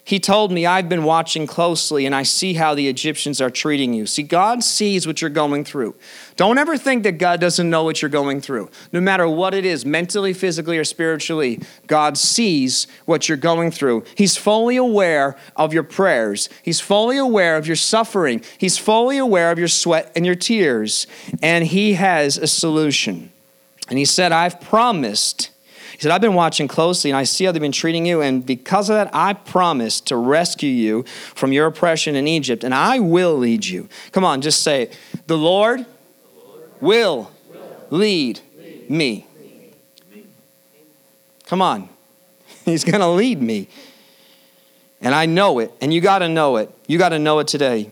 He 0.09 0.18
told 0.18 0.51
me, 0.51 0.64
I've 0.64 0.88
been 0.88 1.05
watching 1.05 1.47
closely 1.47 2.07
and 2.07 2.14
I 2.14 2.23
see 2.23 2.55
how 2.55 2.75
the 2.75 2.88
Egyptians 2.88 3.42
are 3.42 3.51
treating 3.51 3.92
you. 3.92 4.07
See, 4.07 4.23
God 4.23 4.64
sees 4.64 5.07
what 5.07 5.21
you're 5.21 5.29
going 5.29 5.64
through. 5.64 5.94
Don't 6.35 6.57
ever 6.57 6.79
think 6.79 7.03
that 7.03 7.18
God 7.18 7.42
doesn't 7.42 7.68
know 7.68 7.85
what 7.85 8.01
you're 8.01 8.09
going 8.09 8.40
through. 8.40 8.71
No 8.90 9.03
matter 9.03 9.29
what 9.29 9.53
it 9.53 9.66
is, 9.66 9.85
mentally, 9.85 10.33
physically, 10.33 10.79
or 10.79 10.85
spiritually, 10.85 11.61
God 11.87 12.16
sees 12.16 12.87
what 13.05 13.29
you're 13.29 13.37
going 13.37 13.71
through. 13.71 14.03
He's 14.14 14.35
fully 14.35 14.79
aware 14.79 15.37
of 15.57 15.75
your 15.75 15.83
prayers, 15.83 16.49
He's 16.62 16.81
fully 16.81 17.18
aware 17.18 17.59
of 17.59 17.66
your 17.66 17.77
suffering, 17.77 18.42
He's 18.57 18.79
fully 18.79 19.18
aware 19.18 19.51
of 19.53 19.59
your 19.59 19.68
sweat 19.68 20.11
and 20.16 20.25
your 20.25 20.37
tears, 20.37 21.07
and 21.42 21.66
He 21.66 21.92
has 21.92 22.38
a 22.38 22.47
solution. 22.47 23.31
And 23.90 23.99
He 23.99 24.07
said, 24.07 24.33
I've 24.33 24.59
promised 24.59 25.51
he 25.99 26.03
said, 26.03 26.13
I've 26.13 26.21
been 26.21 26.35
watching 26.35 26.69
closely 26.69 27.11
and 27.11 27.17
I 27.17 27.25
see 27.25 27.45
how 27.45 27.51
they've 27.51 27.61
been 27.61 27.73
treating 27.73 28.07
you. 28.07 28.23
And 28.23 28.47
because 28.47 28.89
of 28.89 28.95
that, 28.95 29.11
I 29.13 29.33
promise 29.33 30.01
to 30.03 30.17
rescue 30.17 30.71
you 30.71 31.03
from 31.35 31.51
your 31.51 31.67
oppression 31.67 32.15
in 32.15 32.29
Egypt 32.29 32.63
and 32.63 32.73
I 32.73 33.01
will 33.01 33.37
lead 33.37 33.67
you. 33.67 33.89
Come 34.13 34.25
on, 34.25 34.41
just 34.41 34.63
say 34.63 34.83
it. 34.83 34.99
The 35.27 35.37
Lord, 35.37 35.87
will, 36.81 37.33
lead, 37.91 38.39
me. 38.89 39.27
Come 41.47 41.61
on. 41.61 41.89
He's 42.65 42.85
going 42.85 43.01
to 43.01 43.09
lead 43.09 43.43
me. 43.43 43.67
And 45.01 45.17
I 45.17 45.27
know 45.27 45.59
it. 45.59 45.75
And 45.81 45.93
you 45.93 46.01
got 46.01 46.21
to 46.21 46.29
know 46.29 46.59
it. 46.59 46.73
You 46.87 46.99
got 46.99 47.09
to 47.09 47.19
know 47.19 47.41
it 47.41 47.49
today. 47.49 47.91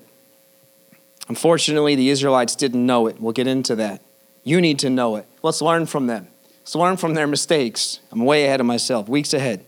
Unfortunately, 1.28 1.96
the 1.96 2.10
Israelites 2.10 2.54
didn't 2.54 2.86
know 2.86 3.08
it. 3.08 3.20
We'll 3.20 3.32
get 3.32 3.48
into 3.48 3.74
that. 3.74 4.00
You 4.44 4.60
need 4.60 4.78
to 4.78 4.90
know 4.90 5.16
it. 5.16 5.26
Let's 5.42 5.60
learn 5.60 5.86
from 5.86 6.06
them. 6.06 6.28
Let's 6.66 6.74
learn 6.74 6.96
from 6.96 7.14
their 7.14 7.28
mistakes. 7.28 8.00
I'm 8.10 8.24
way 8.24 8.44
ahead 8.44 8.58
of 8.58 8.66
myself, 8.66 9.08
weeks 9.08 9.32
ahead. 9.32 9.64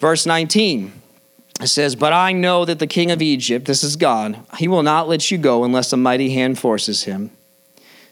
Verse 0.00 0.26
19 0.26 0.92
it 1.60 1.68
says, 1.68 1.94
But 1.94 2.12
I 2.12 2.32
know 2.32 2.64
that 2.64 2.80
the 2.80 2.88
king 2.88 3.12
of 3.12 3.22
Egypt, 3.22 3.64
this 3.64 3.84
is 3.84 3.94
God, 3.94 4.44
he 4.58 4.66
will 4.66 4.82
not 4.82 5.08
let 5.08 5.30
you 5.30 5.38
go 5.38 5.62
unless 5.62 5.92
a 5.92 5.96
mighty 5.96 6.30
hand 6.30 6.58
forces 6.58 7.04
him. 7.04 7.30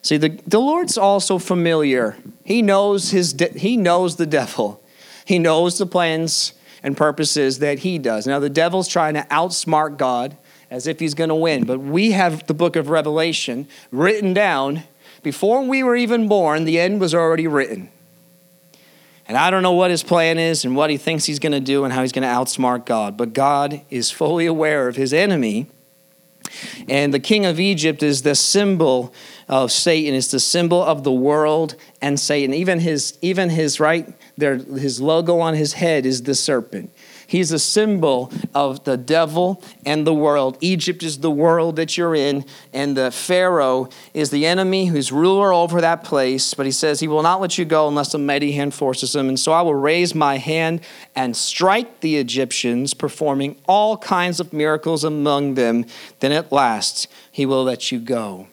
See, 0.01 0.17
the, 0.17 0.41
the 0.47 0.61
Lord's 0.61 0.97
also 0.97 1.38
familiar. 1.38 2.17
He 2.45 2.62
knows, 2.62 3.11
his 3.11 3.33
de- 3.33 3.59
he 3.59 3.77
knows 3.77 4.15
the 4.15 4.25
devil, 4.25 4.81
he 5.25 5.41
knows 5.41 5.79
the 5.79 5.87
plans 5.87 6.53
and 6.85 6.97
purposes 6.97 7.59
that 7.59 7.81
he 7.81 7.99
does. 7.99 8.29
Now, 8.29 8.38
the 8.38 8.49
devil's 8.49 8.87
trying 8.87 9.15
to 9.15 9.23
outsmart 9.23 9.97
God 9.97 10.37
as 10.71 10.87
if 10.87 11.01
he's 11.01 11.15
going 11.15 11.31
to 11.31 11.35
win, 11.35 11.65
but 11.65 11.81
we 11.81 12.12
have 12.12 12.47
the 12.47 12.55
book 12.55 12.77
of 12.77 12.91
Revelation 12.91 13.67
written 13.91 14.33
down 14.33 14.85
before 15.23 15.63
we 15.63 15.83
were 15.83 15.97
even 15.97 16.29
born, 16.29 16.65
the 16.65 16.79
end 16.79 17.01
was 17.01 17.15
already 17.15 17.47
written. 17.47 17.91
And 19.29 19.37
I 19.37 19.51
don't 19.51 19.63
know 19.63 19.73
what 19.73 19.91
his 19.91 20.03
plan 20.03 20.39
is 20.39 20.65
and 20.65 20.75
what 20.75 20.91
he 20.91 20.97
thinks 20.97 21.25
he's 21.25 21.39
going 21.39 21.53
to 21.53 21.61
do 21.61 21.85
and 21.85 21.93
how 21.93 22.03
he's 22.03 22.13
going 22.13 22.23
to 22.23 22.29
outsmart 22.29 22.85
God, 22.85 23.17
but 23.17 23.33
God 23.33 23.81
is 23.89 24.11
fully 24.11 24.47
aware 24.47 24.89
of 24.89 24.97
his 24.97 25.13
enemy. 25.13 25.69
And 26.89 27.15
the 27.15 27.21
king 27.21 27.47
of 27.47 27.59
Egypt 27.59 28.03
is 28.03 28.23
the 28.23 28.35
symbol 28.35 29.15
of 29.49 29.73
Satan, 29.73 30.15
it's 30.15 30.31
the 30.31 30.41
symbol 30.41 30.83
of 30.83 31.05
the 31.05 31.13
world 31.13 31.77
and 32.01 32.19
Satan. 32.19 32.53
Even 32.53 32.81
his, 32.81 33.17
even 33.23 33.49
his 33.51 33.81
right 33.81 34.13
there, 34.37 34.57
his 34.57 35.01
logo 35.01 35.39
on 35.39 35.55
his 35.55 35.75
head 35.75 36.05
is 36.05 36.25
the 36.25 36.35
serpent. 36.35 36.93
He's 37.33 37.51
a 37.51 37.59
symbol 37.59 38.31
of 38.55 38.85
the 38.85 38.99
devil 38.99 39.62
and 39.87 40.07
the 40.07 40.12
world. 40.12 40.59
Egypt 40.61 41.03
is 41.03 41.21
the 41.21 41.31
world 41.31 41.77
that 41.77 41.97
you're 41.97 42.14
in, 42.14 42.45
and 42.75 42.95
the 42.95 43.11
Pharaoh 43.11 43.88
is 44.12 44.29
the 44.29 44.45
enemy 44.45 44.85
who's 44.85 45.11
ruler 45.11 45.51
over 45.51 45.81
that 45.81 46.05
place. 46.05 46.53
But 46.53 46.66
he 46.66 46.73
says, 46.73 47.01
He 47.01 47.09
will 47.09 47.23
not 47.23 47.40
let 47.40 47.57
you 47.57 47.64
go 47.64 47.88
unless 47.88 48.12
a 48.12 48.18
mighty 48.18 48.53
hand 48.53 48.75
forces 48.75 49.16
him. 49.16 49.31
And 49.31 49.40
so 49.40 49.51
I 49.51 49.62
will 49.62 49.75
raise 49.75 50.14
my 50.14 50.37
hand 50.37 50.83
and 51.16 51.35
strike 51.35 52.01
the 52.01 52.18
Egyptians, 52.18 52.92
performing 52.92 53.57
all 53.66 53.97
kinds 53.97 54.38
of 54.38 54.53
miracles 54.53 55.03
among 55.03 55.55
them. 55.55 55.87
Then 56.21 56.33
at 56.33 56.53
last 56.53 57.09
he 57.31 57.47
will 57.47 57.64
let 57.64 57.90
you 57.90 57.99
go. 57.99 58.49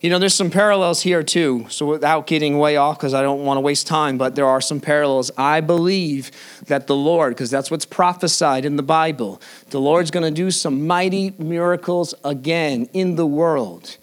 You 0.00 0.08
know, 0.08 0.18
there's 0.18 0.34
some 0.34 0.50
parallels 0.50 1.02
here 1.02 1.22
too. 1.22 1.66
So 1.68 1.84
without 1.84 2.26
getting 2.26 2.58
way 2.58 2.76
off, 2.76 2.96
because 2.96 3.12
I 3.12 3.20
don't 3.20 3.44
want 3.44 3.58
to 3.58 3.60
waste 3.60 3.86
time, 3.86 4.16
but 4.16 4.34
there 4.34 4.46
are 4.46 4.62
some 4.62 4.80
parallels. 4.80 5.30
I 5.36 5.60
believe 5.60 6.30
that 6.66 6.86
the 6.86 6.96
Lord, 6.96 7.34
because 7.34 7.50
that's 7.50 7.70
what's 7.70 7.84
prophesied 7.84 8.64
in 8.64 8.76
the 8.76 8.82
Bible, 8.82 9.42
the 9.68 9.80
Lord's 9.80 10.10
going 10.10 10.24
to 10.24 10.30
do 10.30 10.50
some 10.50 10.86
mighty 10.86 11.34
miracles 11.38 12.14
again 12.24 12.88
in 12.94 13.16
the 13.16 13.26
world. 13.26 13.98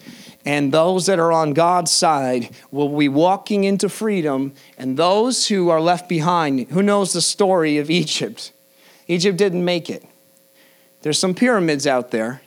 And 0.46 0.72
those 0.72 1.08
that 1.08 1.18
are 1.18 1.32
on 1.32 1.54
God's 1.54 1.92
side 1.92 2.52
will 2.70 2.96
be 2.96 3.10
walking 3.10 3.64
into 3.64 3.90
freedom. 3.90 4.54
And 4.78 4.98
those 4.98 5.48
who 5.48 5.70
are 5.70 5.82
left 5.82 6.08
behind, 6.08 6.70
who 6.70 6.84
knows 6.84 7.12
the 7.12 7.22
story 7.22 7.80
of 7.80 7.90
Egypt? 7.90 8.54
Egypt 9.08 9.38
didn't 9.38 9.66
make 9.66 9.90
it. 9.90 10.06
There's 11.02 11.18
some 11.18 11.34
pyramids 11.34 11.88
out 11.88 12.12
there. 12.12 12.44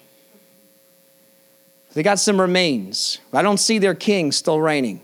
They 1.93 2.03
got 2.03 2.19
some 2.19 2.41
remains. 2.41 3.19
I 3.33 3.43
don't 3.43 3.59
see 3.59 3.79
their 3.79 3.95
king 3.95 4.33
still 4.33 4.61
reigning. 4.61 5.01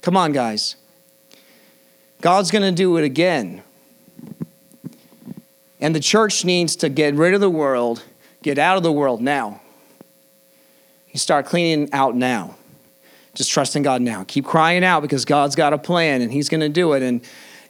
Come 0.00 0.16
on, 0.16 0.32
guys. 0.32 0.76
God's 2.20 2.50
going 2.50 2.62
to 2.62 2.72
do 2.72 2.96
it 2.96 3.04
again. 3.04 3.62
And 5.80 5.94
the 5.94 6.00
church 6.00 6.44
needs 6.44 6.76
to 6.76 6.88
get 6.88 7.14
rid 7.14 7.34
of 7.34 7.40
the 7.40 7.50
world, 7.50 8.04
get 8.42 8.58
out 8.58 8.76
of 8.76 8.82
the 8.82 8.92
world 8.92 9.20
now. 9.20 9.60
You 11.10 11.18
start 11.18 11.46
cleaning 11.46 11.88
out 11.92 12.14
now. 12.14 12.56
Just 13.34 13.50
trusting 13.50 13.82
God 13.82 14.02
now. 14.02 14.24
Keep 14.24 14.44
crying 14.44 14.84
out 14.84 15.00
because 15.00 15.24
God's 15.24 15.56
got 15.56 15.72
a 15.72 15.78
plan 15.78 16.20
and 16.20 16.32
He's 16.32 16.48
going 16.48 16.60
to 16.60 16.68
do 16.68 16.92
it. 16.92 17.02
And, 17.02 17.22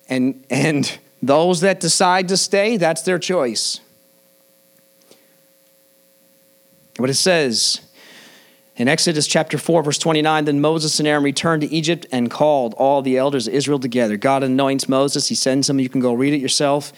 and, 0.08 0.44
and 0.50 0.98
those 1.22 1.60
that 1.60 1.80
decide 1.80 2.28
to 2.28 2.36
stay, 2.36 2.76
that's 2.76 3.02
their 3.02 3.18
choice. 3.18 3.80
What 6.96 7.08
it 7.08 7.14
says, 7.14 7.80
in 8.80 8.88
Exodus 8.88 9.26
chapter 9.26 9.58
4, 9.58 9.82
verse 9.82 9.98
29, 9.98 10.46
then 10.46 10.58
Moses 10.58 10.98
and 11.00 11.06
Aaron 11.06 11.22
returned 11.22 11.60
to 11.60 11.68
Egypt 11.68 12.06
and 12.10 12.30
called 12.30 12.72
all 12.78 13.02
the 13.02 13.18
elders 13.18 13.46
of 13.46 13.52
Israel 13.52 13.78
together. 13.78 14.16
God 14.16 14.42
anoints 14.42 14.88
Moses. 14.88 15.28
He 15.28 15.34
sends 15.34 15.68
him. 15.68 15.78
You 15.78 15.90
can 15.90 16.00
go 16.00 16.14
read 16.14 16.32
it 16.32 16.40
yourself. 16.40 16.90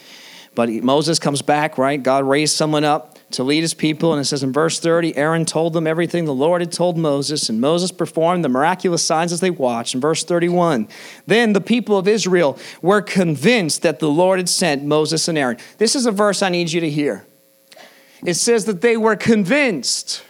But 0.54 0.68
Moses 0.70 1.18
comes 1.18 1.42
back, 1.42 1.78
right? 1.78 2.00
God 2.00 2.22
raised 2.22 2.54
someone 2.54 2.84
up 2.84 3.18
to 3.32 3.42
lead 3.42 3.62
his 3.62 3.74
people. 3.74 4.12
And 4.12 4.20
it 4.20 4.26
says 4.26 4.44
in 4.44 4.52
verse 4.52 4.78
30, 4.78 5.16
Aaron 5.16 5.44
told 5.44 5.72
them 5.72 5.88
everything 5.88 6.24
the 6.24 6.32
Lord 6.32 6.60
had 6.60 6.70
told 6.70 6.96
Moses, 6.96 7.48
and 7.48 7.60
Moses 7.60 7.90
performed 7.90 8.44
the 8.44 8.48
miraculous 8.48 9.04
signs 9.04 9.32
as 9.32 9.40
they 9.40 9.50
watched. 9.50 9.96
In 9.96 10.00
verse 10.00 10.22
31, 10.22 10.86
then 11.26 11.52
the 11.52 11.60
people 11.60 11.98
of 11.98 12.06
Israel 12.06 12.60
were 12.80 13.02
convinced 13.02 13.82
that 13.82 13.98
the 13.98 14.08
Lord 14.08 14.38
had 14.38 14.48
sent 14.48 14.84
Moses 14.84 15.26
and 15.26 15.36
Aaron. 15.36 15.56
This 15.78 15.96
is 15.96 16.06
a 16.06 16.12
verse 16.12 16.42
I 16.42 16.48
need 16.48 16.70
you 16.70 16.80
to 16.80 16.90
hear. 16.90 17.26
It 18.24 18.34
says 18.34 18.66
that 18.66 18.82
they 18.82 18.96
were 18.96 19.16
convinced 19.16 20.22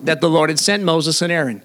that 0.00 0.20
the 0.20 0.30
Lord 0.30 0.50
had 0.50 0.58
sent 0.58 0.82
Moses 0.82 1.22
and 1.22 1.32
Aaron. 1.32 1.62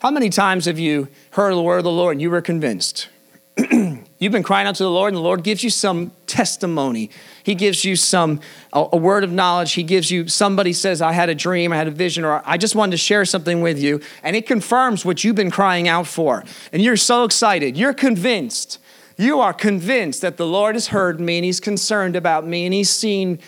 How 0.00 0.10
many 0.10 0.30
times 0.30 0.64
have 0.64 0.78
you 0.78 1.08
heard 1.30 1.54
the 1.54 1.62
word 1.62 1.78
of 1.78 1.84
the 1.84 1.90
Lord 1.90 2.14
and 2.14 2.22
you 2.22 2.30
were 2.30 2.42
convinced? 2.42 3.08
You've 4.18 4.32
been 4.32 4.42
crying 4.42 4.66
out 4.66 4.76
to 4.76 4.82
the 4.82 4.90
Lord, 4.90 5.08
and 5.08 5.16
the 5.16 5.22
Lord 5.22 5.42
gives 5.42 5.62
you 5.62 5.68
some 5.68 6.12
testimony. 6.26 7.10
He 7.42 7.54
gives 7.54 7.84
you 7.84 7.96
some 7.96 8.40
a, 8.72 8.86
a, 8.92 8.96
word 8.96 9.24
of 9.24 9.32
knowledge. 9.32 9.74
He 9.74 9.82
gives 9.82 10.10
you 10.10 10.26
somebody 10.26 10.72
says, 10.72 11.02
"I 11.02 11.12
had 11.12 11.28
a 11.28 11.34
dream, 11.34 11.72
I 11.72 11.76
had 11.76 11.86
a 11.86 11.92
vision, 11.92 12.24
or 12.24 12.42
I 12.46 12.56
just 12.56 12.74
wanted 12.74 12.92
to 12.92 12.96
share 12.96 13.24
something 13.24 13.60
with 13.60 13.78
you," 13.78 14.00
and 14.22 14.34
it 14.34 14.46
confirms 14.46 15.04
what 15.04 15.22
you've 15.22 15.36
been 15.36 15.50
crying 15.50 15.86
out 15.86 16.06
for. 16.06 16.44
And 16.72 16.82
you're 16.82 16.96
so 16.96 17.24
excited. 17.24 17.76
You're 17.76 17.94
convinced. 17.94 18.78
You 19.18 19.40
are 19.40 19.52
convinced 19.52 20.22
that 20.22 20.36
the 20.38 20.46
Lord 20.46 20.74
has 20.74 20.88
heard 20.88 21.20
me 21.20 21.38
and 21.38 21.44
He's 21.44 21.60
concerned 21.60 22.16
about 22.16 22.46
me 22.46 22.64
and 22.64 22.72
He's 22.72 22.90
seen 22.90 23.38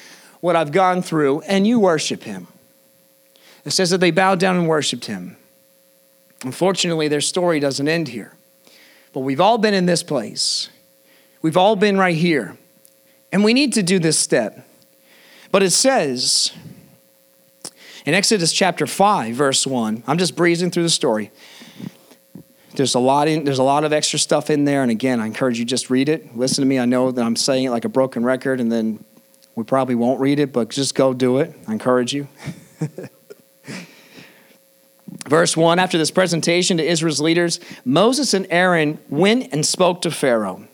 what 0.41 0.55
I've 0.55 0.73
gone 0.73 1.01
through, 1.01 1.41
and 1.43 1.67
you 1.67 1.81
worship 1.81 2.25
Him. 2.25 2.47
It 3.65 3.71
says 3.71 3.91
that 3.91 3.99
they 3.99 4.11
bowed 4.11 4.39
down 4.41 4.57
and 4.57 4.69
worshiped 4.69 5.07
him. 5.07 5.37
Unfortunately, 6.45 7.09
their 7.09 7.23
story 7.23 7.61
doesn't 7.61 7.89
end 7.89 8.09
here. 8.09 8.37
But 9.13 9.21
we've 9.21 9.41
all 9.41 9.59
been 9.59 9.75
in 9.75 9.87
this 9.87 10.03
place. 10.03 10.69
We've 11.41 11.57
all 11.57 11.77
been 11.77 11.97
right 11.97 12.17
here. 12.17 12.59
And 13.33 13.43
we 13.43 13.55
need 13.55 13.73
to 13.75 13.83
do 13.83 13.99
this 13.99 14.19
step. 14.19 14.69
But 15.51 15.63
it 15.63 15.71
says 15.71 16.53
in 18.05 18.13
Exodus 18.13 18.53
chapter 18.53 18.87
5, 18.87 19.35
verse 19.35 19.67
1, 19.67 20.05
I'm 20.07 20.19
just 20.19 20.37
breezing 20.37 20.71
through 20.71 20.83
the 20.83 20.91
story. 20.91 21.31
There's 22.75 22.95
a 22.95 22.99
lot 22.99 23.29
in, 23.29 23.45
there's 23.45 23.61
a 23.61 23.65
lot 23.65 23.85
of 23.85 23.93
extra 23.93 24.19
stuff 24.19 24.51
in 24.51 24.65
there. 24.65 24.83
And 24.83 24.91
again, 24.91 25.21
I 25.21 25.27
encourage 25.27 25.59
you 25.59 25.65
just 25.65 25.91
read 25.91 26.09
it. 26.09 26.37
Listen 26.37 26.63
to 26.63 26.67
me. 26.67 26.79
I 26.79 26.85
know 26.85 27.11
that 27.13 27.25
I'm 27.25 27.37
saying 27.37 27.65
it 27.65 27.71
like 27.71 27.85
a 27.85 27.89
broken 27.89 28.25
record, 28.25 28.61
and 28.61 28.71
then 28.71 29.05
we 29.55 29.63
probably 29.65 29.95
won't 29.95 30.21
read 30.21 30.41
it, 30.41 30.53
but 30.53 30.71
just 30.71 30.95
go 30.95 31.15
do 31.15 31.39
it. 31.39 31.55
I 31.69 31.73
encourage 31.73 32.13
you. 32.13 32.29
Verse 35.29 35.57
1 35.57 35.79
After 35.79 35.99
this 35.99 36.11
presentation 36.11 36.77
to 36.77 36.85
Israel's 36.85 37.21
leaders, 37.21 37.61
Moses 37.85 38.35
and 38.35 38.47
Aaron 38.51 38.99
went 39.09 39.53
and 39.53 39.65
spoke 39.65 40.03
to 40.03 40.11
Pharaoh. 40.11 40.67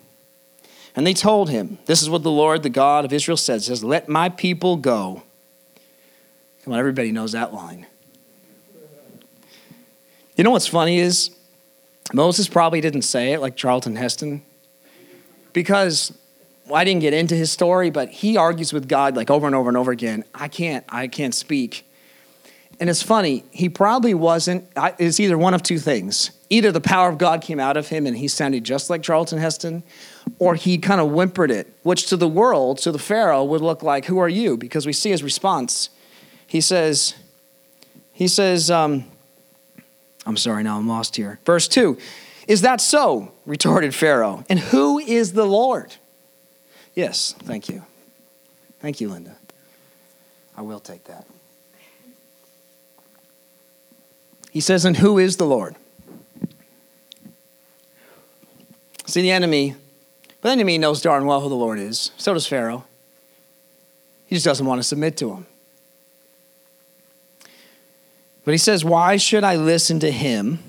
And 0.97 1.07
they 1.07 1.15
told 1.15 1.51
him, 1.51 1.79
This 1.87 2.03
is 2.03 2.11
what 2.11 2.23
the 2.23 2.31
Lord, 2.31 2.63
the 2.63 2.71
God 2.71 3.05
of 3.05 3.13
Israel, 3.13 3.37
says, 3.37 3.67
says, 3.67 3.85
Let 3.85 4.09
my 4.09 4.29
people 4.29 4.77
go. 4.77 5.23
Come 6.65 6.73
on, 6.73 6.79
everybody 6.79 7.13
knows 7.13 7.33
that 7.33 7.55
line. 7.55 7.87
You 10.37 10.45
know 10.45 10.51
what's 10.51 10.67
funny 10.67 10.99
is 10.99 11.31
Moses 12.13 12.49
probably 12.49 12.81
didn't 12.81 13.03
say 13.03 13.33
it 13.33 13.41
like 13.41 13.57
Charlton 13.57 13.97
Heston 13.97 14.43
because 15.53 16.17
I 16.73 16.85
didn't 16.85 17.01
get 17.01 17.13
into 17.13 17.35
his 17.35 17.53
story, 17.53 17.91
but 17.91 18.09
he 18.09 18.37
argues 18.37 18.73
with 18.73 18.89
God 18.89 19.17
like 19.17 19.31
over 19.31 19.47
and 19.47 19.55
over 19.55 19.69
and 19.69 19.77
over 19.77 19.91
again. 19.91 20.25
I 20.35 20.49
can't, 20.49 20.85
I 20.89 21.09
can't 21.09 21.35
speak. 21.35 21.90
And 22.81 22.89
it's 22.89 23.03
funny, 23.03 23.45
he 23.51 23.69
probably 23.69 24.15
wasn't, 24.15 24.67
it's 24.99 25.21
either 25.21 25.37
one 25.37 25.53
of 25.53 25.63
two 25.63 25.79
things. 25.79 26.31
Either 26.49 26.73
the 26.73 26.81
power 26.81 27.11
of 27.11 27.19
God 27.19 27.43
came 27.43 27.61
out 27.61 27.77
of 27.77 27.89
him 27.89 28.07
and 28.07 28.17
he 28.17 28.27
sounded 28.27 28.65
just 28.65 28.89
like 28.89 29.03
Charlton 29.03 29.39
Heston, 29.39 29.83
or 30.39 30.55
he 30.55 30.79
kind 30.79 30.99
of 30.99 31.11
whimpered 31.11 31.51
it, 31.51 31.71
which 31.83 32.07
to 32.07 32.17
the 32.17 32.27
world, 32.27 32.79
to 32.79 32.91
the 32.91 32.99
Pharaoh, 32.99 33.45
would 33.45 33.61
look 33.61 33.83
like, 33.83 34.07
Who 34.07 34.19
are 34.19 34.31
you? 34.31 34.57
Because 34.57 34.87
we 34.87 34.95
see 34.95 35.11
his 35.11 35.23
response. 35.23 35.91
He 36.47 36.63
says, 36.63 37.15
He 38.15 38.27
says, 38.27 38.71
um, 38.71 39.05
I'm 40.25 40.39
sorry, 40.39 40.63
now 40.63 40.79
I'm 40.79 40.89
lost 40.89 41.17
here. 41.17 41.39
Verse 41.45 41.69
2 41.69 41.99
Is 42.49 42.63
that 42.63 42.81
so? 42.81 43.33
retorted 43.45 43.95
Pharaoh. 43.95 44.45
And 44.49 44.59
who 44.59 44.99
is 44.99 45.35
the 45.35 45.47
Lord? 45.47 45.95
Yes, 46.95 47.35
thank 47.41 47.69
you. 47.69 47.85
Thank 48.81 49.03
you, 49.03 49.11
Linda. 49.11 49.37
I 50.57 50.63
will 50.63 50.81
take 50.81 51.05
that. 51.05 51.27
He 54.51 54.61
says, 54.61 54.85
And 54.85 54.97
who 54.97 55.19
is 55.19 55.37
the 55.37 55.47
Lord? 55.47 55.77
See, 59.07 59.23
the 59.23 59.31
enemy, 59.31 59.75
the 60.41 60.51
enemy 60.51 60.79
knows 60.79 61.03
darn 61.03 61.27
well 61.27 61.41
who 61.41 61.49
the 61.49 61.57
Lord 61.57 61.79
is. 61.79 62.13
So 62.17 62.35
does 62.35 62.47
Pharaoh. 62.47 62.85
He 64.27 64.37
just 64.37 64.45
doesn't 64.45 64.67
want 64.67 64.79
to 64.79 64.85
submit 64.85 65.17
to 65.19 65.33
him. 65.33 65.47
But 68.45 68.53
he 68.53 68.59
says, 68.59 68.85
Why 68.85 69.17
should 69.17 69.45
I 69.45 69.57
listen 69.57 70.01
to 70.01 70.11
him 70.11 70.61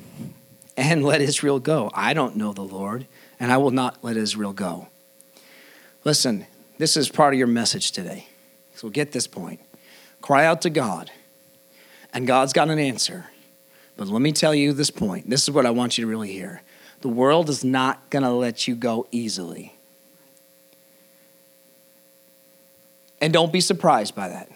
and 0.76 1.04
let 1.06 1.22
Israel 1.22 1.60
go? 1.60 1.92
I 1.94 2.14
don't 2.14 2.36
know 2.36 2.54
the 2.54 2.64
Lord, 2.64 3.06
and 3.40 3.52
I 3.52 3.58
will 3.58 3.72
not 3.72 4.04
let 4.04 4.18
Israel 4.18 4.54
go. 4.54 4.88
Listen, 6.04 6.48
this 6.80 6.98
is 6.98 7.10
part 7.10 7.34
of 7.34 7.38
your 7.38 7.48
message 7.48 7.92
today. 7.92 8.28
So 8.76 8.90
get 8.90 9.12
this 9.12 9.28
point. 9.28 9.60
Cry 10.22 10.46
out 10.46 10.64
to 10.64 10.70
God, 10.70 11.12
and 12.14 12.26
God's 12.26 12.54
got 12.54 12.70
an 12.70 12.80
answer. 12.80 13.28
But 14.02 14.08
let 14.08 14.24
me 14.24 14.32
tell 14.32 14.56
you 14.56 14.74
this 14.74 14.90
point. 14.90 15.30
This 15.30 15.44
is 15.44 15.52
what 15.52 15.68
I 15.68 15.70
want 15.70 15.96
you 15.96 16.06
to 16.06 16.10
really 16.10 16.32
hear. 16.32 16.64
The 17.02 17.08
world 17.08 17.50
is 17.50 17.64
not 17.64 18.10
going 18.10 18.24
to 18.24 18.32
let 18.32 18.68
you 18.68 18.74
go 18.74 19.06
easily. 19.12 19.76
And 23.22 23.32
don't 23.32 23.54
be 23.54 23.62
surprised 23.62 24.16
by 24.16 24.28
that 24.30 24.50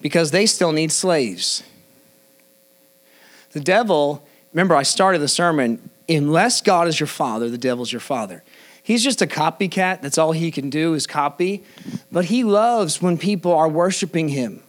because 0.00 0.30
they 0.30 0.46
still 0.46 0.70
need 0.70 0.92
slaves. 0.92 1.64
The 3.50 3.60
devil, 3.60 4.24
remember, 4.52 4.76
I 4.76 4.84
started 4.84 5.18
the 5.18 5.26
sermon 5.26 5.90
unless 6.08 6.60
God 6.60 6.86
is 6.86 7.00
your 7.00 7.08
father, 7.08 7.50
the 7.50 7.58
devil's 7.58 7.90
your 7.90 7.98
father. 7.98 8.44
He's 8.84 9.02
just 9.02 9.20
a 9.20 9.26
copycat. 9.26 10.00
That's 10.00 10.16
all 10.16 10.30
he 10.30 10.52
can 10.52 10.70
do 10.70 10.94
is 10.94 11.08
copy. 11.08 11.64
But 12.12 12.26
he 12.26 12.44
loves 12.44 13.02
when 13.02 13.18
people 13.18 13.52
are 13.52 13.68
worshiping 13.68 14.28
him. 14.28 14.62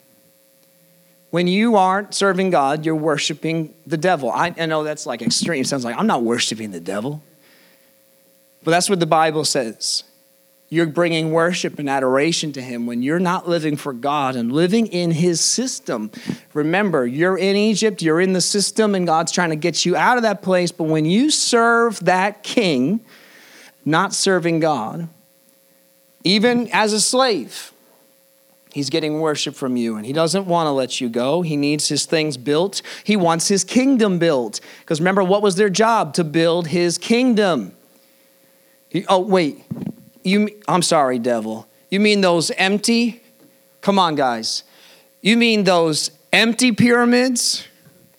When 1.33 1.47
you 1.47 1.77
aren't 1.77 2.13
serving 2.13 2.51
God, 2.51 2.85
you're 2.85 2.93
worshiping 2.93 3.73
the 3.87 3.97
devil. 3.97 4.29
I, 4.29 4.53
I 4.55 4.67
know 4.67 4.83
that's 4.83 5.07
like 5.07 5.23
extreme. 5.23 5.61
It 5.61 5.67
sounds 5.67 5.83
like 5.83 5.97
I'm 5.97 6.05
not 6.05 6.21
worshiping 6.21 6.69
the 6.69 6.79
devil. 6.79 7.23
But 8.63 8.69
that's 8.69 8.87
what 8.87 8.99
the 8.99 9.07
Bible 9.07 9.43
says. 9.43 10.03
You're 10.69 10.85
bringing 10.85 11.31
worship 11.31 11.79
and 11.79 11.89
adoration 11.89 12.53
to 12.53 12.61
Him 12.61 12.85
when 12.85 13.01
you're 13.01 13.17
not 13.17 13.49
living 13.49 13.77
for 13.77 13.93
God 13.93 14.35
and 14.35 14.51
living 14.51 14.85
in 14.85 15.09
His 15.09 15.41
system. 15.41 16.11
Remember, 16.53 17.03
you're 17.07 17.39
in 17.39 17.55
Egypt, 17.55 18.03
you're 18.03 18.21
in 18.21 18.33
the 18.33 18.39
system, 18.39 18.93
and 18.93 19.07
God's 19.07 19.31
trying 19.31 19.49
to 19.49 19.55
get 19.55 19.87
you 19.87 19.95
out 19.95 20.17
of 20.17 20.21
that 20.21 20.43
place. 20.43 20.71
But 20.71 20.83
when 20.83 21.05
you 21.05 21.31
serve 21.31 21.99
that 22.05 22.43
king, 22.43 23.03
not 23.83 24.13
serving 24.13 24.59
God, 24.59 25.09
even 26.23 26.69
as 26.71 26.93
a 26.93 27.01
slave, 27.01 27.72
He's 28.73 28.89
getting 28.89 29.19
worship 29.19 29.53
from 29.53 29.77
you, 29.77 29.97
and 29.97 30.05
he 30.05 30.13
doesn't 30.13 30.47
want 30.47 30.65
to 30.65 30.71
let 30.71 30.99
you 30.99 31.07
go. 31.07 31.43
He 31.43 31.55
needs 31.55 31.89
his 31.89 32.07
things 32.07 32.37
built. 32.37 32.81
He 33.03 33.15
wants 33.15 33.47
his 33.47 33.63
kingdom 33.63 34.17
built. 34.17 34.61
Because 34.79 34.99
remember, 34.99 35.23
what 35.23 35.43
was 35.43 35.57
their 35.57 35.69
job? 35.69 36.15
To 36.15 36.23
build 36.23 36.69
his 36.69 36.97
kingdom. 36.97 37.75
He, 38.89 39.05
oh, 39.07 39.19
wait. 39.19 39.63
You, 40.23 40.49
I'm 40.67 40.81
sorry, 40.81 41.19
devil. 41.19 41.67
You 41.91 41.99
mean 41.99 42.21
those 42.21 42.49
empty? 42.49 43.21
Come 43.81 43.99
on, 43.99 44.15
guys. 44.15 44.63
You 45.21 45.37
mean 45.37 45.65
those 45.65 46.09
empty 46.31 46.71
pyramids? 46.71 47.67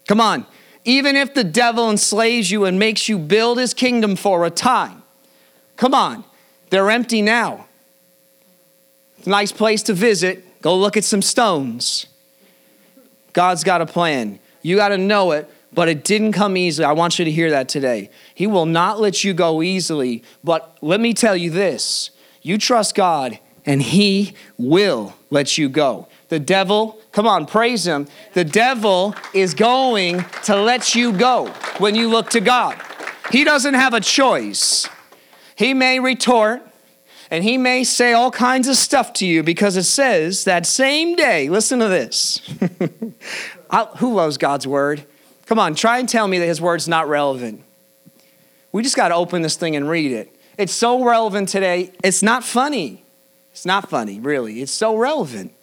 Come 0.07 0.21
on. 0.21 0.45
Even 0.85 1.17
if 1.17 1.33
the 1.33 1.43
devil 1.43 1.89
enslaves 1.89 2.49
you 2.49 2.63
and 2.63 2.79
makes 2.79 3.09
you 3.09 3.19
build 3.19 3.57
his 3.57 3.73
kingdom 3.73 4.15
for 4.15 4.45
a 4.45 4.49
time, 4.49 5.03
come 5.75 5.93
on. 5.93 6.23
They're 6.69 6.89
empty 6.89 7.21
now. 7.21 7.67
Nice 9.27 9.51
place 9.51 9.83
to 9.83 9.93
visit. 9.93 10.61
Go 10.61 10.77
look 10.77 10.97
at 10.97 11.03
some 11.03 11.21
stones. 11.21 12.07
God's 13.33 13.63
got 13.63 13.81
a 13.81 13.85
plan. 13.85 14.39
You 14.61 14.75
got 14.75 14.89
to 14.89 14.97
know 14.97 15.31
it 15.31 15.49
but 15.75 15.89
it 15.89 16.03
didn't 16.03 16.31
come 16.31 16.57
easily. 16.57 16.85
I 16.85 16.93
want 16.93 17.19
you 17.19 17.25
to 17.25 17.31
hear 17.31 17.51
that 17.51 17.67
today. 17.67 18.09
He 18.33 18.47
will 18.47 18.65
not 18.65 18.99
let 18.99 19.23
you 19.23 19.33
go 19.33 19.61
easily, 19.61 20.23
but 20.43 20.77
let 20.81 20.99
me 20.99 21.13
tell 21.13 21.35
you 21.35 21.51
this 21.51 22.09
you 22.41 22.57
trust 22.57 22.95
God, 22.95 23.37
and 23.65 23.81
He 23.81 24.33
will 24.57 25.15
let 25.29 25.57
you 25.57 25.67
go. 25.67 26.07
The 26.29 26.39
devil, 26.39 26.99
come 27.11 27.27
on, 27.27 27.45
praise 27.45 27.85
Him. 27.85 28.07
The 28.33 28.45
devil 28.45 29.13
is 29.33 29.53
going 29.53 30.23
to 30.43 30.55
let 30.55 30.95
you 30.95 31.11
go 31.11 31.47
when 31.77 31.93
you 31.93 32.07
look 32.07 32.29
to 32.31 32.39
God. 32.39 32.79
He 33.31 33.43
doesn't 33.43 33.73
have 33.73 33.93
a 33.93 33.99
choice. 33.99 34.87
He 35.55 35.73
may 35.73 35.99
retort, 35.99 36.61
and 37.31 37.43
he 37.43 37.57
may 37.57 37.83
say 37.83 38.13
all 38.13 38.31
kinds 38.31 38.67
of 38.67 38.75
stuff 38.75 39.13
to 39.13 39.25
you 39.25 39.43
because 39.43 39.77
it 39.77 39.83
says 39.83 40.43
that 40.43 40.65
same 40.65 41.15
day, 41.15 41.49
listen 41.49 41.79
to 41.79 41.87
this. 41.87 42.41
who 43.97 44.13
loves 44.13 44.37
God's 44.37 44.67
word? 44.67 45.05
Come 45.45 45.59
on, 45.59 45.75
try 45.75 45.99
and 45.99 46.07
tell 46.09 46.27
me 46.27 46.39
that 46.39 46.45
his 46.45 46.61
word's 46.61 46.87
not 46.87 47.07
relevant. 47.07 47.63
We 48.71 48.83
just 48.83 48.95
got 48.95 49.09
to 49.09 49.15
open 49.15 49.41
this 49.41 49.55
thing 49.55 49.75
and 49.75 49.89
read 49.89 50.11
it. 50.11 50.35
It's 50.57 50.73
so 50.73 51.03
relevant 51.03 51.49
today. 51.49 51.91
It's 52.03 52.23
not 52.23 52.43
funny. 52.43 53.03
It's 53.51 53.65
not 53.65 53.89
funny, 53.89 54.19
really. 54.19 54.61
It's 54.61 54.71
so 54.71 54.97
relevant. 54.97 55.53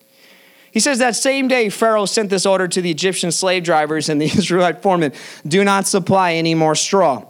He 0.70 0.80
says 0.80 0.98
that 0.98 1.14
same 1.14 1.48
day, 1.48 1.68
Pharaoh 1.68 2.06
sent 2.06 2.30
this 2.30 2.46
order 2.46 2.66
to 2.66 2.80
the 2.80 2.90
Egyptian 2.90 3.30
slave 3.30 3.64
drivers 3.64 4.08
and 4.08 4.20
the 4.20 4.24
Israelite 4.38 4.82
foremen 4.82 5.12
do 5.46 5.62
not 5.64 5.86
supply 5.86 6.32
any 6.32 6.54
more 6.54 6.74
straw. 6.74 7.26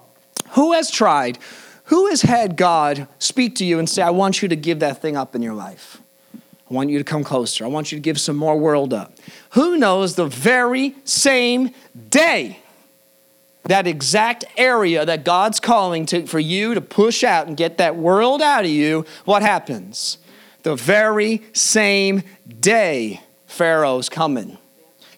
Who 0.50 0.72
has 0.72 0.90
tried? 0.90 1.38
Who 1.92 2.06
has 2.06 2.22
had 2.22 2.56
God 2.56 3.06
speak 3.18 3.56
to 3.56 3.66
you 3.66 3.78
and 3.78 3.86
say, 3.86 4.00
I 4.00 4.08
want 4.08 4.40
you 4.40 4.48
to 4.48 4.56
give 4.56 4.78
that 4.78 5.02
thing 5.02 5.14
up 5.14 5.34
in 5.34 5.42
your 5.42 5.52
life? 5.52 6.00
I 6.34 6.72
want 6.72 6.88
you 6.88 6.96
to 6.96 7.04
come 7.04 7.22
closer. 7.22 7.66
I 7.66 7.68
want 7.68 7.92
you 7.92 7.98
to 7.98 8.02
give 8.02 8.18
some 8.18 8.34
more 8.34 8.56
world 8.56 8.94
up. 8.94 9.12
Who 9.50 9.76
knows 9.76 10.14
the 10.14 10.24
very 10.24 10.94
same 11.04 11.72
day, 12.08 12.60
that 13.64 13.86
exact 13.86 14.46
area 14.56 15.04
that 15.04 15.22
God's 15.22 15.60
calling 15.60 16.06
to, 16.06 16.26
for 16.26 16.40
you 16.40 16.72
to 16.72 16.80
push 16.80 17.22
out 17.22 17.46
and 17.46 17.58
get 17.58 17.76
that 17.76 17.94
world 17.94 18.40
out 18.40 18.64
of 18.64 18.70
you, 18.70 19.04
what 19.26 19.42
happens? 19.42 20.16
The 20.62 20.74
very 20.74 21.42
same 21.52 22.22
day, 22.58 23.20
Pharaoh's 23.46 24.08
coming. 24.08 24.56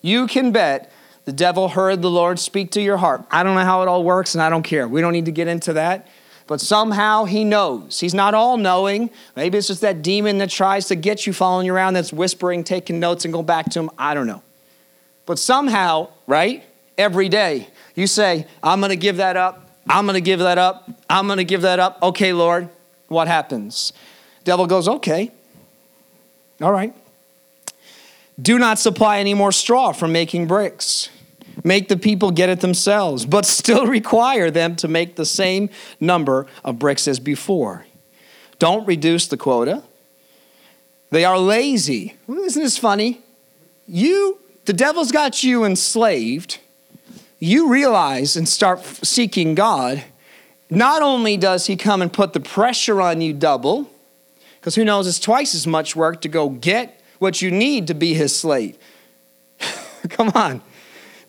You 0.03 0.27
can 0.27 0.51
bet 0.51 0.91
the 1.25 1.33
devil 1.33 1.69
heard 1.69 2.03
the 2.03 2.11
Lord 2.11 2.41
speak 2.41 2.73
to 2.73 2.83
your 2.83 2.97
heart. 2.97 3.25
I 3.31 3.45
don't 3.45 3.55
know 3.55 3.65
how 3.65 3.83
it 3.83 3.87
all 3.87 4.03
works, 4.03 4.35
and 4.35 4.43
I 4.43 4.51
don't 4.51 4.65
care. 4.65 4.89
We 4.89 5.01
don't 5.01 5.13
need 5.13 5.27
to 5.27 5.31
get 5.31 5.47
into 5.47 5.75
that 5.75 6.09
but 6.47 6.61
somehow 6.61 7.25
he 7.25 7.45
knows. 7.45 8.01
He's 8.01 8.15
not 8.15 8.35
all 8.35 8.57
knowing. 8.57 9.11
Maybe 9.35 9.59
it's 9.59 9.69
just 9.69 9.81
that 9.81 10.03
demon 10.03 10.39
that 10.39 10.51
tries 10.51 10.87
to 10.89 10.95
get 10.95 11.27
you 11.27 11.33
following 11.33 11.67
you 11.67 11.75
around 11.75 11.95
that's 11.95 12.13
whispering, 12.13 12.65
taking 12.65 13.01
notes, 13.01 13.25
and 13.25 13.33
going 13.33 13.47
back 13.47 13.71
to 13.71 13.81
him. 13.81 13.91
I 13.97 14.15
don't 14.15 14.27
know. 14.27 14.43
But 15.27 15.39
somehow, 15.39 16.11
right? 16.27 16.65
Every 16.99 17.29
day, 17.29 17.69
you 17.95 18.07
say, 18.07 18.47
I'm 18.63 18.81
going 18.81 18.91
to 18.91 18.97
give 18.97 19.17
that 19.17 19.37
up. 19.37 19.71
I'm 19.89 20.07
going 20.07 20.15
to 20.15 20.21
give 20.21 20.41
that 20.41 20.59
up. 20.59 20.89
I'm 21.09 21.27
going 21.27 21.39
to 21.39 21.45
give 21.45 21.63
that 21.63 21.79
up. 21.79 21.99
Okay, 22.03 22.33
Lord. 22.33 22.69
What 23.09 23.27
happens? 23.27 23.93
Devil 24.45 24.67
goes, 24.67 24.89
Okay. 24.89 25.31
All 26.61 26.73
right. 26.73 26.95
Do 28.41 28.59
not 28.59 28.79
supply 28.79 29.19
any 29.19 29.35
more 29.35 29.53
straw 29.53 29.93
for 29.93 30.09
making 30.09 30.47
bricks 30.47 31.09
make 31.63 31.89
the 31.89 31.97
people 31.97 32.31
get 32.31 32.49
it 32.49 32.61
themselves, 32.61 33.27
but 33.27 33.45
still 33.45 33.87
require 33.99 34.51
them 34.51 34.77
to 34.77 34.89
make 34.89 35.17
the 35.17 35.27
same 35.27 35.71
number 36.01 36.47
of 36.65 36.79
bricks 36.79 37.07
as 37.07 37.21
before. 37.21 37.87
Don't 38.59 38.87
reduce 38.87 39.27
the 39.27 39.37
quota. 39.37 39.83
They 41.11 41.25
are 41.25 41.39
lazy. 41.39 42.17
Isn't 42.29 42.63
this 42.63 42.79
funny? 42.79 43.21
You, 43.87 44.41
the 44.65 44.73
devil's 44.73 45.13
got 45.13 45.45
you 45.45 45.65
enslaved. 45.65 46.59
You 47.39 47.69
realize 47.69 48.37
and 48.37 48.49
start 48.49 48.83
seeking 48.85 49.55
God. 49.55 50.03
Not 50.71 51.03
only 51.03 51.37
does 51.37 51.67
he 51.67 51.77
come 51.77 52.03
and 52.03 52.13
put 52.13 52.33
the 52.33 52.41
pressure 52.41 53.01
on 53.01 53.21
you 53.21 53.33
double, 53.33 53.91
because 54.59 54.75
who 54.75 54.85
knows, 54.85 55.07
it's 55.07 55.21
twice 55.21 55.55
as 55.55 55.67
much 55.67 55.95
work 55.95 56.23
to 56.23 56.29
go 56.29 56.49
get 56.49 57.01
what 57.19 57.43
you 57.43 57.51
need 57.51 57.87
to 57.89 57.95
be 57.95 58.15
his 58.15 58.35
slave. 58.35 58.79
Come 60.09 60.31
on. 60.35 60.63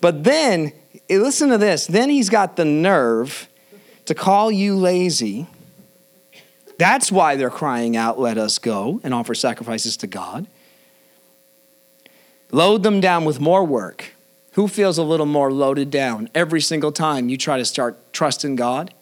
But 0.05 0.23
then, 0.23 0.71
eh, 1.09 1.17
listen 1.17 1.49
to 1.49 1.57
this. 1.57 1.87
Then 1.87 2.11
he's 2.11 2.29
got 2.29 2.57
the 2.57 2.63
nerve 2.63 3.49
to 4.05 4.13
call 4.13 4.51
you 4.51 4.75
lazy 4.75 5.47
That's 6.77 7.11
why 7.11 7.37
they're 7.37 7.49
crying 7.49 7.97
out, 7.97 8.19
Let 8.19 8.37
us 8.37 8.59
go 8.59 9.01
and 9.03 9.15
offer 9.15 9.33
sacrifices 9.33 9.97
to 9.97 10.05
God. 10.05 10.45
Load 12.51 12.83
them 12.83 12.99
down 13.01 13.25
with 13.25 13.39
more 13.39 13.65
work. 13.65 14.13
Who 14.51 14.67
feels 14.67 14.99
a 14.99 15.03
little 15.03 15.25
more 15.25 15.51
loaded 15.51 15.89
down 15.89 16.29
every 16.35 16.61
single 16.61 16.91
time 16.91 17.27
you 17.27 17.35
try 17.35 17.57
to 17.57 17.65
start 17.65 18.13
trusting 18.13 18.57
God? 18.57 18.93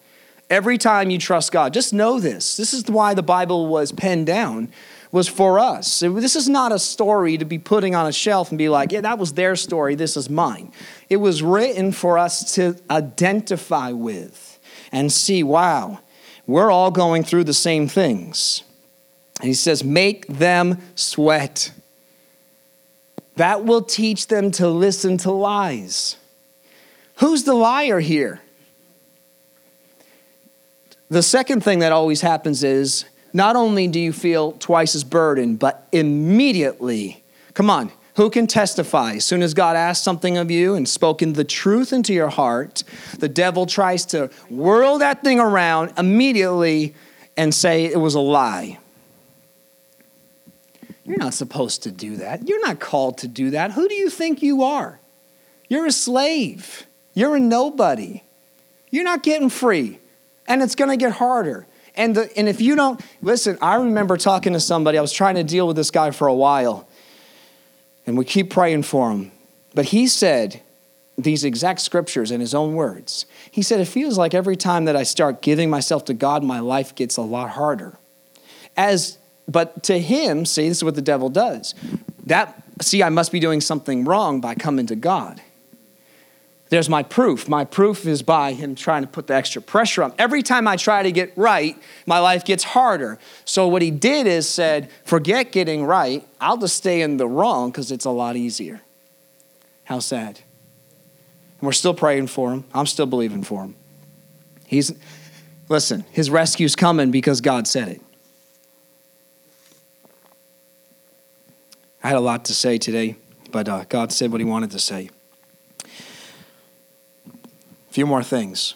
Every 0.49 0.77
time 0.77 1.09
you 1.09 1.17
trust 1.17 1.51
God, 1.51 1.73
just 1.73 1.91
know 1.91 2.17
this. 2.17 2.55
This 2.55 2.73
is 2.73 2.85
why 2.85 3.13
the 3.13 3.21
Bible 3.21 3.67
was 3.67 3.91
penned 3.91 4.27
down, 4.27 4.71
was 5.13 5.27
for 5.27 5.59
us. 5.59 5.99
This 5.99 6.35
is 6.35 6.49
not 6.49 6.71
a 6.71 6.79
story 6.79 7.37
to 7.37 7.45
be 7.45 7.59
putting 7.59 7.93
on 7.93 8.07
a 8.07 8.11
shelf 8.11 8.49
and 8.49 8.57
be 8.57 8.67
like, 8.67 8.91
yeah, 8.91 9.01
that 9.01 9.19
was 9.19 9.33
their 9.33 9.55
story, 9.55 9.93
this 9.93 10.17
is 10.17 10.27
mine. 10.27 10.73
It 11.07 11.17
was 11.17 11.43
written 11.43 11.91
for 11.91 12.17
us 12.17 12.55
to 12.55 12.75
identify 12.89 13.91
with 13.91 14.59
and 14.91 15.13
see, 15.13 15.43
wow, 15.43 15.99
we're 16.47 16.71
all 16.71 16.89
going 16.89 17.23
through 17.23 17.43
the 17.43 17.53
same 17.53 17.87
things. 17.87 18.63
And 19.39 19.47
he 19.47 19.53
says, 19.53 19.83
make 19.83 20.25
them 20.25 20.81
sweat. 20.95 21.71
That 23.35 23.65
will 23.65 23.83
teach 23.83 24.27
them 24.27 24.49
to 24.53 24.67
listen 24.67 25.19
to 25.19 25.31
lies. 25.31 26.15
Who's 27.17 27.43
the 27.43 27.53
liar 27.53 27.99
here? 27.99 28.41
The 31.09 31.21
second 31.21 31.63
thing 31.63 31.79
that 31.79 31.91
always 31.91 32.21
happens 32.21 32.63
is 32.63 33.05
not 33.33 33.55
only 33.55 33.87
do 33.87 33.99
you 33.99 34.13
feel 34.13 34.53
twice 34.53 34.95
as 34.95 35.03
burdened, 35.03 35.59
but 35.59 35.87
immediately, 35.91 37.23
come 37.53 37.69
on, 37.69 37.91
who 38.15 38.29
can 38.29 38.45
testify? 38.45 39.13
As 39.13 39.25
soon 39.25 39.41
as 39.41 39.55
God 39.55 39.75
asks 39.75 40.03
something 40.03 40.37
of 40.37 40.51
you 40.51 40.75
and 40.75 40.87
spoken 40.87 41.33
the 41.33 41.43
truth 41.43 41.91
into 41.91 42.13
your 42.13 42.29
heart, 42.29 42.83
the 43.17 43.29
devil 43.29 43.65
tries 43.65 44.05
to 44.07 44.29
whirl 44.49 44.99
that 44.99 45.23
thing 45.23 45.39
around 45.39 45.93
immediately 45.97 46.93
and 47.35 47.53
say 47.53 47.85
it 47.85 47.99
was 47.99 48.13
a 48.13 48.19
lie. 48.19 48.77
You're 51.05 51.17
not 51.17 51.33
supposed 51.33 51.83
to 51.83 51.91
do 51.91 52.17
that. 52.17 52.47
You're 52.47 52.65
not 52.65 52.79
called 52.79 53.17
to 53.19 53.27
do 53.27 53.49
that. 53.49 53.71
Who 53.71 53.89
do 53.89 53.95
you 53.95 54.09
think 54.09 54.41
you 54.41 54.63
are? 54.63 54.99
You're 55.67 55.87
a 55.87 55.91
slave. 55.91 56.85
You're 57.13 57.35
a 57.35 57.39
nobody. 57.39 58.23
You're 58.91 59.03
not 59.03 59.23
getting 59.23 59.49
free. 59.49 59.99
And 60.47 60.61
it's 60.61 60.75
going 60.75 60.91
to 60.91 60.97
get 60.97 61.13
harder. 61.13 61.65
And, 61.95 62.15
the, 62.15 62.37
and 62.37 62.49
if 62.49 62.59
you 62.59 62.75
don't, 62.75 62.99
listen, 63.21 63.57
I 63.61 63.75
remember 63.75 64.17
talking 64.17 64.53
to 64.53 64.59
somebody, 64.59 64.97
I 64.97 65.01
was 65.01 65.13
trying 65.13 65.35
to 65.35 65.43
deal 65.43 65.67
with 65.67 65.75
this 65.75 65.91
guy 65.91 66.11
for 66.11 66.27
a 66.27 66.33
while, 66.33 66.87
and 68.05 68.17
we 68.17 68.25
keep 68.25 68.49
praying 68.49 68.83
for 68.83 69.11
him. 69.11 69.31
But 69.75 69.85
he 69.85 70.07
said 70.07 70.61
these 71.17 71.43
exact 71.43 71.81
scriptures 71.81 72.31
in 72.31 72.39
his 72.39 72.55
own 72.55 72.73
words. 72.73 73.25
He 73.51 73.61
said, 73.61 73.79
It 73.79 73.85
feels 73.85 74.17
like 74.17 74.33
every 74.33 74.55
time 74.55 74.85
that 74.85 74.95
I 74.95 75.03
start 75.03 75.41
giving 75.41 75.69
myself 75.69 76.05
to 76.05 76.13
God, 76.13 76.43
my 76.43 76.59
life 76.59 76.95
gets 76.95 77.17
a 77.17 77.21
lot 77.21 77.51
harder. 77.51 77.97
As 78.75 79.19
but 79.47 79.83
to 79.83 79.99
him, 79.99 80.45
see, 80.45 80.69
this 80.69 80.77
is 80.77 80.83
what 80.83 80.95
the 80.95 81.01
devil 81.01 81.29
does. 81.29 81.75
That 82.25 82.63
see, 82.81 83.03
I 83.03 83.09
must 83.09 83.31
be 83.31 83.39
doing 83.39 83.61
something 83.61 84.05
wrong 84.05 84.41
by 84.41 84.55
coming 84.55 84.87
to 84.87 84.95
God. 84.95 85.41
There's 86.73 86.89
my 86.89 87.03
proof. 87.03 87.47
My 87.47 87.65
proof 87.65 88.07
is 88.07 88.23
by 88.23 88.53
him 88.53 88.73
trying 88.73 89.03
to 89.03 89.07
put 89.07 89.27
the 89.27 89.35
extra 89.35 89.61
pressure 89.61 90.01
on. 90.01 90.11
Every 90.17 90.41
time 90.41 90.67
I 90.67 90.75
try 90.75 91.03
to 91.03 91.11
get 91.11 91.31
right, 91.35 91.77
my 92.07 92.17
life 92.17 92.43
gets 92.43 92.63
harder. 92.63 93.19
So 93.45 93.67
what 93.67 93.83
he 93.83 93.91
did 93.91 94.25
is 94.25 94.49
said, 94.49 94.89
forget 95.05 95.51
getting 95.51 95.85
right. 95.85 96.27
I'll 96.41 96.57
just 96.57 96.75
stay 96.75 97.03
in 97.03 97.17
the 97.17 97.27
wrong 97.27 97.69
because 97.69 97.91
it's 97.91 98.05
a 98.05 98.09
lot 98.09 98.35
easier. 98.35 98.81
How 99.83 99.99
sad. 99.99 100.39
And 101.59 101.67
we're 101.67 101.73
still 101.73 101.93
praying 101.93 102.25
for 102.25 102.51
him. 102.51 102.63
I'm 102.73 102.87
still 102.87 103.05
believing 103.05 103.43
for 103.43 103.65
him. 103.65 103.75
He's 104.65 104.91
listen, 105.69 106.05
his 106.09 106.31
rescue's 106.31 106.75
coming 106.75 107.11
because 107.11 107.39
God 107.39 107.67
said 107.67 107.87
it. 107.87 108.01
I 112.03 112.07
had 112.07 112.17
a 112.17 112.19
lot 112.19 112.45
to 112.45 112.55
say 112.55 112.79
today, 112.79 113.15
but 113.51 113.69
uh, 113.69 113.85
God 113.89 114.11
said 114.11 114.31
what 114.31 114.41
He 114.41 114.45
wanted 114.45 114.71
to 114.71 114.79
say. 114.79 115.11
A 117.93 118.01
few 118.01 118.07
more 118.07 118.23
things. 118.23 118.73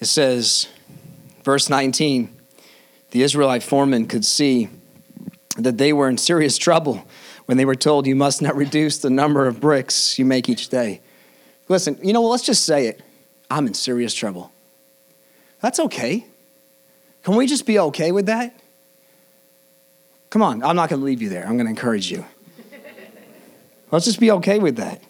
It 0.00 0.06
says, 0.06 0.68
verse 1.42 1.68
19, 1.68 2.34
the 3.10 3.22
Israelite 3.22 3.62
foreman 3.62 4.06
could 4.06 4.24
see 4.24 4.70
that 5.58 5.76
they 5.76 5.92
were 5.92 6.08
in 6.08 6.16
serious 6.16 6.56
trouble 6.56 7.06
when 7.44 7.58
they 7.58 7.66
were 7.66 7.74
told, 7.74 8.06
You 8.06 8.16
must 8.16 8.40
not 8.40 8.56
reduce 8.56 8.96
the 8.96 9.10
number 9.10 9.46
of 9.46 9.60
bricks 9.60 10.18
you 10.18 10.24
make 10.24 10.48
each 10.48 10.70
day. 10.70 11.02
Listen, 11.68 11.98
you 12.02 12.14
know 12.14 12.22
what? 12.22 12.30
Let's 12.30 12.46
just 12.46 12.64
say 12.64 12.86
it. 12.86 13.02
I'm 13.50 13.66
in 13.66 13.74
serious 13.74 14.14
trouble. 14.14 14.50
That's 15.60 15.80
okay. 15.80 16.24
Can 17.22 17.36
we 17.36 17.46
just 17.46 17.66
be 17.66 17.78
okay 17.80 18.12
with 18.12 18.24
that? 18.24 18.58
Come 20.30 20.40
on, 20.40 20.62
I'm 20.62 20.74
not 20.74 20.88
going 20.88 21.00
to 21.00 21.04
leave 21.04 21.20
you 21.20 21.28
there. 21.28 21.42
I'm 21.42 21.58
going 21.58 21.66
to 21.66 21.70
encourage 21.70 22.10
you. 22.10 22.24
Let's 23.90 24.06
just 24.06 24.20
be 24.20 24.30
okay 24.30 24.58
with 24.58 24.76
that. 24.76 25.02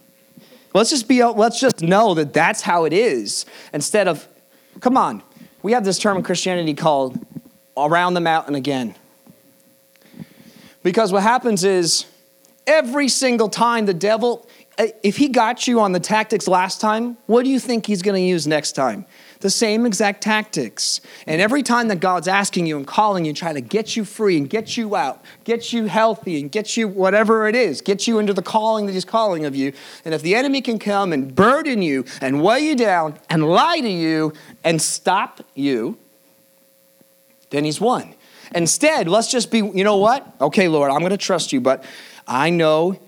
Let's 0.75 0.91
just 0.91 1.07
be 1.07 1.25
let's 1.25 1.61
just 1.61 1.83
know 1.83 2.15
that 2.15 2.33
that's 2.33 2.61
how 2.61 2.85
it 2.85 2.93
is 2.93 3.47
instead 3.73 4.09
of 4.09 4.27
come 4.81 4.97
on. 4.97 5.23
We 5.63 5.73
have 5.73 5.85
this 5.85 5.99
term 5.99 6.17
in 6.17 6.25
Christianity 6.25 6.75
called 6.75 7.19
around 7.77 8.15
the 8.15 8.21
mountain 8.21 8.57
again. 8.57 8.97
Because 10.83 11.13
what 11.13 11.23
happens 11.23 11.65
is 11.65 12.07
every 12.67 13.09
single 13.09 13.49
time 13.49 13.87
the 13.87 13.95
devil 13.95 14.47
if 14.79 15.17
he 15.17 15.29
got 15.29 15.69
you 15.69 15.81
on 15.81 15.93
the 15.93 16.01
tactics 16.01 16.49
last 16.49 16.81
time, 16.81 17.17
what 17.27 17.45
do 17.45 17.51
you 17.51 17.61
think 17.61 17.87
he's 17.87 18.03
going 18.03 18.21
to 18.21 18.27
use 18.27 18.47
next 18.47 18.73
time? 18.73 19.07
The 19.45 19.51
same 19.51 19.85
exact 19.85 20.23
tactics. 20.23 21.03
And 21.27 21.39
every 21.39 21.63
time 21.63 21.89
that 21.89 22.01
God's 22.01 22.29
asking 22.29 22.65
you 22.65 22.79
and 22.79 22.87
calling 22.87 23.27
you, 23.27 23.35
trying 23.35 23.57
to 23.57 23.61
get 23.61 23.95
you 23.95 24.07
free 24.07 24.39
and 24.39 24.49
get 24.49 24.79
you 24.79 24.97
out, 24.97 25.23
get 25.45 25.71
you 25.71 25.85
healthy 25.85 26.41
and 26.41 26.51
get 26.51 26.79
you 26.79 26.89
whatever 26.89 27.47
it 27.47 27.55
is, 27.55 27.83
get 27.83 28.07
you 28.07 28.19
into 28.19 28.33
the 28.33 28.41
calling 28.41 28.87
that 28.87 28.93
He's 28.93 29.05
calling 29.05 29.45
of 29.45 29.55
you. 29.55 29.75
And 30.07 30.15
if 30.15 30.23
the 30.23 30.35
enemy 30.35 30.63
can 30.63 30.79
come 30.79 31.13
and 31.13 31.35
burden 31.35 31.83
you 31.83 32.07
and 32.23 32.43
weigh 32.43 32.61
you 32.61 32.75
down 32.75 33.19
and 33.29 33.47
lie 33.47 33.81
to 33.81 33.89
you 33.89 34.33
and 34.65 34.81
stop 34.81 35.43
you, 35.55 35.99
then 37.51 37.67
He's 37.67 37.83
won. 37.83 38.15
Instead, 38.55 39.09
let's 39.09 39.31
just 39.31 39.51
be, 39.51 39.59
you 39.59 39.85
know 39.85 39.99
what? 39.99 40.27
Okay, 40.41 40.69
Lord, 40.69 40.91
I'm 40.91 41.01
going 41.01 41.11
to 41.11 41.19
trust 41.19 41.53
you, 41.53 41.61
but 41.61 41.85
I 42.27 42.49
know 42.49 42.99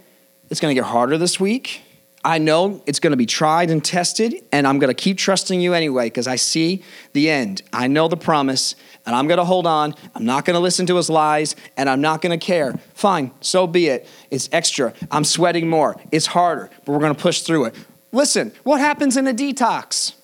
it's 0.50 0.60
going 0.60 0.76
to 0.76 0.78
get 0.78 0.86
harder 0.86 1.16
this 1.16 1.40
week. 1.40 1.80
I 2.26 2.38
know 2.38 2.82
it's 2.86 2.98
going 2.98 3.12
to 3.12 3.16
be 3.16 3.24
tried 3.24 3.70
and 3.70 3.84
tested, 3.84 4.44
and 4.50 4.66
I'm 4.66 4.80
going 4.80 4.92
to 4.92 5.00
keep 5.00 5.16
trusting 5.16 5.60
you 5.60 5.74
anyway 5.74 6.06
because 6.06 6.26
I 6.26 6.34
see 6.34 6.82
the 7.12 7.30
end. 7.30 7.62
I 7.72 7.86
know 7.86 8.08
the 8.08 8.16
promise, 8.16 8.74
and 9.06 9.14
I'm 9.14 9.28
going 9.28 9.38
to 9.38 9.44
hold 9.44 9.64
on. 9.64 9.94
I'm 10.12 10.24
not 10.24 10.44
going 10.44 10.56
to 10.56 10.60
listen 10.60 10.86
to 10.86 10.96
his 10.96 11.08
lies, 11.08 11.54
and 11.76 11.88
I'm 11.88 12.00
not 12.00 12.22
going 12.22 12.36
to 12.36 12.44
care. 12.44 12.72
Fine, 12.94 13.30
so 13.40 13.68
be 13.68 13.86
it. 13.86 14.08
It's 14.32 14.48
extra. 14.50 14.92
I'm 15.08 15.22
sweating 15.22 15.70
more. 15.70 16.00
It's 16.10 16.26
harder, 16.26 16.68
but 16.84 16.90
we're 16.90 16.98
going 16.98 17.14
to 17.14 17.22
push 17.22 17.42
through 17.42 17.66
it. 17.66 17.76
Listen, 18.10 18.50
what 18.64 18.80
happens 18.80 19.16
in 19.16 19.28
a 19.28 19.32
detox? 19.32 20.14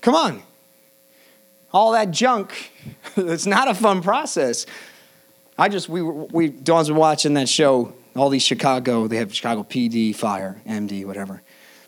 Come 0.00 0.14
on. 0.14 0.42
All 1.70 1.92
that 1.92 2.12
junk, 2.12 2.72
it's 3.16 3.44
not 3.44 3.68
a 3.68 3.74
fun 3.74 4.00
process. 4.00 4.64
I 5.58 5.68
just, 5.68 5.90
we, 5.90 6.00
we, 6.00 6.48
Dawn's 6.48 6.88
been 6.88 6.96
watching 6.96 7.34
that 7.34 7.50
show 7.50 7.92
all 8.16 8.28
these 8.28 8.42
Chicago, 8.42 9.06
they 9.06 9.16
have 9.16 9.34
Chicago 9.34 9.62
PD, 9.62 10.14
fire, 10.14 10.60
MD, 10.66 11.04
whatever. 11.04 11.42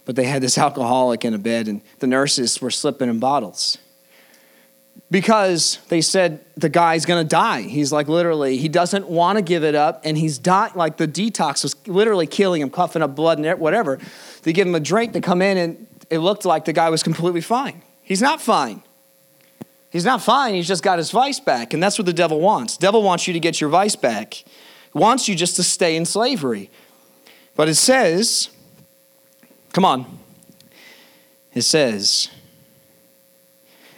But 0.05 0.17
they 0.17 0.25
had 0.25 0.43
this 0.43 0.59
alcoholic 0.67 1.25
in 1.25 1.35
a 1.35 1.39
bed, 1.39 1.69
and 1.69 1.81
the 1.99 2.07
nurses 2.07 2.61
were 2.61 2.71
slipping 2.71 3.09
in 3.09 3.19
bottles. 3.19 3.79
Because 5.09 5.79
they 5.89 6.01
said 6.01 6.45
the 6.57 6.69
guy's 6.69 7.07
gonna 7.07 7.23
die. 7.23 7.63
He's 7.63 7.93
like 7.93 8.09
literally, 8.09 8.57
he 8.57 8.69
doesn't 8.69 9.07
wanna 9.07 9.43
give 9.43 9.63
it 9.63 9.77
up, 9.77 10.01
and 10.05 10.19
he's 10.19 10.39
dying. 10.39 10.73
Like 10.75 10.97
the 10.97 11.07
detox 11.07 11.63
was 11.63 11.77
literally 11.87 12.27
killing 12.27 12.61
him, 12.61 12.71
coughing 12.71 13.03
up 13.03 13.15
blood 13.15 13.39
and 13.39 13.61
whatever. 13.61 14.01
They 14.43 14.53
give 14.53 14.67
him 14.67 14.75
a 14.75 14.81
drink 14.81 15.13
to 15.13 15.21
come 15.21 15.43
in, 15.43 15.59
and 15.59 15.87
it 16.11 16.19
looked 16.19 16.45
like 16.45 16.65
the 16.65 16.73
guy 16.73 16.91
was 16.91 17.05
completely 17.05 17.41
fine. 17.41 17.83
He's 18.03 18.23
not 18.23 18.41
fine. 18.41 18.83
He's 19.91 20.05
not 20.05 20.21
fine, 20.21 20.55
he's 20.55 20.69
just 20.69 20.83
got 20.83 20.99
his 20.99 21.11
vice 21.11 21.41
back, 21.41 21.73
and 21.73 21.83
that's 21.83 21.99
what 21.99 22.05
the 22.07 22.13
devil 22.13 22.41
wants. 22.41 22.77
The 22.77 22.83
devil 22.83 23.03
wants 23.03 23.27
you 23.27 23.33
to 23.33 23.41
get 23.41 23.61
your 23.61 23.71
vice 23.71 23.97
back 23.97 24.45
wants 24.97 25.29
you 25.29 25.35
just 25.35 25.57
to 25.57 25.63
stay 25.63 25.97
in 25.97 26.05
slavery. 26.05 26.71
But 27.55 27.69
it 27.69 27.75
says, 27.77 28.51
come 29.73 29.85
on, 29.85 30.19
it 31.55 31.63
says, 31.63 32.29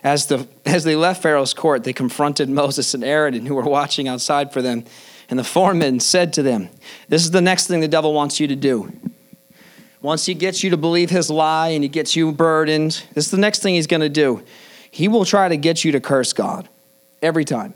as, 0.05 0.27
the, 0.27 0.47
as 0.65 0.85
they 0.85 0.97
left 0.97 1.23
Pharaoh's 1.23 1.55
court, 1.55 1.85
they 1.85 1.93
confronted 1.93 2.49
Moses 2.49 2.95
and 2.95 3.03
Aaron, 3.03 3.47
who 3.47 3.55
were 3.55 3.63
watching 3.63 4.07
outside 4.07 4.53
for 4.53 4.63
them. 4.63 4.85
And 5.29 5.39
the 5.39 5.45
foreman 5.45 6.01
said 6.01 6.33
to 6.35 6.43
them, 6.43 6.71
This 7.09 7.23
is 7.23 7.33
the 7.33 7.43
next 7.43 7.67
thing 7.67 7.81
the 7.81 7.89
devil 7.89 8.15
wants 8.15 8.41
you 8.41 8.47
to 8.47 8.57
do. 8.57 8.93
Once 10.01 10.25
he 10.25 10.33
gets 10.33 10.63
you 10.63 10.71
to 10.71 10.77
believe 10.77 11.11
his 11.11 11.29
lie 11.29 11.69
and 11.69 11.83
he 11.83 11.89
gets 11.89 12.15
you 12.15 12.31
burdened, 12.33 13.03
this 13.13 13.27
is 13.27 13.31
the 13.31 13.37
next 13.37 13.61
thing 13.61 13.75
he's 13.75 13.89
going 13.89 14.01
to 14.01 14.09
do. 14.09 14.43
He 14.91 15.09
will 15.09 15.25
try 15.25 15.49
to 15.49 15.57
get 15.57 15.85
you 15.85 15.93
to 15.93 16.01
curse 16.01 16.33
God 16.33 16.69
every 17.21 17.45
time 17.45 17.75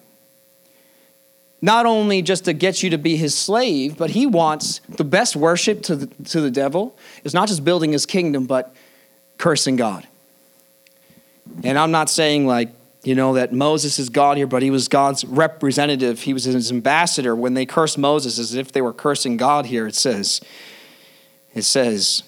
not 1.63 1.87
only 1.87 2.21
just 2.21 2.45
to 2.45 2.53
get 2.53 2.83
you 2.83 2.91
to 2.91 2.99
be 2.99 3.17
his 3.17 3.35
slave, 3.35 3.97
but 3.97 4.11
he 4.11 4.27
wants 4.27 4.81
the 4.89 5.05
best 5.05 5.37
worship 5.37 5.83
to 5.85 5.97
the, 5.97 6.25
to 6.25 6.41
the 6.41 6.51
devil 6.51 6.99
is 7.25 7.33
not 7.33 7.49
just 7.49 7.65
building 7.65 7.93
his 7.93 8.05
kingdom, 8.05 8.45
but 8.45 8.75
cursing 9.39 9.77
God. 9.77 10.07
And 11.63 11.79
I'm 11.79 11.93
not 11.93 12.11
saying 12.11 12.47
like 12.47 12.71
you 13.05 13.17
know, 13.17 13.35
that 13.35 13.53
Moses 13.53 13.99
is 13.99 14.09
God 14.09 14.37
here, 14.37 14.47
but 14.47 14.63
he 14.63 14.71
was 14.71 14.87
God's 14.89 15.25
representative. 15.25 16.21
He 16.21 16.33
was 16.33 16.45
his 16.45 16.71
ambassador. 16.71 17.35
When 17.35 17.55
they 17.55 17.67
cursed 17.67 17.99
Moses 17.99 18.39
as 18.39 18.55
if 18.55 18.71
they 18.71 18.81
were 18.81 18.93
cursing 18.93 19.37
God 19.37 19.67
here, 19.67 19.87
it 19.89 19.97
says, 19.97 20.41
it 21.53 21.63
says, 21.63 22.23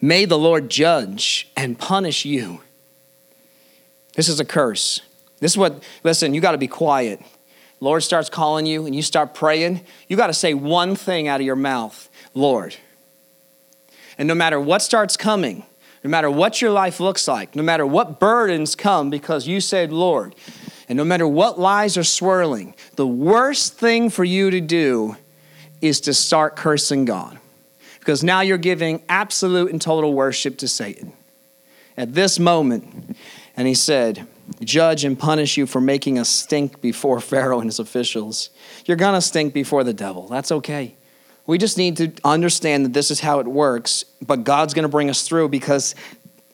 May 0.00 0.24
the 0.24 0.38
Lord 0.38 0.70
judge 0.70 1.50
and 1.56 1.78
punish 1.78 2.24
you. 2.24 2.62
This 4.14 4.28
is 4.28 4.40
a 4.40 4.44
curse. 4.44 5.02
This 5.40 5.52
is 5.52 5.58
what, 5.58 5.82
listen, 6.02 6.32
you 6.32 6.40
got 6.40 6.52
to 6.52 6.58
be 6.58 6.68
quiet. 6.68 7.20
Lord 7.80 8.02
starts 8.02 8.30
calling 8.30 8.66
you 8.66 8.86
and 8.86 8.94
you 8.94 9.02
start 9.02 9.34
praying. 9.34 9.84
You 10.08 10.16
got 10.16 10.28
to 10.28 10.34
say 10.34 10.54
one 10.54 10.96
thing 10.96 11.28
out 11.28 11.40
of 11.40 11.46
your 11.46 11.56
mouth 11.56 12.08
Lord. 12.34 12.76
And 14.18 14.28
no 14.28 14.34
matter 14.34 14.60
what 14.60 14.82
starts 14.82 15.16
coming, 15.16 15.64
no 16.04 16.10
matter 16.10 16.30
what 16.30 16.62
your 16.62 16.70
life 16.70 17.00
looks 17.00 17.26
like, 17.26 17.56
no 17.56 17.62
matter 17.62 17.86
what 17.86 18.20
burdens 18.20 18.74
come 18.74 19.10
because 19.10 19.48
you 19.48 19.60
said, 19.60 19.92
Lord, 19.92 20.34
and 20.88 20.96
no 20.96 21.04
matter 21.04 21.26
what 21.26 21.58
lies 21.58 21.96
are 21.96 22.04
swirling, 22.04 22.74
the 22.94 23.06
worst 23.06 23.74
thing 23.74 24.08
for 24.10 24.24
you 24.24 24.50
to 24.50 24.60
do 24.60 25.16
is 25.80 26.00
to 26.02 26.14
start 26.14 26.56
cursing 26.56 27.04
God. 27.04 27.38
Because 27.98 28.22
now 28.22 28.40
you're 28.40 28.56
giving 28.56 29.02
absolute 29.08 29.72
and 29.72 29.82
total 29.82 30.14
worship 30.14 30.58
to 30.58 30.68
Satan. 30.68 31.12
At 31.96 32.14
this 32.14 32.38
moment, 32.38 33.16
and 33.56 33.66
he 33.66 33.74
said, 33.74 34.26
Judge 34.62 35.04
and 35.04 35.18
punish 35.18 35.56
you 35.56 35.66
for 35.66 35.80
making 35.80 36.18
a 36.18 36.24
stink 36.24 36.80
before 36.80 37.20
Pharaoh 37.32 37.60
and 37.60 37.68
his 37.68 37.78
officials. 37.78 38.50
You're 38.84 38.96
going 38.96 39.14
to 39.14 39.20
stink 39.20 39.52
before 39.52 39.84
the 39.84 39.92
devil. 39.92 40.28
That's 40.28 40.52
okay. 40.52 40.96
We 41.46 41.58
just 41.58 41.78
need 41.78 41.96
to 41.98 42.12
understand 42.24 42.84
that 42.84 42.92
this 42.92 43.10
is 43.10 43.20
how 43.20 43.38
it 43.38 43.46
works, 43.46 44.04
but 44.20 44.42
God's 44.42 44.74
going 44.74 44.82
to 44.82 44.88
bring 44.88 45.08
us 45.08 45.26
through 45.26 45.48
because 45.48 45.94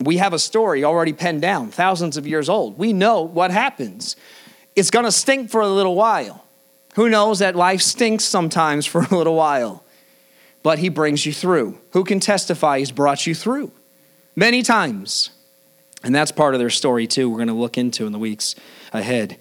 we 0.01 0.18
have 0.18 0.32
a 0.32 0.38
story 0.38 0.84
already 0.84 1.12
penned 1.12 1.40
down, 1.40 1.70
thousands 1.70 2.16
of 2.16 2.26
years 2.26 2.49
old. 2.49 2.76
We 2.78 2.93
know 2.93 3.22
what 3.22 3.51
happens. 3.51 4.16
It's 4.76 4.90
going 4.90 5.05
to 5.05 5.12
stink 5.12 5.51
for 5.51 5.61
a 5.61 5.68
little 5.68 5.95
while. 5.95 6.45
Who 6.95 7.09
knows 7.09 7.38
that 7.38 7.57
life 7.57 7.80
stinks 7.80 8.24
sometimes 8.24 8.84
for 8.86 9.03
a 9.03 9.16
little 9.16 9.36
while, 9.36 9.84
but 10.62 10.78
He 10.78 10.88
brings 10.88 11.24
you 11.24 11.32
through. 11.32 11.78
Who 11.93 12.05
can 12.05 12.20
testify 12.20 12.78
He's 12.78 12.93
brought 12.93 13.26
you 13.26 13.34
through? 13.34 13.72
Many 14.36 14.62
times. 14.62 15.30
And 16.05 16.14
that's 16.14 16.32
part 16.32 16.55
of 16.55 16.61
their 16.61 16.70
story, 16.70 17.07
too, 17.07 17.30
we're 17.30 17.36
going 17.36 17.48
to 17.48 17.55
look 17.55 17.78
into 17.78 18.07
in 18.07 18.12
the 18.12 18.18
weeks 18.18 18.55
ahead. 18.92 19.38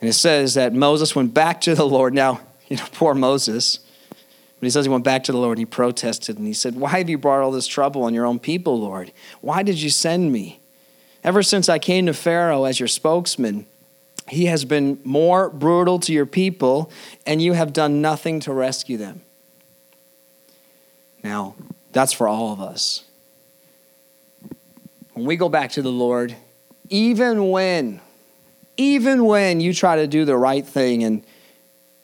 And 0.00 0.10
it 0.10 0.14
says 0.14 0.54
that 0.54 0.72
Moses 0.72 1.14
went 1.14 1.34
back 1.34 1.60
to 1.62 1.74
the 1.74 1.86
Lord. 1.86 2.14
Now, 2.14 2.40
you 2.68 2.76
know, 2.76 2.84
poor 2.92 3.14
Moses. 3.14 3.80
But 4.58 4.66
he 4.66 4.70
says 4.70 4.86
he 4.86 4.90
went 4.90 5.04
back 5.04 5.24
to 5.24 5.32
the 5.32 5.38
Lord 5.38 5.58
and 5.58 5.60
he 5.60 5.66
protested 5.66 6.38
and 6.38 6.46
he 6.46 6.54
said, 6.54 6.76
Why 6.76 6.98
have 6.98 7.10
you 7.10 7.18
brought 7.18 7.42
all 7.42 7.50
this 7.50 7.66
trouble 7.66 8.04
on 8.04 8.14
your 8.14 8.24
own 8.24 8.38
people, 8.38 8.80
Lord? 8.80 9.12
Why 9.42 9.62
did 9.62 9.80
you 9.80 9.90
send 9.90 10.32
me? 10.32 10.60
Ever 11.22 11.42
since 11.42 11.68
I 11.68 11.78
came 11.78 12.06
to 12.06 12.14
Pharaoh 12.14 12.64
as 12.64 12.80
your 12.80 12.88
spokesman, 12.88 13.66
he 14.28 14.46
has 14.46 14.64
been 14.64 15.00
more 15.04 15.50
brutal 15.50 15.98
to 16.00 16.12
your 16.12 16.26
people, 16.26 16.90
and 17.26 17.40
you 17.40 17.52
have 17.52 17.72
done 17.72 18.00
nothing 18.00 18.40
to 18.40 18.52
rescue 18.52 18.96
them. 18.96 19.22
Now, 21.22 21.54
that's 21.92 22.12
for 22.12 22.26
all 22.26 22.52
of 22.52 22.60
us. 22.60 23.05
When 25.16 25.24
we 25.24 25.36
go 25.36 25.48
back 25.48 25.72
to 25.72 25.82
the 25.82 25.90
Lord, 25.90 26.36
even 26.90 27.48
when, 27.48 28.02
even 28.76 29.24
when 29.24 29.60
you 29.60 29.72
try 29.72 29.96
to 29.96 30.06
do 30.06 30.26
the 30.26 30.36
right 30.36 30.64
thing 30.64 31.04
and 31.04 31.24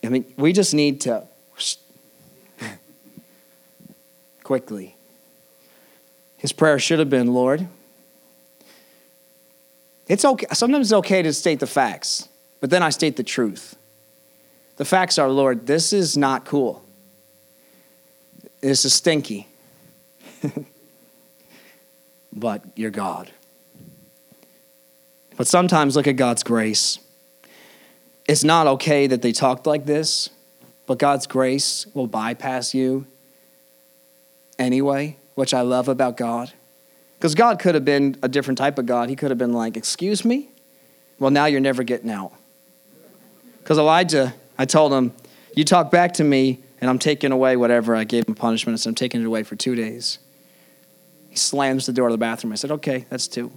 I 0.03 0.09
mean, 0.09 0.33
we 0.39 0.55
just 0.55 0.73
need 0.73 1.03
to 1.03 1.29
quickly. 4.43 4.97
His 6.39 6.55
prayer 6.55 6.79
should 6.79 7.01
have 7.01 7.11
been, 7.11 7.35
Lord, 7.35 7.69
it's 10.09 10.25
okay. 10.25 10.47
Sometimes 10.55 10.87
it's 10.87 10.97
okay 11.01 11.21
to 11.21 11.35
state 11.35 11.61
the 11.61 11.67
facts, 11.67 12.31
but 12.61 12.71
then 12.71 12.83
I 12.83 12.89
state 12.89 13.17
the 13.17 13.23
truth. 13.23 13.77
The 14.77 14.87
facts 14.87 15.19
are, 15.19 15.29
Lord, 15.29 15.67
this 15.67 15.93
is 15.93 16.17
not 16.17 16.47
cool. 16.47 16.83
This 18.63 18.87
is 18.87 18.95
stinky. 18.95 19.49
but 22.33 22.65
you're 22.77 22.91
God. 22.91 23.31
But 25.37 25.47
sometimes 25.47 25.97
look 25.97 26.07
at 26.07 26.17
God's 26.17 26.43
grace 26.43 26.99
it's 28.27 28.45
not 28.45 28.67
okay 28.67 29.07
that 29.07 29.23
they 29.23 29.33
talked 29.33 29.67
like 29.67 29.85
this, 29.85 30.31
but 30.87 30.99
God's 30.99 31.27
grace 31.27 31.87
will 31.95 32.07
bypass 32.07 32.75
you 32.75 33.07
anyway, 34.59 35.17
which 35.35 35.53
I 35.53 35.63
love 35.63 35.89
about 35.89 36.17
God. 36.17 36.53
Because 37.19 37.35
God 37.35 37.59
could 37.59 37.75
have 37.75 37.85
been 37.85 38.17
a 38.23 38.29
different 38.29 38.59
type 38.59 38.79
of 38.79 38.87
God. 38.87 39.09
He 39.09 39.17
could 39.17 39.31
have 39.31 39.39
been 39.39 39.53
like, 39.53 39.77
Excuse 39.77 40.25
me? 40.25 40.51
Well, 41.19 41.31
now 41.31 41.47
you're 41.47 41.61
never 41.61 41.83
getting 41.83 42.11
out. 42.11 42.33
Because 43.59 43.79
Elijah, 43.79 44.35
I 44.59 44.65
told 44.65 44.93
him, 44.93 45.13
You 45.55 45.65
talk 45.65 45.91
back 45.91 46.15
to 46.15 46.25
me, 46.25 46.61
and 46.81 46.91
I'm 46.91 46.99
taking 46.99 47.31
away 47.31 47.57
whatever 47.57 47.95
I 47.95 48.05
gave 48.05 48.27
him 48.27 48.35
punishment, 48.35 48.75
and 48.75 48.81
so 48.81 48.89
I'm 48.89 48.95
taking 48.95 49.21
it 49.21 49.27
away 49.27 49.45
for 49.45 49.57
two 49.57 49.75
days. 49.75 50.19
He 51.33 51.39
slams 51.39 51.87
the 51.87 51.95
door 51.95 52.09
of 52.09 52.13
the 52.13 52.19
bathroom. 52.19 52.53
I 52.53 52.57
said, 52.57 52.71
Okay, 52.73 53.07
that's 53.09 53.27
two. 53.27 53.51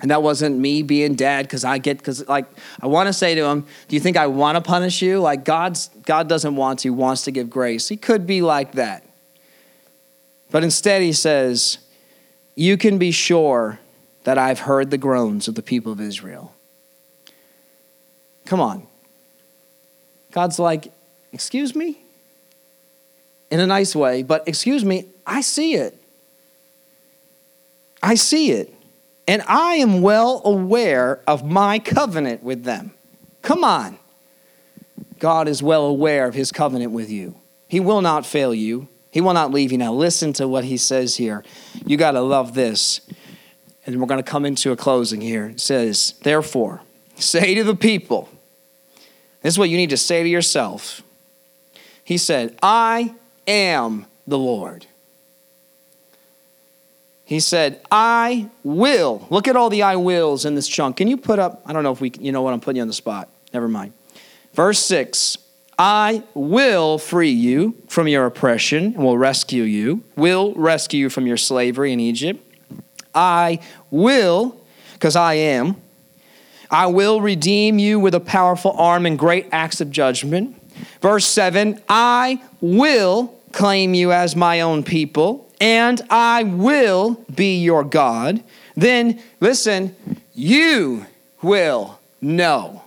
And 0.00 0.10
that 0.10 0.20
wasn't 0.20 0.58
me 0.58 0.82
being 0.82 1.14
dad 1.14 1.44
because 1.44 1.62
I 1.62 1.78
get 1.78 1.98
because 1.98 2.26
like 2.28 2.46
I 2.82 2.88
want 2.88 3.06
to 3.06 3.12
say 3.12 3.36
to 3.36 3.44
him, 3.44 3.66
"Do 3.86 3.94
you 3.94 4.00
think 4.00 4.16
I 4.16 4.26
want 4.26 4.56
to 4.56 4.60
punish 4.60 5.00
you?" 5.00 5.20
Like 5.20 5.44
God's 5.44 5.90
God 6.06 6.28
doesn't 6.28 6.56
want 6.56 6.80
to; 6.80 6.90
wants 6.90 7.22
to 7.22 7.30
give 7.30 7.50
grace. 7.50 7.88
He 7.88 7.96
could 7.96 8.26
be 8.26 8.42
like 8.42 8.72
that, 8.72 9.04
but 10.50 10.62
instead 10.62 11.02
He 11.02 11.12
says, 11.12 11.78
"You 12.54 12.76
can 12.76 12.98
be 12.98 13.10
sure 13.10 13.80
that 14.22 14.38
I've 14.38 14.60
heard 14.60 14.90
the 14.90 14.98
groans 14.98 15.48
of 15.48 15.56
the 15.56 15.62
people 15.62 15.90
of 15.90 16.00
Israel." 16.00 16.54
Come 18.44 18.60
on, 18.60 18.86
God's 20.30 20.60
like, 20.60 20.92
"Excuse 21.32 21.74
me," 21.74 21.98
in 23.50 23.58
a 23.58 23.66
nice 23.66 23.96
way, 23.96 24.22
but 24.22 24.46
excuse 24.46 24.84
me, 24.84 25.06
I 25.26 25.40
see 25.40 25.74
it. 25.74 26.00
I 28.02 28.14
see 28.14 28.52
it 28.52 28.74
and 29.28 29.42
I 29.46 29.74
am 29.74 30.00
well 30.00 30.40
aware 30.44 31.20
of 31.26 31.44
my 31.44 31.78
covenant 31.78 32.42
with 32.42 32.64
them. 32.64 32.94
Come 33.42 33.62
on. 33.62 33.98
God 35.18 35.48
is 35.48 35.62
well 35.62 35.84
aware 35.84 36.26
of 36.26 36.34
his 36.34 36.50
covenant 36.50 36.92
with 36.92 37.10
you. 37.10 37.36
He 37.68 37.78
will 37.78 38.00
not 38.00 38.24
fail 38.24 38.54
you, 38.54 38.88
he 39.10 39.20
will 39.20 39.34
not 39.34 39.52
leave 39.52 39.70
you. 39.72 39.78
Now, 39.78 39.92
listen 39.92 40.32
to 40.34 40.48
what 40.48 40.64
he 40.64 40.76
says 40.76 41.16
here. 41.16 41.44
You 41.86 41.96
got 41.96 42.12
to 42.12 42.20
love 42.20 42.54
this. 42.54 43.00
And 43.84 44.00
we're 44.00 44.06
going 44.06 44.22
to 44.22 44.28
come 44.28 44.44
into 44.44 44.70
a 44.70 44.76
closing 44.76 45.20
here. 45.20 45.46
It 45.46 45.60
says, 45.60 46.14
Therefore, 46.22 46.82
say 47.16 47.54
to 47.54 47.64
the 47.64 47.74
people, 47.74 48.28
this 49.42 49.54
is 49.54 49.58
what 49.58 49.70
you 49.70 49.76
need 49.76 49.90
to 49.90 49.96
say 49.96 50.22
to 50.22 50.28
yourself. 50.28 51.02
He 52.04 52.16
said, 52.16 52.58
I 52.62 53.14
am 53.46 54.06
the 54.26 54.38
Lord. 54.38 54.86
He 57.28 57.40
said, 57.40 57.82
I 57.90 58.48
will. 58.64 59.26
Look 59.28 59.48
at 59.48 59.54
all 59.54 59.68
the 59.68 59.82
I 59.82 59.96
wills 59.96 60.46
in 60.46 60.54
this 60.54 60.66
chunk. 60.66 60.96
Can 60.96 61.08
you 61.08 61.18
put 61.18 61.38
up, 61.38 61.60
I 61.66 61.74
don't 61.74 61.82
know 61.82 61.92
if 61.92 62.00
we, 62.00 62.10
you 62.18 62.32
know 62.32 62.40
what, 62.40 62.54
I'm 62.54 62.60
putting 62.60 62.76
you 62.76 62.82
on 62.82 62.88
the 62.88 62.94
spot. 62.94 63.28
Never 63.52 63.68
mind. 63.68 63.92
Verse 64.54 64.78
6 64.78 65.36
I 65.78 66.22
will 66.32 66.96
free 66.96 67.28
you 67.28 67.76
from 67.86 68.08
your 68.08 68.24
oppression 68.24 68.94
and 68.94 69.04
will 69.04 69.18
rescue 69.18 69.64
you, 69.64 70.02
will 70.16 70.54
rescue 70.54 71.00
you 71.00 71.10
from 71.10 71.26
your 71.26 71.36
slavery 71.36 71.92
in 71.92 72.00
Egypt. 72.00 72.42
I 73.14 73.60
will, 73.90 74.58
because 74.94 75.14
I 75.14 75.34
am, 75.34 75.76
I 76.70 76.86
will 76.86 77.20
redeem 77.20 77.78
you 77.78 78.00
with 78.00 78.14
a 78.14 78.20
powerful 78.20 78.72
arm 78.72 79.04
and 79.04 79.18
great 79.18 79.48
acts 79.52 79.82
of 79.82 79.90
judgment. 79.90 80.56
Verse 81.02 81.26
7 81.26 81.78
I 81.90 82.42
will 82.62 83.38
claim 83.52 83.92
you 83.92 84.12
as 84.12 84.34
my 84.34 84.62
own 84.62 84.82
people 84.82 85.47
and 85.60 86.00
I 86.10 86.44
will 86.44 87.24
be 87.34 87.62
your 87.62 87.84
God, 87.84 88.42
then 88.76 89.20
listen, 89.40 89.96
you 90.34 91.06
will 91.42 91.98
know. 92.20 92.82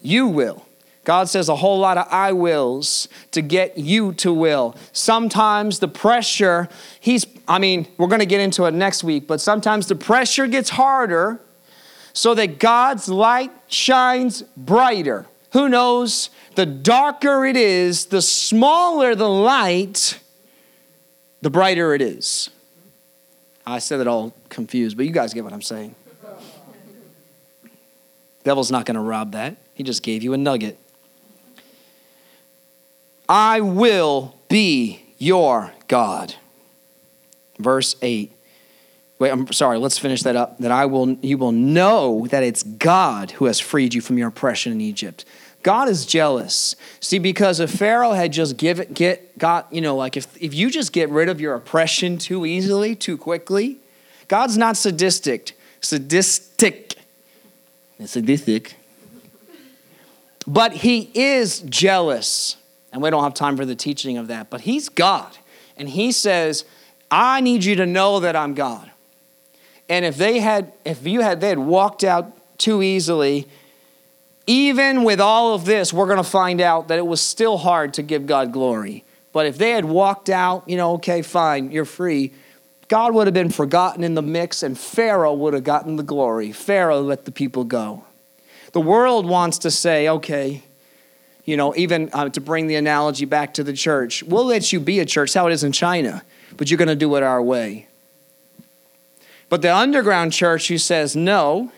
You 0.00 0.28
will. 0.28 0.64
God 1.06 1.28
says 1.28 1.48
a 1.48 1.56
whole 1.56 1.78
lot 1.78 1.98
of 1.98 2.08
I 2.10 2.32
wills 2.32 3.08
to 3.30 3.40
get 3.40 3.78
you 3.78 4.12
to 4.14 4.32
will. 4.32 4.74
Sometimes 4.92 5.78
the 5.78 5.86
pressure, 5.88 6.68
he's, 6.98 7.26
I 7.46 7.60
mean, 7.60 7.86
we're 7.96 8.08
going 8.08 8.20
to 8.20 8.26
get 8.26 8.40
into 8.40 8.64
it 8.64 8.74
next 8.74 9.04
week, 9.04 9.28
but 9.28 9.40
sometimes 9.40 9.86
the 9.86 9.94
pressure 9.94 10.48
gets 10.48 10.70
harder 10.70 11.40
so 12.12 12.34
that 12.34 12.58
God's 12.58 13.08
light 13.08 13.52
shines 13.68 14.42
brighter. 14.56 15.26
Who 15.52 15.68
knows? 15.68 16.30
The 16.56 16.66
darker 16.66 17.44
it 17.44 17.56
is, 17.56 18.06
the 18.06 18.22
smaller 18.22 19.14
the 19.14 19.28
light, 19.28 20.18
the 21.42 21.50
brighter 21.50 21.94
it 21.94 22.02
is. 22.02 22.50
I 23.66 23.78
said 23.78 24.00
it 24.00 24.06
all 24.06 24.34
confused, 24.48 24.96
but 24.96 25.06
you 25.06 25.12
guys 25.12 25.34
get 25.34 25.44
what 25.44 25.52
I'm 25.52 25.62
saying. 25.62 25.94
Devil's 28.44 28.70
not 28.70 28.86
going 28.86 28.94
to 28.94 29.00
rob 29.00 29.32
that. 29.32 29.56
He 29.74 29.82
just 29.82 30.02
gave 30.02 30.22
you 30.22 30.32
a 30.32 30.36
nugget. 30.36 30.78
I 33.28 33.60
will 33.60 34.36
be 34.48 35.04
your 35.18 35.72
God. 35.88 36.34
Verse 37.58 37.96
8 38.02 38.32
Wait, 39.18 39.30
I'm 39.30 39.50
sorry, 39.52 39.78
let's 39.78 39.96
finish 39.96 40.22
that 40.24 40.36
up. 40.36 40.58
That 40.58 40.70
I 40.70 40.86
will 40.86 41.12
you 41.22 41.38
will 41.38 41.52
know 41.52 42.26
that 42.28 42.42
it's 42.42 42.62
God 42.62 43.30
who 43.32 43.46
has 43.46 43.58
freed 43.58 43.94
you 43.94 44.00
from 44.00 44.18
your 44.18 44.28
oppression 44.28 44.72
in 44.72 44.80
Egypt. 44.80 45.24
God 45.66 45.88
is 45.88 46.06
jealous. 46.06 46.76
See, 47.00 47.18
because 47.18 47.58
if 47.58 47.72
Pharaoh 47.72 48.12
had 48.12 48.32
just 48.32 48.56
give 48.56 48.94
get 48.94 49.36
got, 49.36 49.66
you 49.72 49.80
know, 49.80 49.96
like 49.96 50.16
if, 50.16 50.40
if 50.40 50.54
you 50.54 50.70
just 50.70 50.92
get 50.92 51.10
rid 51.10 51.28
of 51.28 51.40
your 51.40 51.56
oppression 51.56 52.18
too 52.18 52.46
easily, 52.46 52.94
too 52.94 53.16
quickly, 53.16 53.78
God's 54.28 54.56
not 54.56 54.76
sadistic. 54.76 55.58
Sadistic. 55.80 56.94
Sadistic. 58.04 58.76
But 60.46 60.72
he 60.72 61.10
is 61.14 61.62
jealous. 61.62 62.56
And 62.92 63.02
we 63.02 63.10
don't 63.10 63.24
have 63.24 63.34
time 63.34 63.56
for 63.56 63.66
the 63.66 63.74
teaching 63.74 64.18
of 64.18 64.28
that. 64.28 64.50
But 64.50 64.60
he's 64.60 64.88
God. 64.88 65.36
And 65.76 65.88
he 65.88 66.12
says, 66.12 66.64
I 67.10 67.40
need 67.40 67.64
you 67.64 67.74
to 67.74 67.86
know 67.86 68.20
that 68.20 68.36
I'm 68.36 68.54
God. 68.54 68.88
And 69.88 70.04
if 70.04 70.16
they 70.16 70.38
had, 70.38 70.72
if 70.84 71.04
you 71.04 71.22
had, 71.22 71.40
they 71.40 71.48
had 71.48 71.58
walked 71.58 72.04
out 72.04 72.30
too 72.56 72.84
easily, 72.84 73.48
even 74.46 75.04
with 75.04 75.20
all 75.20 75.54
of 75.54 75.64
this, 75.64 75.92
we're 75.92 76.06
going 76.06 76.18
to 76.18 76.24
find 76.24 76.60
out 76.60 76.88
that 76.88 76.98
it 76.98 77.06
was 77.06 77.20
still 77.20 77.58
hard 77.58 77.94
to 77.94 78.02
give 78.02 78.26
God 78.26 78.52
glory. 78.52 79.04
But 79.32 79.46
if 79.46 79.58
they 79.58 79.70
had 79.70 79.84
walked 79.84 80.30
out, 80.30 80.68
you 80.68 80.76
know, 80.76 80.94
okay, 80.94 81.22
fine, 81.22 81.70
you're 81.70 81.84
free, 81.84 82.32
God 82.88 83.14
would 83.14 83.26
have 83.26 83.34
been 83.34 83.50
forgotten 83.50 84.04
in 84.04 84.14
the 84.14 84.22
mix 84.22 84.62
and 84.62 84.78
Pharaoh 84.78 85.34
would 85.34 85.54
have 85.54 85.64
gotten 85.64 85.96
the 85.96 86.02
glory. 86.02 86.52
Pharaoh 86.52 87.00
let 87.00 87.24
the 87.24 87.32
people 87.32 87.64
go. 87.64 88.04
The 88.72 88.80
world 88.80 89.26
wants 89.26 89.58
to 89.58 89.70
say, 89.70 90.08
okay, 90.08 90.62
you 91.44 91.56
know, 91.56 91.74
even 91.76 92.10
uh, 92.12 92.28
to 92.28 92.40
bring 92.40 92.66
the 92.66 92.76
analogy 92.76 93.24
back 93.24 93.54
to 93.54 93.64
the 93.64 93.72
church, 93.72 94.22
we'll 94.22 94.44
let 94.44 94.72
you 94.72 94.80
be 94.80 95.00
a 95.00 95.04
church, 95.04 95.34
how 95.34 95.48
it 95.48 95.52
is 95.52 95.64
in 95.64 95.72
China, 95.72 96.22
but 96.56 96.70
you're 96.70 96.78
going 96.78 96.88
to 96.88 96.96
do 96.96 97.14
it 97.16 97.22
our 97.22 97.42
way. 97.42 97.88
But 99.48 99.62
the 99.62 99.74
underground 99.74 100.32
church 100.32 100.68
who 100.68 100.78
says 100.78 101.14
no, 101.14 101.72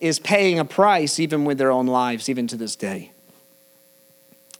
is 0.00 0.18
paying 0.18 0.58
a 0.58 0.64
price 0.64 1.18
even 1.18 1.44
with 1.44 1.58
their 1.58 1.70
own 1.70 1.86
lives, 1.86 2.28
even 2.28 2.46
to 2.48 2.56
this 2.56 2.76
day. 2.76 3.10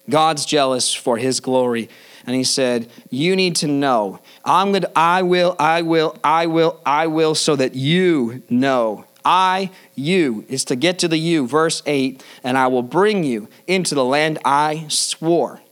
God's 0.09 0.45
jealous 0.45 0.93
for 0.93 1.17
his 1.17 1.41
glory. 1.41 1.89
And 2.27 2.35
he 2.37 2.45
said, 2.45 2.89
You 3.11 3.37
need 3.37 3.57
to 3.57 3.67
know. 3.67 4.21
I'm 4.45 4.71
going 4.71 4.83
to, 4.83 4.99
I 4.99 5.23
will, 5.23 5.57
I 5.59 5.83
will, 5.83 6.17
I 6.23 6.47
will, 6.47 6.81
I 6.85 7.07
will, 7.07 7.35
so 7.35 7.57
that 7.57 7.75
you 7.75 8.43
know. 8.49 9.07
I, 9.25 9.71
you, 9.95 10.45
is 10.49 10.67
to 10.67 10.77
get 10.77 10.99
to 10.99 11.09
the 11.09 11.17
you, 11.17 11.47
verse 11.47 11.83
8, 11.87 12.23
and 12.43 12.59
I 12.59 12.67
will 12.67 12.83
bring 12.83 13.25
you 13.25 13.49
into 13.67 13.95
the 13.95 14.05
land 14.05 14.39
I 14.45 14.85
swore 14.89 15.63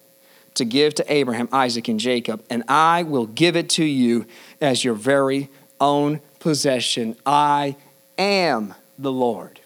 to 0.55 0.65
give 0.65 0.95
to 0.95 1.13
Abraham, 1.13 1.49
Isaac, 1.53 1.89
and 1.89 2.01
Jacob, 2.01 2.43
and 2.49 2.63
I 2.67 3.03
will 3.03 3.27
give 3.27 3.57
it 3.57 3.69
to 3.71 3.85
you 3.85 4.27
as 4.61 4.85
your 4.85 4.95
very 4.95 5.51
own 5.81 6.21
possession. 6.41 7.17
I 7.27 7.77
am 8.17 8.75
the 8.99 9.13
Lord. 9.13 9.61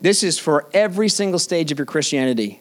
This 0.00 0.24
is 0.24 0.38
for 0.38 0.68
every 0.74 1.08
single 1.08 1.38
stage 1.38 1.70
of 1.70 1.78
your 1.78 1.86
Christianity. 1.86 2.60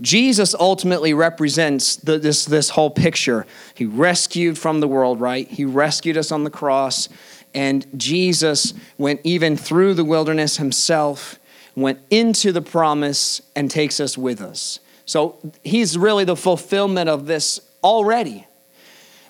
Jesus 0.00 0.54
ultimately 0.54 1.12
represents 1.12 1.96
the, 1.96 2.18
this, 2.18 2.44
this 2.44 2.70
whole 2.70 2.90
picture. 2.90 3.46
He 3.74 3.84
rescued 3.84 4.56
from 4.56 4.78
the 4.78 4.86
world, 4.86 5.20
right? 5.20 5.48
He 5.48 5.64
rescued 5.64 6.16
us 6.16 6.30
on 6.30 6.44
the 6.44 6.50
cross. 6.50 7.08
And 7.52 7.84
Jesus 7.96 8.74
went 8.96 9.20
even 9.24 9.56
through 9.56 9.94
the 9.94 10.04
wilderness 10.04 10.58
himself, 10.58 11.40
went 11.74 11.98
into 12.10 12.52
the 12.52 12.62
promise, 12.62 13.42
and 13.56 13.68
takes 13.68 13.98
us 13.98 14.16
with 14.16 14.40
us. 14.40 14.78
So 15.04 15.38
he's 15.64 15.98
really 15.98 16.24
the 16.24 16.36
fulfillment 16.36 17.08
of 17.08 17.26
this 17.26 17.60
already. 17.82 18.46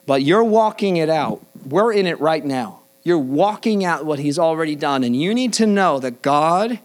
But 0.04 0.22
you're 0.22 0.44
walking 0.44 0.98
it 0.98 1.08
out. 1.08 1.44
We're 1.66 1.92
in 1.92 2.06
it 2.06 2.20
right 2.20 2.44
now. 2.44 2.82
You're 3.02 3.18
walking 3.18 3.84
out 3.84 4.04
what 4.04 4.18
He's 4.18 4.38
already 4.38 4.76
done. 4.76 5.04
And 5.04 5.16
you 5.16 5.34
need 5.34 5.52
to 5.54 5.66
know 5.66 5.98
that 6.00 6.22
God 6.22 6.80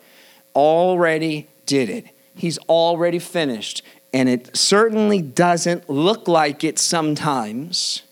already 0.55 1.49
did 1.65 1.89
it, 1.89 2.05
He's 2.35 2.57
already 2.59 3.19
finished. 3.19 3.83
And 4.13 4.29
it 4.29 4.55
certainly 4.55 5.23
doesn't 5.23 5.89
look 5.89 6.27
like 6.27 6.63
it 6.63 6.77
sometimes. 6.77 8.03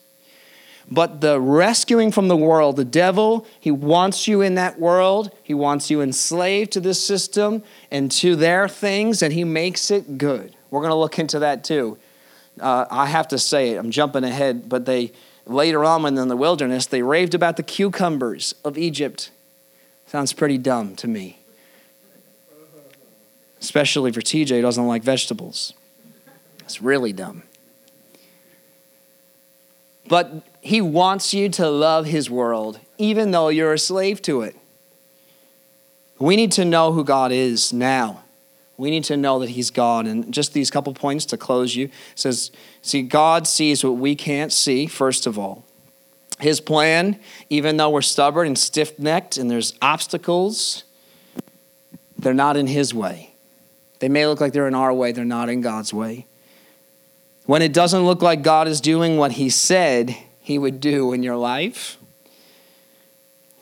But 0.89 1.21
the 1.21 1.39
rescuing 1.39 2.11
from 2.11 2.27
the 2.27 2.35
world, 2.35 2.75
the 2.75 2.83
devil, 2.83 3.47
he 3.59 3.71
wants 3.71 4.27
you 4.27 4.41
in 4.41 4.55
that 4.55 4.77
world. 4.77 5.31
He 5.41 5.53
wants 5.53 5.89
you 5.89 6.01
enslaved 6.01 6.71
to 6.73 6.81
this 6.81 7.05
system 7.05 7.63
and 7.89 8.11
to 8.13 8.35
their 8.35 8.67
things, 8.67 9.21
and 9.21 9.31
he 9.31 9.45
makes 9.45 9.89
it 9.89 10.17
good. 10.17 10.53
We're 10.69 10.81
going 10.81 10.91
to 10.91 10.95
look 10.95 11.17
into 11.17 11.39
that 11.39 11.63
too. 11.63 11.97
Uh, 12.61 12.85
I 12.89 13.07
have 13.07 13.27
to 13.29 13.39
say 13.39 13.71
it, 13.71 13.77
I'm 13.77 13.91
jumping 13.91 14.23
ahead, 14.23 14.69
but 14.69 14.85
they 14.85 15.11
later 15.45 15.83
on 15.83 16.03
when 16.03 16.17
in 16.17 16.27
the 16.27 16.37
wilderness, 16.37 16.85
they 16.85 17.01
raved 17.01 17.33
about 17.33 17.57
the 17.57 17.63
cucumbers 17.63 18.55
of 18.63 18.77
Egypt. 18.77 19.31
Sounds 20.05 20.33
pretty 20.33 20.57
dumb 20.57 20.95
to 20.97 21.07
me. 21.07 21.39
Especially 23.59 24.11
for 24.11 24.21
TJ, 24.21 24.49
who 24.49 24.61
doesn't 24.61 24.87
like 24.87 25.03
vegetables. 25.03 25.73
It's 26.61 26.81
really 26.81 27.13
dumb. 27.13 27.43
But 30.07 30.43
he 30.61 30.81
wants 30.81 31.33
you 31.33 31.49
to 31.49 31.69
love 31.69 32.05
his 32.05 32.29
world, 32.29 32.79
even 32.97 33.31
though 33.31 33.49
you're 33.49 33.73
a 33.73 33.79
slave 33.79 34.21
to 34.23 34.41
it. 34.41 34.55
We 36.19 36.35
need 36.35 36.51
to 36.53 36.65
know 36.65 36.91
who 36.91 37.03
God 37.03 37.31
is 37.31 37.71
now. 37.71 38.20
We 38.81 38.89
need 38.89 39.03
to 39.05 39.15
know 39.15 39.37
that 39.37 39.49
He's 39.49 39.69
God. 39.69 40.07
And 40.07 40.33
just 40.33 40.53
these 40.53 40.71
couple 40.71 40.91
points 40.95 41.27
to 41.27 41.37
close 41.37 41.75
you 41.75 41.91
says, 42.15 42.49
see, 42.81 43.03
God 43.03 43.45
sees 43.45 43.83
what 43.83 43.91
we 43.91 44.15
can't 44.15 44.51
see, 44.51 44.87
first 44.87 45.27
of 45.27 45.37
all. 45.37 45.63
His 46.39 46.59
plan, 46.59 47.19
even 47.51 47.77
though 47.77 47.91
we're 47.91 48.01
stubborn 48.01 48.47
and 48.47 48.57
stiff 48.57 48.97
necked 48.97 49.37
and 49.37 49.51
there's 49.51 49.75
obstacles, 49.83 50.83
they're 52.17 52.33
not 52.33 52.57
in 52.57 52.65
His 52.65 52.91
way. 52.91 53.35
They 53.99 54.09
may 54.09 54.25
look 54.25 54.41
like 54.41 54.51
they're 54.51 54.67
in 54.67 54.73
our 54.73 54.91
way, 54.91 55.11
they're 55.11 55.25
not 55.25 55.47
in 55.47 55.61
God's 55.61 55.93
way. 55.93 56.25
When 57.45 57.61
it 57.61 57.73
doesn't 57.73 58.03
look 58.03 58.23
like 58.23 58.41
God 58.41 58.67
is 58.67 58.81
doing 58.81 59.15
what 59.15 59.33
He 59.33 59.51
said 59.51 60.09
He 60.39 60.57
would 60.57 60.79
do 60.79 61.13
in 61.13 61.21
your 61.21 61.37
life, 61.37 61.99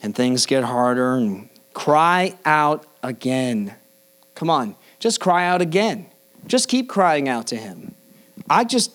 and 0.02 0.14
things 0.14 0.46
get 0.46 0.64
harder, 0.64 1.16
and 1.16 1.50
cry 1.74 2.38
out 2.46 2.86
again. 3.02 3.74
Come 4.34 4.48
on 4.48 4.76
just 5.00 5.18
cry 5.18 5.46
out 5.46 5.60
again. 5.60 6.06
Just 6.46 6.68
keep 6.68 6.88
crying 6.88 7.28
out 7.28 7.48
to 7.48 7.56
Him. 7.56 7.94
I 8.48 8.64
just, 8.64 8.92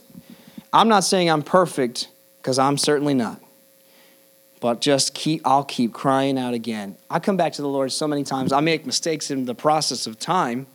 I'm 0.71 0.87
not 0.87 1.03
saying 1.03 1.29
I'm 1.29 1.41
perfect, 1.41 2.07
because 2.37 2.57
I'm 2.57 2.77
certainly 2.77 3.13
not. 3.13 3.41
But 4.61 4.81
just 4.81 5.13
keep, 5.13 5.41
I'll 5.45 5.63
keep 5.63 5.93
crying 5.93 6.37
out 6.39 6.53
again. 6.53 6.95
I 7.09 7.19
come 7.19 7.37
back 7.37 7.53
to 7.53 7.61
the 7.61 7.67
Lord 7.67 7.91
so 7.91 8.07
many 8.07 8.23
times. 8.23 8.51
I 8.51 8.61
make 8.61 8.85
mistakes 8.85 9.29
in 9.29 9.45
the 9.45 9.53
process 9.53 10.07
of 10.07 10.17
time, 10.17 10.67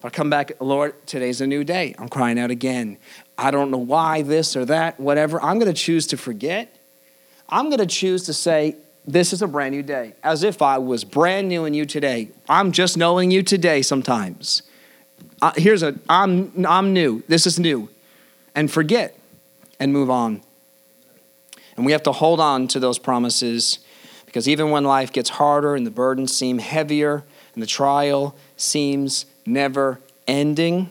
but 0.00 0.08
I 0.08 0.10
come 0.10 0.28
back, 0.28 0.52
Lord, 0.60 1.06
today's 1.06 1.40
a 1.40 1.46
new 1.46 1.64
day. 1.64 1.94
I'm 1.98 2.08
crying 2.08 2.38
out 2.38 2.50
again. 2.50 2.98
I 3.36 3.50
don't 3.50 3.70
know 3.70 3.78
why, 3.78 4.22
this 4.22 4.56
or 4.56 4.64
that, 4.66 4.98
whatever. 4.98 5.40
I'm 5.40 5.58
going 5.58 5.72
to 5.72 5.80
choose 5.80 6.06
to 6.08 6.16
forget. 6.16 6.76
I'm 7.48 7.66
going 7.66 7.78
to 7.78 7.86
choose 7.86 8.24
to 8.24 8.34
say, 8.34 8.76
this 9.06 9.32
is 9.32 9.40
a 9.40 9.46
brand 9.46 9.74
new 9.74 9.82
day, 9.82 10.14
as 10.22 10.42
if 10.42 10.60
I 10.60 10.78
was 10.78 11.04
brand 11.04 11.48
new 11.48 11.64
in 11.64 11.72
you 11.72 11.86
today. 11.86 12.30
I'm 12.48 12.72
just 12.72 12.98
knowing 12.98 13.30
you 13.30 13.42
today 13.42 13.80
sometimes 13.80 14.62
uh, 15.40 15.52
here's 15.56 15.82
a 15.82 15.94
I'm 16.08 16.66
I'm 16.66 16.92
new. 16.92 17.22
This 17.28 17.46
is 17.46 17.58
new, 17.58 17.88
and 18.54 18.70
forget 18.70 19.18
and 19.78 19.92
move 19.92 20.10
on. 20.10 20.42
And 21.76 21.86
we 21.86 21.92
have 21.92 22.02
to 22.04 22.12
hold 22.12 22.40
on 22.40 22.66
to 22.68 22.80
those 22.80 22.98
promises 22.98 23.78
because 24.26 24.48
even 24.48 24.70
when 24.70 24.84
life 24.84 25.12
gets 25.12 25.30
harder 25.30 25.74
and 25.76 25.86
the 25.86 25.90
burdens 25.90 26.36
seem 26.36 26.58
heavier 26.58 27.24
and 27.54 27.62
the 27.62 27.66
trial 27.66 28.36
seems 28.56 29.26
never 29.46 30.00
ending, 30.26 30.88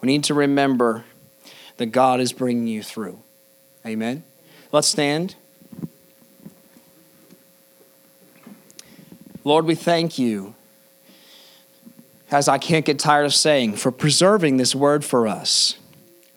we 0.00 0.06
need 0.06 0.24
to 0.24 0.34
remember 0.34 1.04
that 1.78 1.86
God 1.86 2.20
is 2.20 2.32
bringing 2.32 2.66
you 2.66 2.82
through. 2.82 3.20
Amen. 3.84 4.22
Let's 4.70 4.88
stand. 4.88 5.34
Lord, 9.44 9.64
we 9.64 9.74
thank 9.74 10.18
you 10.18 10.54
as 12.32 12.48
I 12.48 12.58
can't 12.58 12.84
get 12.84 12.98
tired 12.98 13.24
of 13.24 13.34
saying, 13.34 13.76
for 13.76 13.90
preserving 13.90 14.56
this 14.56 14.74
word 14.74 15.04
for 15.04 15.26
us. 15.26 15.76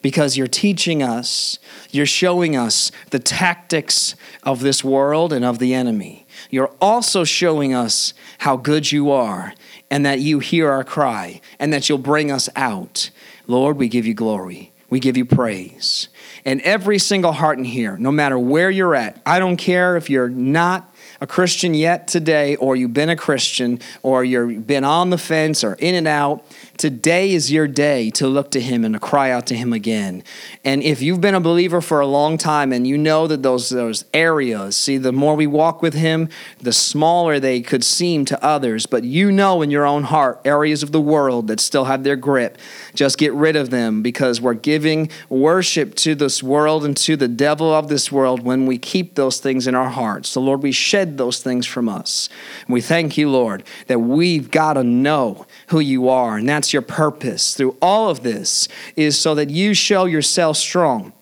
Because 0.02 0.38
you're 0.38 0.46
teaching 0.46 1.02
us, 1.02 1.58
you're 1.90 2.06
showing 2.06 2.56
us 2.56 2.92
the 3.10 3.18
tactics 3.18 4.16
of 4.44 4.60
this 4.60 4.84
world 4.84 5.34
and 5.34 5.44
of 5.44 5.58
the 5.58 5.74
enemy. 5.74 6.28
You're 6.52 6.72
also 6.80 7.24
showing 7.24 7.74
us 7.74 8.14
how 8.40 8.56
good 8.56 8.92
you 8.92 9.10
are 9.10 9.54
and 9.90 10.06
that 10.06 10.20
you 10.20 10.40
hear 10.40 10.70
our 10.70 10.84
cry 10.84 11.42
and 11.60 11.74
that 11.74 11.90
you'll 11.90 11.98
bring 11.98 12.32
us 12.32 12.50
out. 12.56 13.10
Lord, 13.48 13.78
we 13.78 13.88
give 13.88 14.06
you 14.06 14.14
glory. 14.14 14.72
We 14.92 15.00
give 15.00 15.18
you 15.18 15.26
praise. 15.26 16.10
And 16.46 16.62
every 16.62 17.00
single 17.00 17.32
heart 17.32 17.58
in 17.58 17.64
here, 17.64 17.98
no 17.98 18.12
matter 18.12 18.38
where 18.38 18.70
you're 18.70 18.96
at, 18.96 19.20
I 19.26 19.40
don't 19.40 19.58
care 19.58 19.98
if 19.98 20.10
you're 20.10 20.30
not 20.30 20.94
a 21.22 21.28
Christian 21.28 21.74
yet 21.74 22.08
today, 22.08 22.56
or 22.56 22.76
you've 22.76 22.94
been 22.94 23.10
a 23.10 23.16
Christian, 23.16 23.80
or 24.04 24.24
you've 24.24 24.68
been 24.68 24.84
on 24.84 25.10
the 25.10 25.18
fence 25.18 25.64
or 25.64 25.74
in 25.76 25.96
and 25.96 26.08
out, 26.08 26.46
today 26.78 27.32
is 27.32 27.52
your 27.52 27.68
day 27.68 28.10
to 28.12 28.28
look 28.28 28.52
to 28.52 28.62
Him 28.62 28.84
and 28.84 28.94
to 28.94 29.00
cry 29.00 29.32
out 29.32 29.48
to 29.48 29.56
Him 29.56 29.74
again. 29.74 30.24
And 30.64 30.84
if 30.84 31.02
you've 31.02 31.22
been 31.22 31.36
a 31.36 31.40
believer 31.40 31.82
for 31.82 32.00
a 32.00 32.08
long 32.08 32.38
time 32.38 32.72
and 32.74 32.86
you 32.88 32.98
know 32.98 33.28
that 33.28 33.44
those, 33.44 33.70
those 33.70 34.06
areas, 34.14 34.76
see, 34.78 34.98
the 34.98 35.12
more 35.12 35.36
we 35.36 35.48
walk 35.48 35.82
with 35.82 35.94
Him, 35.94 36.30
the 36.60 36.74
smaller 36.74 37.40
they 37.40 37.62
could 37.62 37.84
seem 37.84 38.26
to 38.26 38.44
others, 38.44 38.86
but 38.86 39.04
you 39.04 39.32
know 39.32 39.62
in 39.62 39.72
your 39.72 39.86
own 39.86 40.04
heart 40.04 40.42
areas 40.46 40.84
of 40.84 40.92
the 40.92 41.02
world 41.02 41.48
that 41.48 41.60
still 41.60 41.86
have 41.86 42.04
their 42.04 42.16
grip, 42.16 42.58
just 42.94 43.18
get 43.18 43.34
rid 43.34 43.56
of 43.56 43.70
them 43.70 44.02
because 44.02 44.42
we're 44.42 44.54
giving 44.54 45.10
worship 45.30 45.96
to 45.96 46.16
this 46.16 46.44
world 46.44 46.86
and 46.86 46.98
to 46.98 47.16
the 47.16 47.28
devil 47.28 47.74
of 47.74 47.88
this 47.88 48.12
world 48.12 48.44
when 48.44 48.66
we 48.66 48.78
keep 48.78 49.16
those 49.16 49.40
things 49.40 49.68
in 49.68 49.76
our 49.76 49.90
hearts. 49.90 50.30
So, 50.30 50.42
Lord, 50.42 50.64
we 50.64 50.72
shed 50.72 51.18
those 51.18 51.42
things 51.42 51.66
from 51.66 51.90
us. 51.90 52.30
And 52.66 52.74
we 52.74 52.82
thank 52.82 53.18
you, 53.18 53.30
Lord, 53.30 53.64
that 53.88 54.00
we've 54.00 54.52
got 54.52 54.74
to 54.74 54.84
know 54.84 55.46
who 55.68 55.80
you 55.80 56.10
are. 56.10 56.38
And 56.38 56.48
that's 56.48 56.74
your 56.74 56.82
purpose 56.82 57.54
through 57.56 57.78
all 57.82 58.10
of 58.10 58.24
this 58.24 58.68
is 58.96 59.18
so 59.18 59.36
that 59.36 59.50
you 59.50 59.74
show 59.74 60.06
yourself 60.06 60.58
strong, 60.58 61.14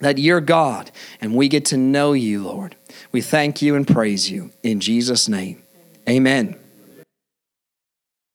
that 0.00 0.18
you're 0.18 0.40
God, 0.40 0.90
and 1.20 1.34
we 1.34 1.48
get 1.48 1.64
to 1.66 1.76
know 1.76 2.12
you, 2.12 2.44
Lord. 2.44 2.76
We 3.10 3.20
thank 3.20 3.62
you 3.62 3.74
and 3.74 3.86
praise 3.86 4.30
you 4.30 4.50
in 4.62 4.80
Jesus' 4.80 5.28
name. 5.28 5.62
Amen. 6.08 6.61